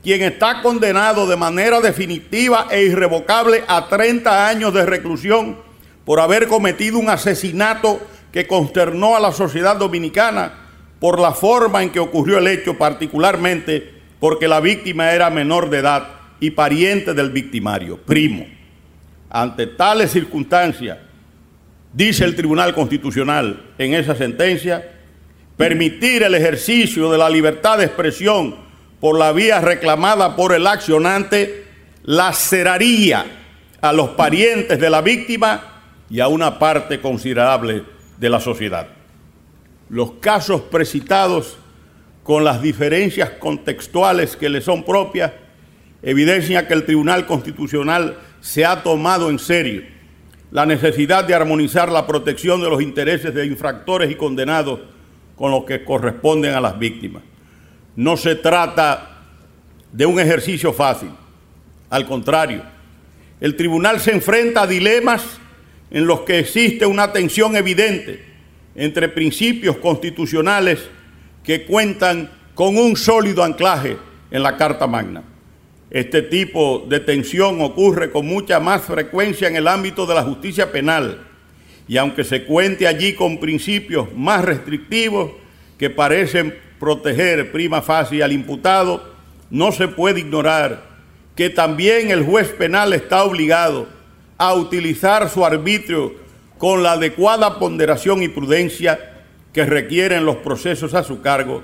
quien 0.03 0.23
está 0.23 0.63
condenado 0.63 1.27
de 1.27 1.37
manera 1.37 1.81
definitiva 1.81 2.69
e 2.71 2.83
irrevocable 2.83 3.65
a 3.67 3.89
30 3.89 4.49
años 4.49 4.75
de 4.75 4.85
reclusión 4.85 5.57
por 6.05 6.21
haber 6.21 6.47
cometido 6.47 6.99
un 6.99 7.09
asesinato 7.09 8.01
que 8.33 8.47
consternó 8.47 9.17
a 9.17 9.21
la 9.21 9.33
sociedad 9.33 9.77
dominicana 9.77 10.53
por 10.99 11.21
la 11.21 11.33
forma 11.33 11.83
en 11.83 11.91
que 11.91 12.01
ocurrió 12.01 12.39
el 12.39 12.49
hecho, 12.49 12.77
particularmente 12.77 13.95
porque 14.21 14.49
la 14.49 14.61
víctima 14.61 15.13
era 15.13 15.31
menor 15.31 15.71
de 15.71 15.79
edad 15.79 16.09
y 16.41 16.51
pariente 16.51 17.15
del 17.15 17.31
victimario, 17.31 17.99
primo. 17.99 18.47
Ante 19.35 19.67
tales 19.67 20.13
circunstancias, 20.13 20.97
dice 21.93 22.25
el 22.25 22.37
Tribunal 22.37 22.73
Constitucional 22.73 23.73
en 23.79 23.93
esa 23.93 24.15
sentencia, 24.15 24.93
permitir 25.57 26.23
el 26.23 26.37
ejercicio 26.37 27.11
de 27.11 27.19
la 27.19 27.29
libertad 27.29 27.79
de 27.79 27.87
expresión 27.87 28.55
por 29.01 29.19
la 29.19 29.33
vía 29.33 29.61
reclamada 29.61 30.37
por 30.37 30.55
el 30.55 30.65
accionante 30.69 31.65
laceraría 32.05 33.27
a 33.81 33.93
los 33.93 34.11
parientes 34.11 34.79
de 34.79 34.89
la 34.89 35.01
víctima 35.01 35.83
y 36.09 36.21
a 36.21 36.29
una 36.29 36.61
parte 36.61 37.01
considerable 37.01 37.83
de 38.17 38.31
la 38.31 38.39
sociedad. 38.39 38.87
Los 39.89 40.13
casos 40.21 40.61
precitados, 40.61 41.59
con 42.23 42.45
las 42.45 42.63
diferencias 42.63 43.31
contextuales 43.31 44.37
que 44.37 44.49
le 44.49 44.61
son 44.61 44.85
propias, 44.85 45.33
evidencia 46.05 46.69
que 46.69 46.75
el 46.75 46.85
Tribunal 46.85 47.27
Constitucional 47.27 48.17
se 48.45 48.63
ha 48.63 48.83
tomado 48.83 49.31
en 49.31 49.39
serio 49.39 49.85
la 50.51 50.67
necesidad 50.67 51.25
de 51.25 51.35
armonizar 51.35 51.91
la 51.91 52.07
protección 52.07 52.61
de 52.61 52.69
los 52.69 52.83
intereses 52.83 53.33
de 53.33 53.47
infractores 53.47 54.11
y 54.11 54.17
condenados 54.17 54.81
con 55.35 55.51
los 55.51 55.65
que 55.65 55.83
corresponden 55.83 56.53
a 56.53 56.61
las 56.61 56.79
víctimas. 56.79 57.23
No 57.97 58.19
se 58.19 58.35
trata 58.35 59.23
de 59.91 60.05
un 60.05 60.21
ejercicio 60.21 60.75
fácil, 60.75 61.09
al 61.89 62.07
contrario, 62.07 62.63
el 63.41 63.57
tribunal 63.57 63.99
se 63.99 64.13
enfrenta 64.13 64.63
a 64.63 64.67
dilemas 64.67 65.25
en 65.91 66.07
los 66.07 66.21
que 66.21 66.41
existe 66.41 66.85
una 66.85 67.15
tensión 67.15 67.57
evidente 67.57 68.23
entre 68.75 69.09
principios 69.09 69.79
constitucionales 69.79 70.81
que 71.43 71.65
cuentan 71.65 72.31
con 72.55 72.77
un 72.77 72.95
sólido 72.95 73.43
anclaje 73.43 73.97
en 74.31 74.43
la 74.43 74.59
Carta 74.59 74.87
Magna. 74.87 75.34
Este 75.95 76.23
tipo 76.23 76.85
de 76.89 76.99
tensión 76.99 77.61
ocurre 77.61 78.11
con 78.11 78.27
mucha 78.27 78.59
más 78.59 78.83
frecuencia 78.83 79.47
en 79.47 79.55
el 79.55 79.69
ámbito 79.69 80.07
de 80.07 80.15
la 80.17 80.25
justicia 80.25 80.73
penal. 80.73 81.21
Y 81.87 81.99
aunque 81.99 82.25
se 82.25 82.43
cuente 82.43 82.89
allí 82.89 83.15
con 83.15 83.39
principios 83.39 84.13
más 84.13 84.45
restrictivos 84.45 85.31
que 85.79 85.91
parecen 85.91 86.53
proteger 86.81 87.53
prima 87.53 87.81
facie 87.81 88.25
al 88.25 88.33
imputado, 88.33 89.09
no 89.51 89.71
se 89.71 89.87
puede 89.87 90.19
ignorar 90.19 90.83
que 91.37 91.49
también 91.49 92.11
el 92.11 92.25
juez 92.25 92.49
penal 92.49 92.93
está 92.93 93.23
obligado 93.23 93.87
a 94.37 94.53
utilizar 94.53 95.31
su 95.31 95.47
arbitrio 95.47 96.13
con 96.59 96.83
la 96.83 96.95
adecuada 96.95 97.61
ponderación 97.61 98.21
y 98.25 98.29
prudencia 98.29 98.99
que 99.53 99.65
requieren 99.65 100.27
los 100.27 100.39
procesos 100.39 100.93
a 100.93 101.05
su 101.05 101.23
cargo 101.23 101.63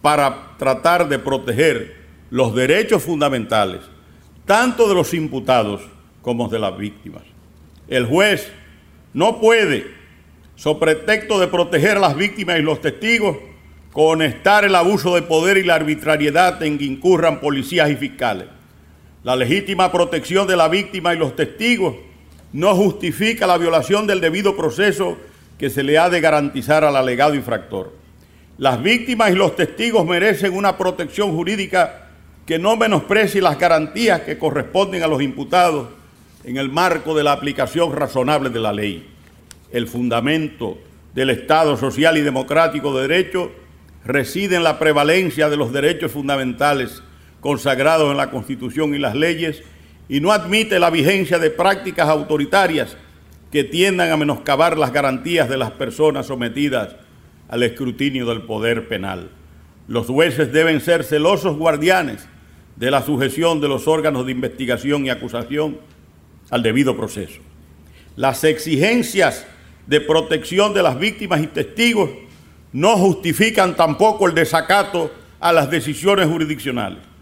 para 0.00 0.52
tratar 0.58 1.08
de 1.08 1.18
proteger 1.18 2.03
los 2.30 2.54
derechos 2.54 3.02
fundamentales, 3.02 3.80
tanto 4.44 4.88
de 4.88 4.94
los 4.94 5.14
imputados 5.14 5.82
como 6.22 6.48
de 6.48 6.58
las 6.58 6.76
víctimas. 6.76 7.22
El 7.88 8.06
juez 8.06 8.50
no 9.12 9.40
puede, 9.40 9.86
so 10.56 10.78
pretexto 10.78 11.38
de 11.38 11.48
proteger 11.48 11.98
a 11.98 12.00
las 12.00 12.16
víctimas 12.16 12.58
y 12.58 12.62
los 12.62 12.80
testigos, 12.80 13.36
conectar 13.92 14.64
el 14.64 14.74
abuso 14.74 15.14
de 15.14 15.22
poder 15.22 15.56
y 15.56 15.62
la 15.62 15.76
arbitrariedad 15.76 16.62
en 16.62 16.78
que 16.78 16.84
incurran 16.84 17.40
policías 17.40 17.90
y 17.90 17.96
fiscales. 17.96 18.48
La 19.22 19.36
legítima 19.36 19.92
protección 19.92 20.46
de 20.46 20.56
la 20.56 20.68
víctima 20.68 21.14
y 21.14 21.18
los 21.18 21.36
testigos 21.36 21.94
no 22.52 22.74
justifica 22.74 23.46
la 23.46 23.58
violación 23.58 24.06
del 24.06 24.20
debido 24.20 24.56
proceso 24.56 25.16
que 25.58 25.70
se 25.70 25.82
le 25.82 25.98
ha 25.98 26.10
de 26.10 26.20
garantizar 26.20 26.84
al 26.84 26.96
alegado 26.96 27.34
infractor. 27.34 27.92
Las 28.58 28.82
víctimas 28.82 29.30
y 29.30 29.34
los 29.34 29.56
testigos 29.56 30.04
merecen 30.06 30.54
una 30.54 30.76
protección 30.76 31.32
jurídica 31.34 32.03
que 32.46 32.58
no 32.58 32.76
menosprecie 32.76 33.40
las 33.40 33.58
garantías 33.58 34.20
que 34.20 34.38
corresponden 34.38 35.02
a 35.02 35.06
los 35.06 35.22
imputados 35.22 35.88
en 36.44 36.58
el 36.58 36.68
marco 36.68 37.14
de 37.14 37.24
la 37.24 37.32
aplicación 37.32 37.92
razonable 37.92 38.50
de 38.50 38.60
la 38.60 38.72
ley. 38.72 39.08
El 39.72 39.88
fundamento 39.88 40.78
del 41.14 41.30
Estado 41.30 41.76
social 41.76 42.18
y 42.18 42.20
democrático 42.20 42.94
de 42.94 43.08
derecho 43.08 43.50
reside 44.04 44.56
en 44.56 44.62
la 44.62 44.78
prevalencia 44.78 45.48
de 45.48 45.56
los 45.56 45.72
derechos 45.72 46.12
fundamentales 46.12 47.02
consagrados 47.40 48.10
en 48.10 48.18
la 48.18 48.30
Constitución 48.30 48.94
y 48.94 48.98
las 48.98 49.14
leyes 49.14 49.62
y 50.08 50.20
no 50.20 50.32
admite 50.32 50.78
la 50.78 50.90
vigencia 50.90 51.38
de 51.38 51.50
prácticas 51.50 52.08
autoritarias 52.08 52.96
que 53.50 53.64
tiendan 53.64 54.10
a 54.10 54.16
menoscabar 54.16 54.76
las 54.76 54.92
garantías 54.92 55.48
de 55.48 55.56
las 55.56 55.70
personas 55.70 56.26
sometidas 56.26 56.96
al 57.48 57.62
escrutinio 57.62 58.26
del 58.26 58.42
poder 58.42 58.88
penal. 58.88 59.30
Los 59.88 60.06
jueces 60.06 60.52
deben 60.52 60.80
ser 60.80 61.04
celosos 61.04 61.56
guardianes 61.56 62.26
de 62.76 62.90
la 62.90 63.02
sujeción 63.02 63.60
de 63.60 63.68
los 63.68 63.86
órganos 63.86 64.26
de 64.26 64.32
investigación 64.32 65.06
y 65.06 65.10
acusación 65.10 65.78
al 66.50 66.62
debido 66.62 66.96
proceso. 66.96 67.40
Las 68.16 68.44
exigencias 68.44 69.46
de 69.86 70.00
protección 70.00 70.74
de 70.74 70.82
las 70.82 70.98
víctimas 70.98 71.42
y 71.42 71.46
testigos 71.46 72.10
no 72.72 72.96
justifican 72.96 73.76
tampoco 73.76 74.26
el 74.26 74.34
desacato 74.34 75.12
a 75.40 75.52
las 75.52 75.70
decisiones 75.70 76.26
jurisdiccionales 76.26 77.14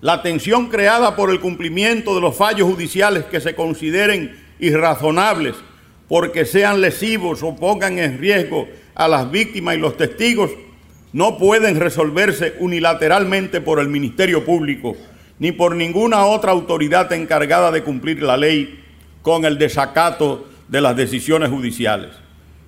la 0.00 0.22
tensión 0.22 0.68
creada 0.68 1.16
por 1.16 1.30
el 1.30 1.40
cumplimiento 1.40 2.14
de 2.14 2.20
los 2.20 2.36
fallos 2.36 2.68
judiciales 2.68 3.24
que 3.24 3.40
se 3.40 3.54
consideren 3.54 4.36
irrazonables 4.58 5.56
porque 6.08 6.44
sean 6.44 6.80
lesivos 6.80 7.42
o 7.42 7.56
pongan 7.56 7.98
en 7.98 8.18
riesgo 8.18 8.68
a 8.94 9.08
las 9.08 9.30
víctimas 9.30 9.74
y 9.74 9.78
los 9.78 9.96
testigos, 9.96 10.50
no 11.12 11.38
pueden 11.38 11.78
resolverse 11.78 12.54
unilateralmente 12.58 13.60
por 13.60 13.80
el 13.80 13.88
Ministerio 13.88 14.44
Público 14.44 14.96
ni 15.38 15.52
por 15.52 15.76
ninguna 15.76 16.24
otra 16.26 16.52
autoridad 16.52 17.12
encargada 17.12 17.70
de 17.70 17.82
cumplir 17.82 18.22
la 18.22 18.36
ley 18.36 18.82
con 19.22 19.44
el 19.44 19.58
desacato 19.58 20.48
de 20.68 20.80
las 20.80 20.96
decisiones 20.96 21.50
judiciales. 21.50 22.10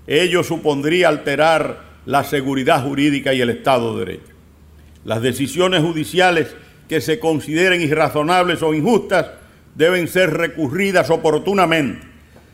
Ello 0.07 0.43
supondría 0.43 1.09
alterar 1.09 1.83
la 2.07 2.25
seguridad 2.25 2.83
jurídica 2.83 3.35
y 3.35 3.41
el 3.41 3.51
Estado 3.51 3.95
de 3.95 4.05
Derecho. 4.05 4.33
Las 5.05 5.23
decisiones 5.23 5.83
judiciales 5.83 6.55
que 6.89 7.01
se 7.01 7.19
consideren 7.19 7.81
irrazonables 7.81 8.63
o 8.63 8.75
injustas 8.75 9.27
deben 9.75 10.09
ser 10.09 10.31
recurridas 10.35 11.11
oportunamente, 11.11 12.07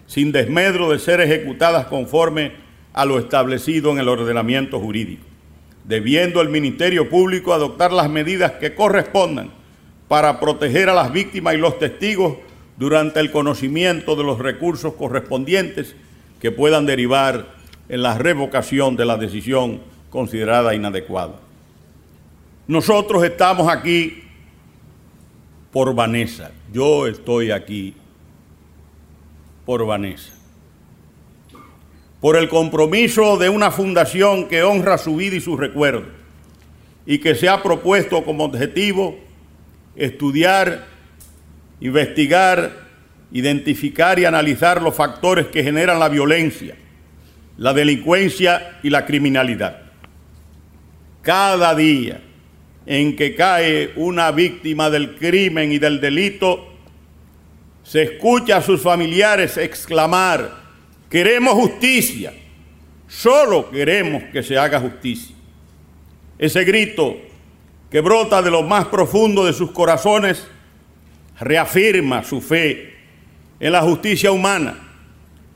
sin 0.07 0.33
desmedro 0.33 0.91
de 0.91 0.99
ser 0.99 1.21
ejecutadas 1.21 1.87
conforme 1.87 2.53
a 2.93 3.05
lo 3.05 3.19
establecido 3.19 3.91
en 3.93 3.99
el 3.99 4.09
ordenamiento 4.09 4.79
jurídico, 4.79 5.25
debiendo 5.85 6.41
el 6.41 6.49
Ministerio 6.49 7.09
Público 7.09 7.53
adoptar 7.53 7.93
las 7.93 8.11
medidas 8.11 8.53
que 8.53 8.75
correspondan 8.75 9.51
para 10.09 10.41
proteger 10.41 10.89
a 10.89 10.95
las 10.95 11.13
víctimas 11.13 11.55
y 11.55 11.59
los 11.59 11.79
testigos 11.79 12.37
durante 12.77 13.21
el 13.21 13.31
conocimiento 13.31 14.17
de 14.17 14.25
los 14.25 14.39
recursos 14.39 14.95
correspondientes 14.95 15.95
que 16.41 16.51
puedan 16.51 16.87
derivar 16.87 17.55
en 17.89 18.03
la 18.03 18.19
revocación 18.19 18.97
de 18.97 19.05
la 19.05 19.17
decisión 19.17 19.81
considerada 20.11 20.75
inadecuada. 20.75 21.35
Nosotros 22.67 23.23
estamos 23.25 23.69
aquí 23.69 24.23
por 25.73 25.95
Vanessa. 25.95 26.51
Yo 26.73 27.07
estoy 27.07 27.51
aquí 27.51 27.95
por 29.67 29.85
Vanessa. 29.87 30.34
Por 32.25 32.39
el 32.39 32.49
compromiso 32.49 33.37
de 33.37 33.51
una 33.51 33.71
fundación 33.71 34.49
que 34.49 34.63
honra 34.63 34.97
su 34.97 35.17
vida 35.17 35.37
y 35.37 35.43
su 35.43 35.59
recuerdo 35.59 36.07
y 37.05 37.19
que 37.19 37.35
se 37.35 37.51
ha 37.51 37.63
propuesto 37.63 38.25
como 38.25 38.45
objetivo 38.45 39.19
estudiar, 39.95 40.87
investigar, 41.81 42.89
identificar 43.31 44.19
y 44.19 44.25
analizar 44.25 44.81
los 44.81 44.95
factores 44.95 45.49
que 45.49 45.63
generan 45.63 45.99
la 45.99 46.09
violencia, 46.09 46.75
la 47.59 47.75
delincuencia 47.75 48.79
y 48.83 48.89
la 48.89 49.05
criminalidad. 49.05 49.83
Cada 51.21 51.75
día 51.75 52.23
en 52.87 53.17
que 53.17 53.35
cae 53.35 53.93
una 53.97 54.31
víctima 54.31 54.89
del 54.89 55.17
crimen 55.17 55.73
y 55.73 55.79
del 55.79 56.01
delito, 56.01 56.73
se 57.83 58.01
escucha 58.01 58.57
a 58.57 58.63
sus 58.63 58.81
familiares 58.81 59.59
exclamar, 59.59 60.64
queremos 61.15 61.55
justicia, 61.55 62.35
solo 63.07 63.71
queremos 63.71 64.25
que 64.33 64.43
se 64.43 64.59
haga 64.59 64.81
justicia. 64.81 65.37
Ese 66.37 66.65
grito 66.65 67.17
que 67.89 68.01
brota 68.01 68.43
de 68.43 68.51
lo 68.51 68.65
más 68.65 68.87
profundo 68.87 69.45
de 69.45 69.53
sus 69.53 69.71
corazones 69.71 70.45
reafirma 71.39 72.25
su 72.25 72.41
fe 72.41 72.95
en 73.61 73.71
la 73.71 73.83
justicia 73.83 74.33
humana, 74.33 74.77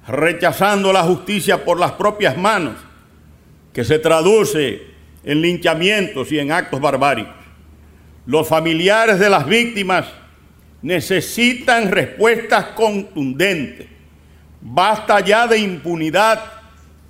rechazando 0.07 0.93
la 0.93 1.03
justicia 1.03 1.65
por 1.65 1.81
las 1.81 1.91
propias 1.91 2.37
manos, 2.37 2.77
que 3.73 3.83
se 3.83 3.99
traduce 3.99 4.83
en 5.25 5.41
linchamientos 5.41 6.31
y 6.31 6.39
en 6.39 6.53
actos 6.53 6.81
barbáricos. 6.81 7.35
Los 8.27 8.47
familiares 8.47 9.19
de 9.19 9.29
las 9.29 9.45
víctimas 9.45 10.07
necesitan 10.83 11.91
respuestas 11.91 12.67
contundentes. 12.77 13.98
Basta 14.61 15.21
ya 15.21 15.47
de 15.47 15.59
impunidad, 15.59 16.41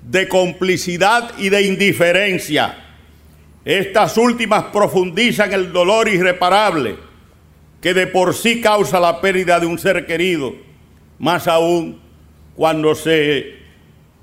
de 0.03 0.29
complicidad 0.29 1.33
y 1.39 1.49
de 1.49 1.63
indiferencia. 1.63 2.85
Estas 3.65 4.17
últimas 4.17 4.65
profundizan 4.65 5.53
el 5.53 5.73
dolor 5.73 6.09
irreparable 6.09 6.97
que 7.81 7.95
de 7.95 8.07
por 8.07 8.35
sí 8.35 8.61
causa 8.61 8.99
la 8.99 9.21
pérdida 9.21 9.61
de 9.61 9.67
un 9.67 9.79
ser 9.79 10.07
querido, 10.07 10.55
más 11.19 11.47
aún 11.47 12.01
cuando 12.57 12.95
se 12.95 13.59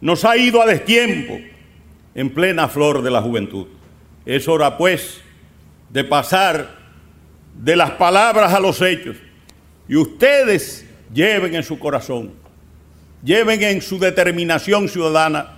nos 0.01 0.25
ha 0.25 0.35
ido 0.37 0.61
a 0.61 0.65
destiempo 0.65 1.39
en 2.13 2.29
plena 2.29 2.67
flor 2.67 3.01
de 3.01 3.11
la 3.11 3.21
juventud. 3.21 3.67
Es 4.25 4.47
hora, 4.47 4.77
pues, 4.77 5.21
de 5.89 6.03
pasar 6.03 6.75
de 7.53 7.75
las 7.75 7.91
palabras 7.91 8.53
a 8.53 8.59
los 8.59 8.81
hechos. 8.81 9.17
Y 9.87 9.95
ustedes 9.95 10.85
lleven 11.13 11.55
en 11.55 11.63
su 11.63 11.79
corazón, 11.79 12.33
lleven 13.25 13.63
en 13.63 13.81
su 13.81 13.97
determinación 13.99 14.87
ciudadana 14.87 15.57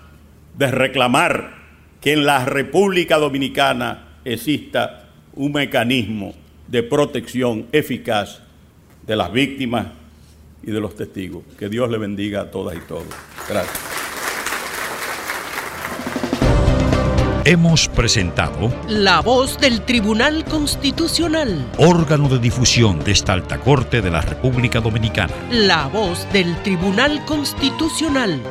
de 0.58 0.72
reclamar 0.72 1.56
que 2.02 2.14
en 2.14 2.26
la 2.26 2.46
República 2.46 3.18
Dominicana 3.18 4.20
exista 4.24 5.10
un 5.34 5.52
mecanismo 5.52 6.34
de 6.68 6.82
protección 6.82 7.68
eficaz 7.72 8.42
de 9.06 9.16
las 9.16 9.32
víctimas 9.32 9.88
y 10.64 10.72
de 10.72 10.80
los 10.80 10.96
testigos. 10.96 11.44
Que 11.60 11.70
Dios 11.70 11.92
le 11.92 11.98
bendiga 11.98 12.42
a 12.42 12.52
todas 12.52 12.76
y 12.76 12.80
todos. 12.82 13.06
Gracias. 13.48 13.97
Hemos 17.50 17.88
presentado 17.88 18.74
La 18.90 19.22
voz 19.22 19.58
del 19.58 19.80
Tribunal 19.84 20.44
Constitucional. 20.44 21.66
órgano 21.78 22.28
de 22.28 22.40
difusión 22.40 23.00
de 23.00 23.14
esta 23.14 23.32
alta 23.32 23.58
corte 23.58 24.02
de 24.02 24.12
la 24.12 24.20
República 24.20 24.82
Dominicana. 24.82 25.34
La 25.50 25.88
voz 25.88 26.28
del 26.34 26.62
Tribunal 26.64 27.24
Constitucional. 27.24 28.42